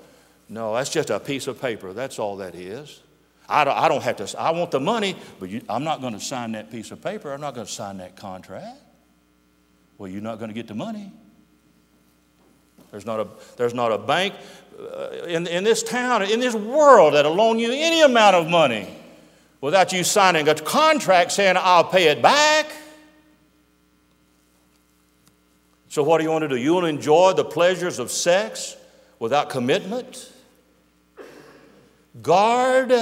No, 0.49 0.75
that's 0.75 0.91
just 0.91 1.11
a 1.11 1.19
piece 1.19 1.47
of 1.47 1.61
paper. 1.61 1.93
That's 1.93 2.19
all 2.19 2.37
that 2.37 2.55
is. 2.55 3.03
I 3.49 3.65
don't, 3.65 3.77
I 3.77 3.89
don't 3.89 4.03
have 4.03 4.17
to, 4.17 4.41
I 4.41 4.51
want 4.53 4.71
the 4.71 4.81
money, 4.81 5.17
but 5.41 5.49
you, 5.49 5.63
I'm 5.69 5.85
not 5.85 6.01
going 6.01 6.13
to 6.13 6.21
sign 6.21 6.53
that 6.53 6.71
piece 6.71 6.91
of 6.91 7.03
paper. 7.03 7.33
I'm 7.33 7.41
not 7.41 7.55
going 7.55 7.67
to 7.67 7.73
sign 7.73 7.99
that 7.99 8.17
contract. 8.17 8.79
Well, 9.97 10.09
you're 10.09 10.23
not 10.23 10.39
going 10.39 10.49
to 10.49 10.55
get 10.55 10.69
the 10.69 10.75
money. 10.75 11.11
There's 12.91 13.05
not 13.05 13.21
a, 13.21 13.27
there's 13.57 13.75
not 13.75 13.93
a 13.93 13.99
bank 13.99 14.35
uh, 14.79 15.11
in, 15.27 15.47
in 15.47 15.65
this 15.65 15.83
town, 15.83 16.23
in 16.23 16.41
this 16.41 16.55
world, 16.55 17.15
that'll 17.15 17.35
loan 17.35 17.59
you 17.59 17.71
any 17.73 18.01
amount 18.03 18.37
of 18.37 18.49
money 18.49 18.89
without 19.61 19.93
you 19.93 20.05
signing 20.05 20.49
a 20.49 20.55
contract 20.55 21.33
saying, 21.33 21.57
I'll 21.59 21.85
pay 21.85 22.09
it 22.09 22.23
back. 22.23 22.67
So, 25.89 26.03
what 26.03 26.19
do 26.19 26.25
you 26.25 26.31
want 26.31 26.43
to 26.43 26.49
do? 26.49 26.57
You 26.57 26.75
want 26.75 26.85
to 26.85 26.89
enjoy 26.89 27.33
the 27.33 27.45
pleasures 27.45 27.99
of 27.99 28.11
sex 28.11 28.77
without 29.19 29.49
commitment? 29.49 30.33
Guard 32.21 32.93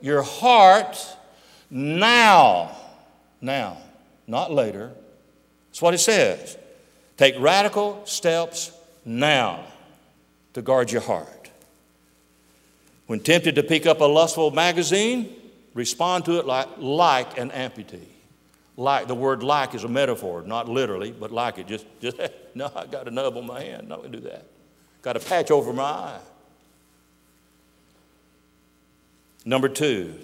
your 0.00 0.22
heart 0.22 1.16
now. 1.70 2.76
Now, 3.40 3.78
not 4.26 4.52
later. 4.52 4.92
That's 5.68 5.82
what 5.82 5.94
it 5.94 5.98
says. 5.98 6.56
Take 7.16 7.34
radical 7.38 8.04
steps 8.04 8.72
now 9.04 9.64
to 10.52 10.62
guard 10.62 10.90
your 10.92 11.02
heart. 11.02 11.50
When 13.06 13.20
tempted 13.20 13.54
to 13.54 13.62
pick 13.62 13.86
up 13.86 14.00
a 14.00 14.04
lustful 14.04 14.50
magazine, 14.50 15.34
respond 15.76 16.24
to 16.24 16.38
it 16.38 16.46
like, 16.46 16.66
like 16.78 17.38
an 17.38 17.50
amputee. 17.50 18.08
Like, 18.78 19.06
the 19.06 19.14
word 19.14 19.42
like 19.42 19.74
is 19.74 19.84
a 19.84 19.88
metaphor, 19.88 20.42
not 20.42 20.68
literally, 20.68 21.12
but 21.12 21.30
like 21.30 21.58
it. 21.58 21.66
Just, 21.68 21.86
just 22.00 22.18
no, 22.54 22.70
I 22.74 22.86
got 22.86 23.06
a 23.06 23.10
nub 23.10 23.36
on 23.36 23.46
my 23.46 23.62
hand. 23.62 23.88
Not 23.88 24.02
gonna 24.02 24.16
do 24.16 24.20
that. 24.20 24.46
Got 25.02 25.16
a 25.16 25.20
patch 25.20 25.50
over 25.50 25.72
my 25.72 25.82
eye. 25.82 26.20
Number 29.44 29.68
two, 29.68 30.14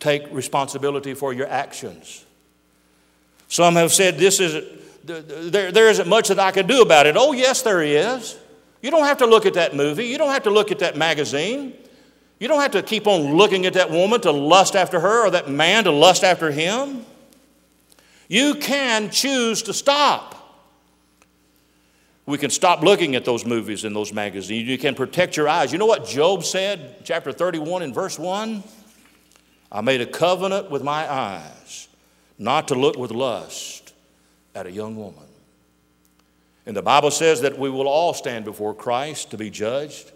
take 0.00 0.24
responsibility 0.32 1.14
for 1.14 1.32
your 1.32 1.46
actions. 1.46 2.24
Some 3.46 3.76
have 3.76 3.92
said 3.92 4.18
this 4.18 4.40
is 4.40 4.64
there, 5.04 5.70
there 5.70 5.90
isn't 5.90 6.08
much 6.08 6.28
that 6.28 6.38
I 6.38 6.50
can 6.50 6.66
do 6.66 6.80
about 6.80 7.06
it. 7.06 7.14
Oh, 7.16 7.32
yes, 7.32 7.60
there 7.60 7.82
is. 7.82 8.38
You 8.80 8.90
don't 8.90 9.04
have 9.04 9.18
to 9.18 9.26
look 9.26 9.44
at 9.44 9.54
that 9.54 9.76
movie. 9.76 10.06
You 10.06 10.16
don't 10.16 10.30
have 10.30 10.44
to 10.44 10.50
look 10.50 10.72
at 10.72 10.78
that 10.78 10.96
magazine. 10.96 11.74
You 12.38 12.48
don't 12.48 12.60
have 12.60 12.72
to 12.72 12.82
keep 12.82 13.06
on 13.06 13.34
looking 13.36 13.66
at 13.66 13.74
that 13.74 13.90
woman 13.90 14.20
to 14.22 14.32
lust 14.32 14.76
after 14.76 15.00
her 15.00 15.26
or 15.26 15.30
that 15.30 15.48
man 15.48 15.84
to 15.84 15.90
lust 15.90 16.24
after 16.24 16.50
him. 16.50 17.06
You 18.28 18.56
can 18.56 19.10
choose 19.10 19.62
to 19.62 19.72
stop. 19.72 20.34
We 22.26 22.38
can 22.38 22.50
stop 22.50 22.82
looking 22.82 23.14
at 23.16 23.24
those 23.24 23.44
movies 23.44 23.84
and 23.84 23.94
those 23.94 24.12
magazines. 24.12 24.66
You 24.68 24.78
can 24.78 24.94
protect 24.94 25.36
your 25.36 25.48
eyes. 25.48 25.72
You 25.72 25.78
know 25.78 25.86
what 25.86 26.06
Job 26.06 26.42
said, 26.42 27.04
chapter 27.04 27.32
31 27.32 27.82
and 27.82 27.94
verse 27.94 28.18
1? 28.18 28.62
I 29.70 29.80
made 29.82 30.00
a 30.00 30.06
covenant 30.06 30.70
with 30.70 30.82
my 30.82 31.10
eyes 31.10 31.88
not 32.38 32.68
to 32.68 32.74
look 32.74 32.96
with 32.96 33.10
lust 33.10 33.92
at 34.54 34.66
a 34.66 34.72
young 34.72 34.96
woman. 34.96 35.24
And 36.66 36.76
the 36.76 36.82
Bible 36.82 37.10
says 37.10 37.42
that 37.42 37.58
we 37.58 37.68
will 37.68 37.88
all 37.88 38.14
stand 38.14 38.44
before 38.44 38.74
Christ 38.74 39.30
to 39.32 39.36
be 39.36 39.50
judged, 39.50 40.10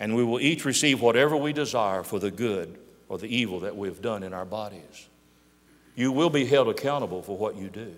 and 0.00 0.16
we 0.16 0.24
will 0.24 0.40
each 0.40 0.64
receive 0.64 1.02
whatever 1.02 1.36
we 1.36 1.52
desire 1.52 2.02
for 2.02 2.18
the 2.18 2.30
good 2.30 2.78
or 3.08 3.18
the 3.18 3.28
evil 3.28 3.60
that 3.60 3.76
we 3.76 3.86
have 3.86 4.00
done 4.00 4.22
in 4.22 4.32
our 4.32 4.46
bodies. 4.46 5.08
You 5.94 6.10
will 6.10 6.30
be 6.30 6.46
held 6.46 6.68
accountable 6.68 7.22
for 7.22 7.36
what 7.36 7.54
you 7.54 7.68
do, 7.68 7.94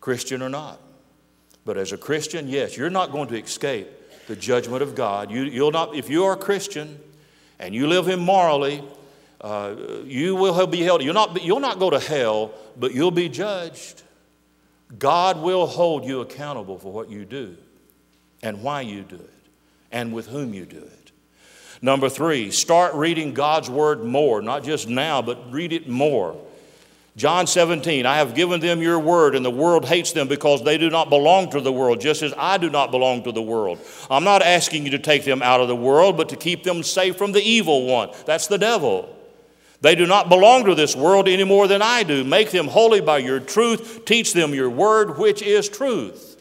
Christian 0.00 0.40
or 0.40 0.48
not. 0.48 0.80
But 1.66 1.76
as 1.76 1.92
a 1.92 1.98
Christian, 1.98 2.48
yes, 2.48 2.76
you're 2.76 2.90
not 2.90 3.12
going 3.12 3.28
to 3.28 3.38
escape 3.38 3.86
the 4.26 4.34
judgment 4.34 4.82
of 4.82 4.94
God. 4.94 5.30
You, 5.30 5.62
will 5.62 5.70
not, 5.70 5.94
if 5.94 6.08
you 6.08 6.24
are 6.24 6.32
a 6.32 6.38
Christian 6.38 6.98
and 7.58 7.74
you 7.74 7.86
live 7.86 8.08
immorally, 8.08 8.82
uh, 9.42 9.74
you 10.04 10.34
will 10.34 10.66
be 10.66 10.82
held. 10.82 11.02
You'll 11.02 11.14
not, 11.14 11.44
you'll 11.44 11.60
not 11.60 11.78
go 11.78 11.90
to 11.90 12.00
hell, 12.00 12.52
but 12.78 12.94
you'll 12.94 13.10
be 13.10 13.28
judged. 13.28 14.02
God 14.98 15.40
will 15.40 15.66
hold 15.66 16.04
you 16.04 16.20
accountable 16.20 16.78
for 16.78 16.92
what 16.92 17.10
you 17.10 17.24
do 17.24 17.56
and 18.42 18.62
why 18.62 18.80
you 18.80 19.02
do 19.02 19.16
it 19.16 19.41
and 19.92 20.12
with 20.12 20.28
whom 20.28 20.54
you 20.54 20.64
do 20.64 20.78
it. 20.78 21.12
Number 21.80 22.08
three, 22.08 22.50
start 22.50 22.94
reading 22.94 23.34
God's 23.34 23.68
Word 23.68 24.04
more, 24.04 24.40
not 24.40 24.64
just 24.64 24.88
now, 24.88 25.20
but 25.20 25.52
read 25.52 25.72
it 25.72 25.88
more. 25.88 26.36
John 27.14 27.46
17, 27.46 28.06
I 28.06 28.16
have 28.16 28.34
given 28.34 28.60
them 28.60 28.80
your 28.80 28.98
word, 28.98 29.34
and 29.34 29.44
the 29.44 29.50
world 29.50 29.84
hates 29.84 30.12
them 30.12 30.28
because 30.28 30.64
they 30.64 30.78
do 30.78 30.88
not 30.88 31.10
belong 31.10 31.50
to 31.50 31.60
the 31.60 31.72
world, 31.72 32.00
just 32.00 32.22
as 32.22 32.32
I 32.38 32.56
do 32.56 32.70
not 32.70 32.90
belong 32.90 33.24
to 33.24 33.32
the 33.32 33.42
world. 33.42 33.80
I'm 34.10 34.24
not 34.24 34.40
asking 34.40 34.86
you 34.86 34.92
to 34.92 34.98
take 34.98 35.24
them 35.24 35.42
out 35.42 35.60
of 35.60 35.68
the 35.68 35.76
world, 35.76 36.16
but 36.16 36.30
to 36.30 36.36
keep 36.36 36.62
them 36.62 36.82
safe 36.82 37.16
from 37.16 37.32
the 37.32 37.42
evil 37.42 37.84
one. 37.86 38.10
That's 38.24 38.46
the 38.46 38.56
devil. 38.56 39.14
They 39.82 39.94
do 39.94 40.06
not 40.06 40.30
belong 40.30 40.64
to 40.66 40.74
this 40.74 40.96
world 40.96 41.28
any 41.28 41.44
more 41.44 41.68
than 41.68 41.82
I 41.82 42.02
do. 42.02 42.24
Make 42.24 42.50
them 42.50 42.68
holy 42.68 43.02
by 43.02 43.18
your 43.18 43.40
truth. 43.40 44.04
Teach 44.06 44.32
them 44.32 44.54
your 44.54 44.70
word, 44.70 45.18
which 45.18 45.42
is 45.42 45.68
truth. 45.68 46.31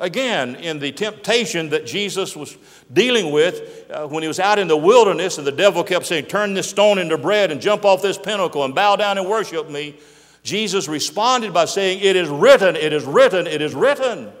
Again, 0.00 0.56
in 0.56 0.78
the 0.78 0.92
temptation 0.92 1.68
that 1.70 1.84
Jesus 1.84 2.34
was 2.34 2.56
dealing 2.90 3.30
with 3.30 3.86
uh, 3.90 4.06
when 4.08 4.22
he 4.22 4.28
was 4.28 4.40
out 4.40 4.58
in 4.58 4.66
the 4.66 4.76
wilderness, 4.76 5.36
and 5.36 5.46
the 5.46 5.52
devil 5.52 5.84
kept 5.84 6.06
saying, 6.06 6.24
Turn 6.24 6.54
this 6.54 6.70
stone 6.70 6.98
into 6.98 7.18
bread 7.18 7.52
and 7.52 7.60
jump 7.60 7.84
off 7.84 8.00
this 8.00 8.16
pinnacle 8.16 8.64
and 8.64 8.74
bow 8.74 8.96
down 8.96 9.18
and 9.18 9.28
worship 9.28 9.68
me. 9.68 9.96
Jesus 10.42 10.88
responded 10.88 11.52
by 11.52 11.66
saying, 11.66 12.00
It 12.02 12.16
is 12.16 12.30
written, 12.30 12.76
it 12.76 12.94
is 12.94 13.04
written, 13.04 13.46
it 13.46 13.60
is 13.60 13.74
written. 13.74 14.32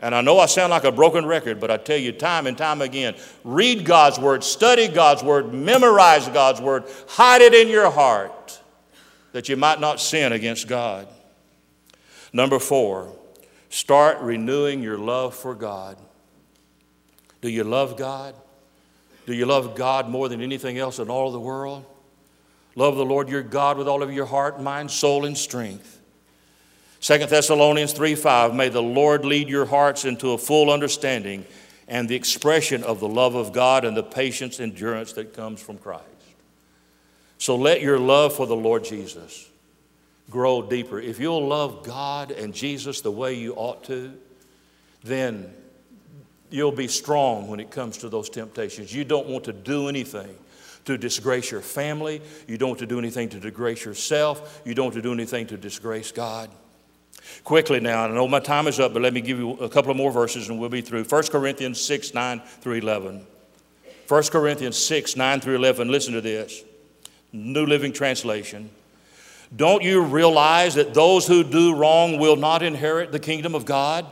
And 0.00 0.14
I 0.14 0.22
know 0.22 0.38
I 0.38 0.46
sound 0.46 0.70
like 0.70 0.84
a 0.84 0.92
broken 0.92 1.26
record, 1.26 1.60
but 1.60 1.70
I 1.70 1.76
tell 1.76 1.98
you 1.98 2.12
time 2.12 2.46
and 2.46 2.56
time 2.56 2.80
again 2.80 3.16
read 3.44 3.84
God's 3.84 4.18
Word, 4.18 4.42
study 4.42 4.88
God's 4.88 5.22
Word, 5.22 5.52
memorize 5.52 6.26
God's 6.28 6.62
Word, 6.62 6.84
hide 7.06 7.42
it 7.42 7.52
in 7.52 7.68
your 7.68 7.90
heart 7.90 8.62
that 9.32 9.50
you 9.50 9.56
might 9.56 9.78
not 9.78 10.00
sin 10.00 10.32
against 10.32 10.68
God. 10.68 11.06
Number 12.32 12.58
four, 12.58 13.14
start 13.68 14.18
renewing 14.20 14.82
your 14.82 14.98
love 14.98 15.34
for 15.34 15.54
God. 15.54 15.98
Do 17.40 17.48
you 17.48 17.64
love 17.64 17.96
God? 17.96 18.34
Do 19.26 19.34
you 19.34 19.46
love 19.46 19.76
God 19.76 20.08
more 20.08 20.28
than 20.28 20.40
anything 20.40 20.78
else 20.78 20.98
in 20.98 21.10
all 21.10 21.30
the 21.30 21.40
world? 21.40 21.84
Love 22.74 22.96
the 22.96 23.04
Lord 23.04 23.28
your 23.28 23.42
God 23.42 23.76
with 23.76 23.88
all 23.88 24.02
of 24.02 24.12
your 24.12 24.26
heart, 24.26 24.60
mind, 24.60 24.90
soul, 24.90 25.24
and 25.24 25.36
strength. 25.36 26.00
2 27.00 27.18
Thessalonians 27.26 27.92
3 27.92 28.14
5, 28.14 28.54
may 28.54 28.68
the 28.68 28.82
Lord 28.82 29.24
lead 29.24 29.48
your 29.48 29.66
hearts 29.66 30.04
into 30.04 30.32
a 30.32 30.38
full 30.38 30.70
understanding 30.70 31.44
and 31.86 32.08
the 32.08 32.14
expression 32.16 32.82
of 32.82 33.00
the 33.00 33.08
love 33.08 33.34
of 33.34 33.52
God 33.52 33.84
and 33.84 33.96
the 33.96 34.02
patience, 34.02 34.60
endurance 34.60 35.12
that 35.14 35.32
comes 35.34 35.60
from 35.60 35.78
Christ. 35.78 36.04
So 37.38 37.56
let 37.56 37.80
your 37.82 37.98
love 37.98 38.34
for 38.34 38.46
the 38.46 38.56
Lord 38.56 38.84
Jesus 38.84 39.48
grow 40.30 40.62
deeper. 40.62 41.00
If 41.00 41.18
you'll 41.18 41.46
love 41.46 41.84
God 41.84 42.30
and 42.30 42.54
Jesus 42.54 43.00
the 43.00 43.10
way 43.10 43.34
you 43.34 43.54
ought 43.54 43.84
to, 43.84 44.12
then 45.02 45.52
you'll 46.50 46.72
be 46.72 46.88
strong 46.88 47.48
when 47.48 47.60
it 47.60 47.70
comes 47.70 47.98
to 47.98 48.08
those 48.08 48.28
temptations. 48.28 48.94
You 48.94 49.04
don't 49.04 49.28
want 49.28 49.44
to 49.44 49.52
do 49.52 49.88
anything 49.88 50.34
to 50.84 50.96
disgrace 50.96 51.50
your 51.50 51.60
family. 51.60 52.22
You 52.46 52.58
don't 52.58 52.70
want 52.70 52.80
to 52.80 52.86
do 52.86 52.98
anything 52.98 53.28
to 53.30 53.40
disgrace 53.40 53.84
yourself. 53.84 54.62
You 54.64 54.74
don't 54.74 54.86
want 54.86 54.94
to 54.96 55.02
do 55.02 55.12
anything 55.12 55.46
to 55.48 55.56
disgrace 55.56 56.12
God. 56.12 56.50
Quickly 57.44 57.80
now, 57.80 58.04
I 58.04 58.08
know 58.08 58.26
my 58.28 58.40
time 58.40 58.66
is 58.66 58.80
up, 58.80 58.92
but 58.92 59.02
let 59.02 59.12
me 59.12 59.20
give 59.20 59.38
you 59.38 59.52
a 59.52 59.68
couple 59.68 59.90
of 59.90 59.96
more 59.96 60.10
verses 60.10 60.48
and 60.48 60.58
we'll 60.58 60.68
be 60.68 60.80
through. 60.80 61.04
1 61.04 61.22
Corinthians 61.24 61.80
6, 61.80 62.14
9 62.14 62.40
through 62.40 62.74
11. 62.74 63.26
1 64.06 64.22
Corinthians 64.24 64.78
6, 64.78 65.16
9 65.16 65.40
through 65.40 65.56
11. 65.56 65.90
Listen 65.90 66.14
to 66.14 66.20
this 66.20 66.64
New 67.32 67.66
Living 67.66 67.92
Translation. 67.92 68.70
Don't 69.54 69.82
you 69.82 70.02
realize 70.02 70.74
that 70.74 70.94
those 70.94 71.26
who 71.26 71.42
do 71.42 71.74
wrong 71.74 72.18
will 72.18 72.36
not 72.36 72.62
inherit 72.62 73.12
the 73.12 73.18
kingdom 73.18 73.54
of 73.54 73.64
God? 73.64 74.06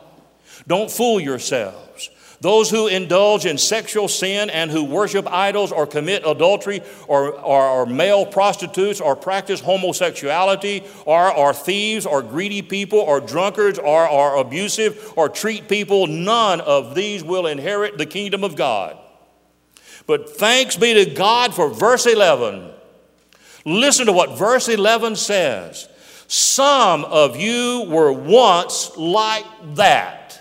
Don't 0.66 0.90
fool 0.90 1.20
yourselves. 1.20 2.10
Those 2.40 2.70
who 2.70 2.86
indulge 2.86 3.46
in 3.46 3.56
sexual 3.56 4.08
sin 4.08 4.50
and 4.50 4.70
who 4.70 4.84
worship 4.84 5.26
idols 5.26 5.72
or 5.72 5.86
commit 5.86 6.22
adultery 6.26 6.82
or, 7.08 7.32
or 7.32 7.86
male 7.86 8.26
prostitutes 8.26 9.00
or 9.00 9.16
practice 9.16 9.60
homosexuality 9.60 10.84
or 11.06 11.16
are 11.16 11.54
thieves 11.54 12.04
or 12.04 12.22
greedy 12.22 12.62
people 12.62 12.98
or 12.98 13.20
drunkards 13.20 13.78
or 13.78 14.06
are 14.08 14.36
abusive 14.36 15.12
or 15.16 15.28
treat 15.28 15.68
people, 15.68 16.06
none 16.06 16.60
of 16.60 16.94
these 16.94 17.24
will 17.24 17.46
inherit 17.46 17.96
the 17.96 18.06
kingdom 18.06 18.44
of 18.44 18.54
God. 18.54 18.98
But 20.06 20.36
thanks 20.36 20.76
be 20.76 20.94
to 20.94 21.10
God 21.10 21.54
for 21.54 21.70
verse 21.70 22.06
11. 22.06 22.70
Listen 23.66 24.06
to 24.06 24.12
what 24.12 24.38
verse 24.38 24.68
11 24.68 25.16
says. 25.16 25.88
Some 26.28 27.04
of 27.04 27.36
you 27.36 27.84
were 27.88 28.12
once 28.12 28.96
like 28.96 29.44
that. 29.74 30.40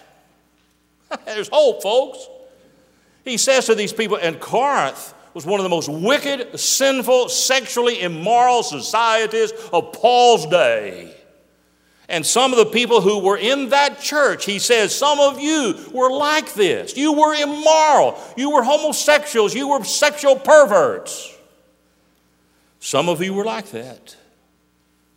There's 1.25 1.49
hope, 1.51 1.81
folks. 1.81 2.27
He 3.23 3.37
says 3.37 3.65
to 3.65 3.73
these 3.73 3.91
people, 3.91 4.17
and 4.17 4.39
Corinth 4.39 5.13
was 5.33 5.43
one 5.43 5.59
of 5.59 5.63
the 5.63 5.69
most 5.69 5.89
wicked, 5.89 6.59
sinful, 6.59 7.29
sexually 7.29 8.01
immoral 8.01 8.61
societies 8.61 9.51
of 9.73 9.91
Paul's 9.91 10.45
day. 10.45 11.15
And 12.07 12.23
some 12.23 12.51
of 12.53 12.59
the 12.59 12.67
people 12.67 13.01
who 13.01 13.19
were 13.19 13.37
in 13.37 13.69
that 13.69 13.99
church, 13.99 14.45
he 14.45 14.59
says, 14.59 14.95
some 14.95 15.19
of 15.19 15.39
you 15.39 15.75
were 15.91 16.11
like 16.11 16.53
this. 16.53 16.95
You 16.95 17.13
were 17.13 17.33
immoral. 17.33 18.19
You 18.37 18.51
were 18.51 18.61
homosexuals. 18.61 19.55
You 19.55 19.69
were 19.69 19.83
sexual 19.83 20.35
perverts. 20.35 21.34
Some 22.85 23.09
of 23.09 23.21
you 23.21 23.33
were 23.33 23.45
like 23.45 23.71
that. 23.71 24.15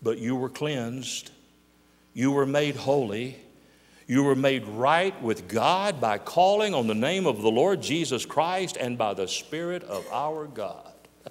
But 0.02 0.18
you 0.18 0.36
were 0.36 0.48
cleansed. 0.48 1.30
You 2.14 2.32
were 2.32 2.46
made 2.46 2.76
holy 2.76 3.38
you 4.08 4.24
were 4.24 4.34
made 4.34 4.64
right 4.64 5.22
with 5.22 5.48
God 5.48 6.00
by 6.00 6.16
calling 6.16 6.74
on 6.74 6.86
the 6.86 6.94
name 6.94 7.26
of 7.26 7.42
the 7.42 7.50
Lord 7.50 7.82
Jesus 7.82 8.24
Christ 8.24 8.78
and 8.78 8.96
by 8.96 9.12
the 9.12 9.28
Spirit 9.28 9.84
of 9.84 10.10
our 10.10 10.46
God. 10.46 10.94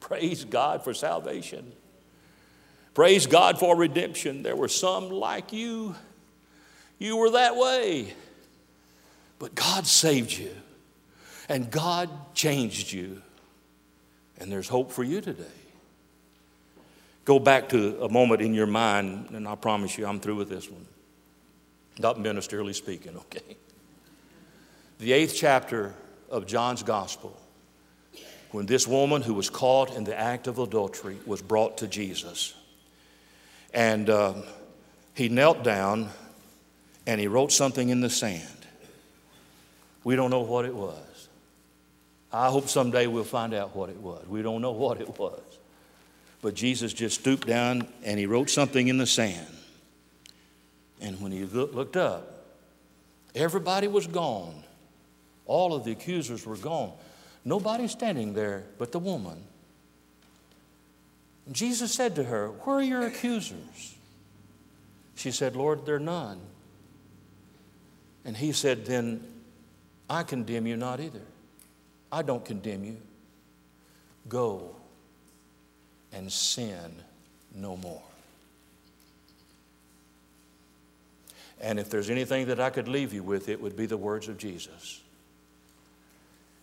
Praise 0.00 0.44
God 0.44 0.82
for 0.82 0.92
salvation. 0.92 1.72
Praise 2.94 3.28
God 3.28 3.60
for 3.60 3.76
redemption. 3.76 4.42
There 4.42 4.56
were 4.56 4.66
some 4.66 5.08
like 5.08 5.52
you. 5.52 5.94
You 6.98 7.16
were 7.16 7.30
that 7.30 7.54
way. 7.54 8.12
But 9.38 9.54
God 9.54 9.86
saved 9.86 10.32
you, 10.32 10.50
and 11.48 11.70
God 11.70 12.10
changed 12.34 12.90
you. 12.92 13.22
And 14.38 14.50
there's 14.50 14.68
hope 14.68 14.92
for 14.92 15.04
you 15.04 15.20
today. 15.20 15.44
Go 17.24 17.38
back 17.38 17.70
to 17.70 18.02
a 18.02 18.08
moment 18.08 18.42
in 18.42 18.52
your 18.52 18.66
mind, 18.66 19.30
and 19.30 19.48
I 19.48 19.54
promise 19.54 19.96
you 19.96 20.06
I'm 20.06 20.20
through 20.20 20.36
with 20.36 20.50
this 20.50 20.70
one 20.70 20.86
not 21.98 22.16
ministerially 22.16 22.74
speaking, 22.74 23.16
okay? 23.16 23.56
The 24.98 25.12
eighth 25.12 25.34
chapter 25.36 25.94
of 26.30 26.46
John's 26.46 26.82
Gospel, 26.82 27.38
when 28.50 28.66
this 28.66 28.86
woman 28.86 29.22
who 29.22 29.34
was 29.34 29.50
caught 29.50 29.94
in 29.94 30.04
the 30.04 30.18
act 30.18 30.46
of 30.46 30.58
adultery 30.58 31.18
was 31.26 31.42
brought 31.42 31.78
to 31.78 31.88
Jesus. 31.88 32.54
And 33.72 34.08
um, 34.10 34.44
he 35.14 35.28
knelt 35.28 35.62
down 35.62 36.10
and 37.06 37.20
he 37.20 37.26
wrote 37.26 37.52
something 37.52 37.88
in 37.88 38.00
the 38.00 38.10
sand. 38.10 38.42
We 40.04 40.16
don't 40.16 40.30
know 40.30 40.40
what 40.40 40.64
it 40.64 40.74
was. 40.74 40.98
I 42.34 42.48
hope 42.48 42.68
someday 42.68 43.06
we'll 43.06 43.22
find 43.22 43.54
out 43.54 43.76
what 43.76 43.90
it 43.90 43.96
was. 43.96 44.26
We 44.26 44.42
don't 44.42 44.60
know 44.60 44.72
what 44.72 45.00
it 45.00 45.18
was. 45.20 45.40
But 46.42 46.54
Jesus 46.54 46.92
just 46.92 47.20
stooped 47.20 47.46
down 47.46 47.86
and 48.02 48.18
he 48.18 48.26
wrote 48.26 48.50
something 48.50 48.88
in 48.88 48.98
the 48.98 49.06
sand. 49.06 49.46
And 51.00 51.20
when 51.20 51.30
he 51.30 51.44
looked 51.44 51.96
up, 51.96 52.44
everybody 53.36 53.86
was 53.86 54.08
gone. 54.08 54.64
All 55.46 55.74
of 55.74 55.84
the 55.84 55.92
accusers 55.92 56.44
were 56.44 56.56
gone. 56.56 56.92
Nobody 57.44 57.86
standing 57.86 58.34
there 58.34 58.64
but 58.78 58.90
the 58.90 58.98
woman. 58.98 59.40
And 61.46 61.54
Jesus 61.54 61.92
said 61.92 62.16
to 62.16 62.24
her, 62.24 62.48
Where 62.48 62.76
are 62.76 62.82
your 62.82 63.06
accusers? 63.06 63.94
She 65.14 65.30
said, 65.30 65.54
Lord, 65.54 65.86
there 65.86 65.96
are 65.96 66.00
none. 66.00 66.40
And 68.24 68.36
he 68.36 68.50
said, 68.50 68.86
Then 68.86 69.24
I 70.10 70.24
condemn 70.24 70.66
you 70.66 70.76
not 70.76 70.98
either. 70.98 71.20
I 72.14 72.22
don't 72.22 72.44
condemn 72.44 72.84
you. 72.84 72.96
Go 74.28 74.76
and 76.12 76.30
sin 76.30 76.94
no 77.52 77.76
more. 77.76 78.02
And 81.60 81.80
if 81.80 81.90
there's 81.90 82.10
anything 82.10 82.46
that 82.46 82.60
I 82.60 82.70
could 82.70 82.86
leave 82.86 83.12
you 83.12 83.24
with, 83.24 83.48
it 83.48 83.60
would 83.60 83.76
be 83.76 83.86
the 83.86 83.96
words 83.96 84.28
of 84.28 84.38
Jesus. 84.38 85.02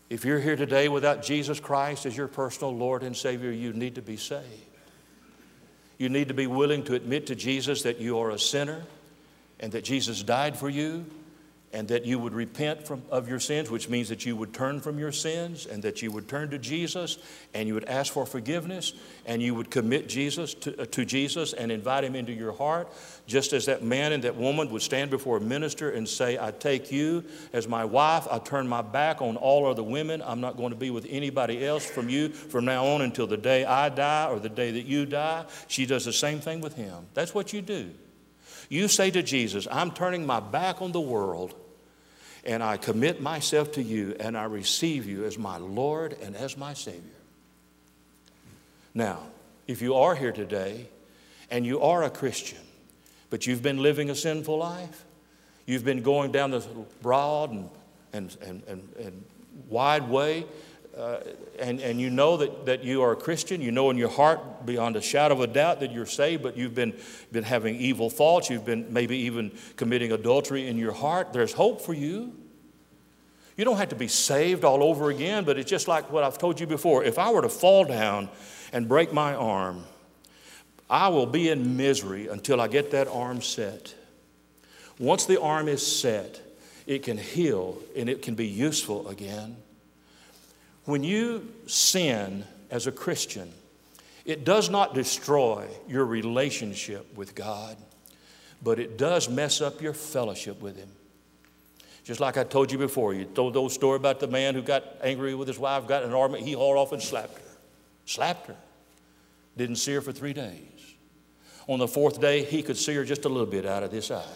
If 0.09 0.23
you're 0.23 0.39
here 0.39 0.55
today 0.55 0.87
without 0.87 1.21
Jesus 1.21 1.59
Christ 1.59 2.05
as 2.05 2.15
your 2.15 2.29
personal 2.29 2.73
Lord 2.73 3.03
and 3.03 3.15
Savior, 3.15 3.51
you 3.51 3.73
need 3.73 3.95
to 3.95 4.01
be 4.01 4.15
saved. 4.15 4.45
You 5.97 6.07
need 6.07 6.29
to 6.29 6.33
be 6.33 6.47
willing 6.47 6.83
to 6.85 6.95
admit 6.95 7.27
to 7.27 7.35
Jesus 7.35 7.81
that 7.81 7.99
you 7.99 8.19
are 8.19 8.29
a 8.29 8.39
sinner 8.39 8.83
and 9.59 9.73
that 9.73 9.83
Jesus 9.83 10.23
died 10.23 10.55
for 10.55 10.69
you 10.69 11.05
and 11.73 11.87
that 11.87 12.05
you 12.05 12.19
would 12.19 12.33
repent 12.33 12.85
from, 12.85 13.01
of 13.09 13.29
your 13.29 13.39
sins, 13.39 13.69
which 13.69 13.87
means 13.87 14.09
that 14.09 14.25
you 14.25 14.35
would 14.35 14.53
turn 14.53 14.81
from 14.81 14.99
your 14.99 15.11
sins 15.11 15.65
and 15.65 15.81
that 15.83 16.01
you 16.01 16.11
would 16.11 16.27
turn 16.27 16.49
to 16.49 16.57
Jesus 16.57 17.17
and 17.53 17.67
you 17.67 17.73
would 17.73 17.85
ask 17.85 18.11
for 18.11 18.25
forgiveness 18.25 18.93
and 19.25 19.41
you 19.41 19.55
would 19.55 19.71
commit 19.71 20.09
Jesus 20.09 20.53
to, 20.55 20.81
uh, 20.81 20.85
to 20.85 21.05
Jesus 21.05 21.53
and 21.53 21.71
invite 21.71 22.03
him 22.03 22.15
into 22.15 22.33
your 22.33 22.51
heart, 22.51 22.91
just 23.25 23.53
as 23.53 23.65
that 23.67 23.83
man 23.83 24.11
and 24.11 24.23
that 24.23 24.35
woman 24.35 24.69
would 24.71 24.81
stand 24.81 25.09
before 25.09 25.37
a 25.37 25.41
minister 25.41 25.91
and 25.91 26.07
say, 26.07 26.37
I 26.37 26.51
take 26.51 26.91
you 26.91 27.23
as 27.53 27.67
my 27.67 27.85
wife, 27.85 28.27
I 28.29 28.39
turn 28.39 28.67
my 28.67 28.81
back 28.81 29.21
on 29.21 29.37
all 29.37 29.65
other 29.65 29.83
women, 29.83 30.21
I'm 30.25 30.41
not 30.41 30.57
going 30.57 30.71
to 30.71 30.75
be 30.75 30.89
with 30.89 31.07
anybody 31.09 31.65
else 31.65 31.85
from 31.85 32.09
you 32.09 32.29
from 32.29 32.65
now 32.65 32.85
on 32.85 33.01
until 33.01 33.27
the 33.27 33.37
day 33.37 33.63
I 33.63 33.89
die 33.89 34.27
or 34.29 34.39
the 34.39 34.49
day 34.49 34.71
that 34.71 34.85
you 34.85 35.05
die. 35.05 35.45
She 35.67 35.85
does 35.85 36.03
the 36.03 36.13
same 36.13 36.39
thing 36.39 36.59
with 36.59 36.75
him. 36.75 37.07
That's 37.13 37.33
what 37.33 37.53
you 37.53 37.61
do. 37.61 37.91
You 38.69 38.87
say 38.87 39.11
to 39.11 39.21
Jesus, 39.21 39.67
I'm 39.69 39.91
turning 39.91 40.25
my 40.25 40.39
back 40.39 40.81
on 40.81 40.93
the 40.93 41.01
world 41.01 41.55
and 42.45 42.63
I 42.63 42.77
commit 42.77 43.21
myself 43.21 43.73
to 43.73 43.83
you 43.83 44.15
and 44.19 44.37
I 44.37 44.45
receive 44.45 45.05
you 45.05 45.25
as 45.25 45.37
my 45.37 45.57
Lord 45.57 46.15
and 46.21 46.35
as 46.35 46.57
my 46.57 46.73
Savior. 46.73 47.01
Now, 48.93 49.19
if 49.67 49.81
you 49.81 49.95
are 49.95 50.15
here 50.15 50.31
today 50.31 50.87
and 51.49 51.65
you 51.65 51.81
are 51.81 52.03
a 52.03 52.09
Christian, 52.09 52.59
but 53.29 53.47
you've 53.47 53.61
been 53.61 53.81
living 53.81 54.09
a 54.09 54.15
sinful 54.15 54.57
life, 54.57 55.05
you've 55.65 55.85
been 55.85 56.01
going 56.01 56.31
down 56.31 56.51
this 56.51 56.67
broad 57.01 57.51
and, 57.51 57.69
and, 58.11 58.37
and, 58.41 58.63
and, 58.67 58.89
and 58.99 59.25
wide 59.69 60.09
way 60.09 60.45
uh, 60.97 61.19
and, 61.57 61.79
and 61.79 62.01
you 62.01 62.09
know 62.09 62.37
that, 62.37 62.65
that 62.65 62.83
you 62.83 63.01
are 63.01 63.13
a 63.13 63.15
Christian, 63.15 63.61
you 63.61 63.71
know 63.71 63.89
in 63.89 63.97
your 63.97 64.09
heart 64.09 64.65
beyond 64.65 64.95
a 64.95 65.01
shadow 65.01 65.35
of 65.35 65.41
a 65.41 65.47
doubt 65.47 65.79
that 65.79 65.91
you're 65.91 66.05
saved, 66.05 66.43
but 66.43 66.57
you've 66.57 66.75
been, 66.75 66.93
been 67.31 67.43
having 67.43 67.75
evil 67.75 68.09
thoughts, 68.09 68.49
you've 68.49 68.65
been 68.65 68.91
maybe 68.91 69.17
even 69.17 69.51
committing 69.77 70.11
adultery 70.11 70.67
in 70.67 70.77
your 70.77 70.91
heart, 70.91 71.31
there's 71.31 71.53
hope 71.53 71.81
for 71.81 71.93
you. 71.93 72.33
You 73.55 73.65
don't 73.65 73.77
have 73.77 73.89
to 73.89 73.95
be 73.95 74.07
saved 74.07 74.65
all 74.65 74.83
over 74.83 75.09
again, 75.09 75.45
but 75.45 75.57
it's 75.57 75.69
just 75.69 75.87
like 75.87 76.11
what 76.11 76.23
I've 76.23 76.37
told 76.37 76.59
you 76.59 76.67
before. 76.67 77.03
If 77.03 77.19
I 77.19 77.31
were 77.31 77.41
to 77.41 77.49
fall 77.49 77.85
down 77.85 78.29
and 78.73 78.87
break 78.87 79.13
my 79.13 79.33
arm, 79.35 79.83
I 80.89 81.07
will 81.07 81.25
be 81.25 81.49
in 81.49 81.77
misery 81.77 82.27
until 82.27 82.59
I 82.59 82.67
get 82.67 82.91
that 82.91 83.07
arm 83.07 83.41
set. 83.41 83.95
Once 84.99 85.25
the 85.25 85.39
arm 85.39 85.67
is 85.67 85.85
set, 85.85 86.41
it 86.85 87.03
can 87.03 87.17
heal 87.17 87.77
and 87.95 88.09
it 88.09 88.21
can 88.21 88.35
be 88.35 88.47
useful 88.47 89.07
again. 89.07 89.55
When 90.91 91.05
you 91.05 91.47
sin 91.67 92.43
as 92.69 92.85
a 92.85 92.91
Christian, 92.91 93.49
it 94.25 94.43
does 94.43 94.69
not 94.69 94.93
destroy 94.93 95.65
your 95.87 96.05
relationship 96.05 97.15
with 97.15 97.33
God, 97.33 97.77
but 98.61 98.77
it 98.77 98.97
does 98.97 99.29
mess 99.29 99.61
up 99.61 99.81
your 99.81 99.93
fellowship 99.93 100.61
with 100.61 100.75
Him. 100.75 100.89
Just 102.03 102.19
like 102.19 102.35
I 102.35 102.43
told 102.43 102.73
you 102.73 102.77
before, 102.77 103.13
you 103.13 103.23
told 103.23 103.53
those 103.53 103.73
story 103.73 103.95
about 103.95 104.19
the 104.19 104.27
man 104.27 104.53
who 104.53 104.61
got 104.61 104.83
angry 105.01 105.33
with 105.33 105.47
his 105.47 105.57
wife, 105.57 105.87
got 105.87 106.03
an 106.03 106.11
argument, 106.11 106.45
he 106.45 106.51
hauled 106.51 106.75
off 106.75 106.91
and 106.91 107.01
slapped 107.01 107.37
her. 107.37 107.57
Slapped 108.05 108.47
her. 108.47 108.57
Didn't 109.55 109.77
see 109.77 109.93
her 109.93 110.01
for 110.01 110.11
three 110.11 110.33
days. 110.33 110.95
On 111.69 111.79
the 111.79 111.87
fourth 111.87 112.19
day, 112.19 112.43
he 112.43 112.61
could 112.61 112.75
see 112.75 112.95
her 112.95 113.05
just 113.05 113.23
a 113.23 113.29
little 113.29 113.45
bit 113.45 113.65
out 113.65 113.83
of 113.83 113.91
this 113.91 114.11
eye. 114.11 114.25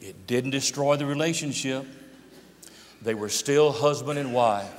It 0.00 0.26
didn't 0.26 0.52
destroy 0.52 0.96
the 0.96 1.04
relationship. 1.04 1.84
They 3.02 3.14
were 3.14 3.28
still 3.28 3.72
husband 3.72 4.18
and 4.18 4.34
wife. 4.34 4.72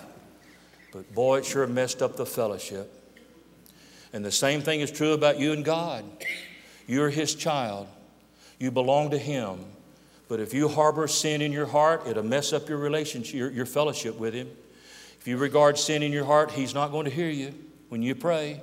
But 0.92 1.14
boy, 1.14 1.40
it 1.40 1.46
sure 1.46 1.66
messed 1.68 2.02
up 2.02 2.18
the 2.18 2.26
fellowship. 2.26 2.94
And 4.14 4.26
the 4.26 4.32
same 4.32 4.62
thing 4.62 4.82
is 4.82 4.92
true 4.92 5.14
about 5.14 5.40
you 5.40 5.54
and 5.54 5.64
God. 5.64 6.04
You're 6.88 7.10
His 7.10 7.34
child, 7.34 7.88
you 8.60 8.72
belong 8.72 9.12
to 9.12 9.18
Him. 9.18 9.60
But 10.28 10.40
if 10.40 10.54
you 10.54 10.68
harbor 10.70 11.08
sin 11.08 11.42
in 11.42 11.52
your 11.52 11.66
heart, 11.66 12.04
it'll 12.08 12.24
mess 12.24 12.54
up 12.54 12.70
your 12.70 12.78
relationship, 12.78 13.34
your, 13.34 13.52
your 13.52 13.66
fellowship 13.66 14.18
with 14.18 14.34
Him. 14.34 14.50
If 15.20 15.28
you 15.28 15.38
regard 15.38 15.78
sin 15.78 16.04
in 16.04 16.12
your 16.12 16.26
heart, 16.26 16.52
He's 16.52 16.74
not 16.74 16.92
going 16.92 17.06
to 17.06 17.12
hear 17.12 17.30
you 17.30 17.54
when 17.90 18.02
you 18.02 18.16
pray. 18.16 18.62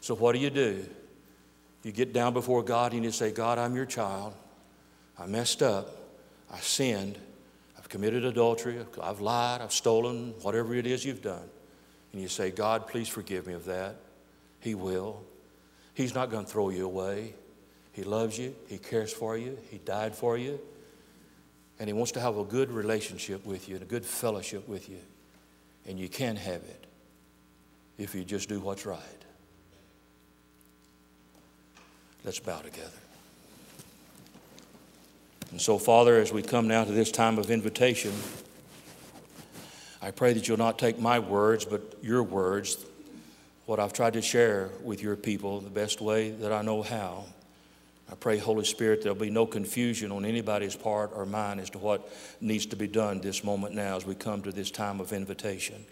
So, 0.00 0.14
what 0.14 0.32
do 0.32 0.38
you 0.38 0.50
do? 0.50 0.84
You 1.82 1.92
get 1.92 2.12
down 2.12 2.32
before 2.32 2.62
God 2.62 2.92
and 2.92 3.04
you 3.04 3.10
say, 3.10 3.30
God, 3.30 3.58
I'm 3.58 3.76
your 3.76 3.86
child. 3.86 4.34
I 5.18 5.26
messed 5.26 5.62
up. 5.62 5.96
I 6.52 6.58
sinned. 6.58 7.18
Committed 7.94 8.24
adultery. 8.24 8.84
I've 9.00 9.20
lied. 9.20 9.60
I've 9.60 9.72
stolen, 9.72 10.34
whatever 10.42 10.74
it 10.74 10.84
is 10.84 11.04
you've 11.04 11.22
done. 11.22 11.48
And 12.12 12.20
you 12.20 12.26
say, 12.26 12.50
God, 12.50 12.88
please 12.88 13.06
forgive 13.06 13.46
me 13.46 13.52
of 13.52 13.66
that. 13.66 13.94
He 14.58 14.74
will. 14.74 15.22
He's 15.94 16.12
not 16.12 16.28
going 16.28 16.44
to 16.44 16.50
throw 16.50 16.70
you 16.70 16.86
away. 16.86 17.34
He 17.92 18.02
loves 18.02 18.36
you. 18.36 18.56
He 18.66 18.78
cares 18.78 19.12
for 19.12 19.38
you. 19.38 19.56
He 19.70 19.78
died 19.78 20.16
for 20.16 20.36
you. 20.36 20.58
And 21.78 21.88
He 21.88 21.92
wants 21.92 22.10
to 22.12 22.20
have 22.20 22.36
a 22.36 22.42
good 22.42 22.72
relationship 22.72 23.46
with 23.46 23.68
you 23.68 23.76
and 23.76 23.84
a 23.84 23.86
good 23.86 24.04
fellowship 24.04 24.68
with 24.68 24.88
you. 24.88 24.98
And 25.86 25.96
you 25.96 26.08
can 26.08 26.34
have 26.34 26.62
it 26.64 26.86
if 27.96 28.12
you 28.12 28.24
just 28.24 28.48
do 28.48 28.58
what's 28.58 28.84
right. 28.84 28.98
Let's 32.24 32.40
bow 32.40 32.58
together. 32.58 33.03
And 35.54 35.62
so, 35.62 35.78
Father, 35.78 36.16
as 36.16 36.32
we 36.32 36.42
come 36.42 36.66
now 36.66 36.82
to 36.82 36.90
this 36.90 37.12
time 37.12 37.38
of 37.38 37.48
invitation, 37.48 38.10
I 40.02 40.10
pray 40.10 40.32
that 40.32 40.48
you'll 40.48 40.58
not 40.58 40.80
take 40.80 40.98
my 40.98 41.20
words, 41.20 41.64
but 41.64 41.96
your 42.02 42.24
words, 42.24 42.84
what 43.64 43.78
I've 43.78 43.92
tried 43.92 44.14
to 44.14 44.20
share 44.20 44.70
with 44.82 45.00
your 45.00 45.14
people 45.14 45.60
the 45.60 45.70
best 45.70 46.00
way 46.00 46.32
that 46.32 46.52
I 46.52 46.62
know 46.62 46.82
how. 46.82 47.26
I 48.10 48.16
pray, 48.16 48.38
Holy 48.38 48.64
Spirit, 48.64 49.02
there'll 49.02 49.14
be 49.16 49.30
no 49.30 49.46
confusion 49.46 50.10
on 50.10 50.24
anybody's 50.24 50.74
part 50.74 51.12
or 51.14 51.24
mine 51.24 51.60
as 51.60 51.70
to 51.70 51.78
what 51.78 52.12
needs 52.40 52.66
to 52.66 52.76
be 52.76 52.88
done 52.88 53.20
this 53.20 53.44
moment 53.44 53.76
now 53.76 53.96
as 53.96 54.04
we 54.04 54.16
come 54.16 54.42
to 54.42 54.50
this 54.50 54.72
time 54.72 54.98
of 54.98 55.12
invitation. 55.12 55.84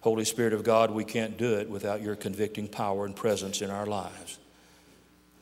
Holy 0.00 0.24
Spirit 0.24 0.54
of 0.54 0.64
God, 0.64 0.90
we 0.90 1.04
can't 1.04 1.36
do 1.36 1.58
it 1.58 1.68
without 1.68 2.00
your 2.00 2.16
convicting 2.16 2.68
power 2.68 3.04
and 3.04 3.14
presence 3.14 3.60
in 3.60 3.68
our 3.68 3.84
lives. 3.84 4.38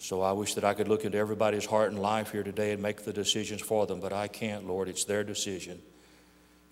So 0.02 0.20
I 0.20 0.32
wish 0.32 0.54
that 0.54 0.64
I 0.64 0.74
could 0.74 0.88
look 0.88 1.04
into 1.04 1.16
everybody's 1.16 1.64
heart 1.64 1.90
and 1.92 1.98
life 2.00 2.32
here 2.32 2.42
today 2.42 2.72
and 2.72 2.82
make 2.82 3.04
the 3.04 3.12
decisions 3.12 3.60
for 3.60 3.86
them, 3.86 4.00
but 4.00 4.12
I 4.12 4.26
can't, 4.26 4.66
Lord. 4.66 4.88
It's 4.88 5.04
their 5.04 5.22
decision. 5.22 5.80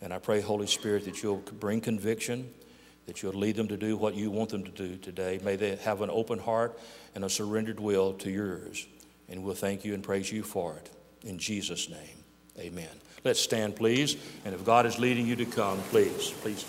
And 0.02 0.12
I 0.12 0.18
pray, 0.18 0.40
Holy 0.40 0.66
Spirit, 0.66 1.04
that 1.04 1.22
you'll 1.22 1.36
bring 1.36 1.80
conviction 1.80 2.52
that 3.06 3.22
you'll 3.22 3.32
lead 3.32 3.56
them 3.56 3.66
to 3.66 3.76
do 3.76 3.96
what 3.96 4.14
you 4.14 4.30
want 4.30 4.50
them 4.50 4.62
to 4.62 4.70
do 4.70 4.96
today. 4.96 5.40
May 5.42 5.56
they 5.56 5.74
have 5.76 6.00
an 6.00 6.10
open 6.10 6.38
heart 6.38 6.78
and 7.14 7.24
a 7.24 7.28
surrendered 7.28 7.80
will 7.80 8.12
to 8.14 8.30
yours. 8.30 8.86
And 9.28 9.42
we'll 9.42 9.56
thank 9.56 9.84
you 9.84 9.94
and 9.94 10.02
praise 10.02 10.30
you 10.30 10.44
for 10.44 10.76
it. 10.76 10.90
In 11.24 11.38
Jesus' 11.38 11.88
name, 11.88 12.24
amen. 12.56 12.88
Let's 13.24 13.40
stand, 13.40 13.74
please. 13.74 14.16
And 14.44 14.54
if 14.54 14.64
God 14.64 14.86
is 14.86 14.98
leading 15.00 15.26
you 15.26 15.34
to 15.36 15.44
come, 15.44 15.78
please, 15.90 16.30
please. 16.40 16.64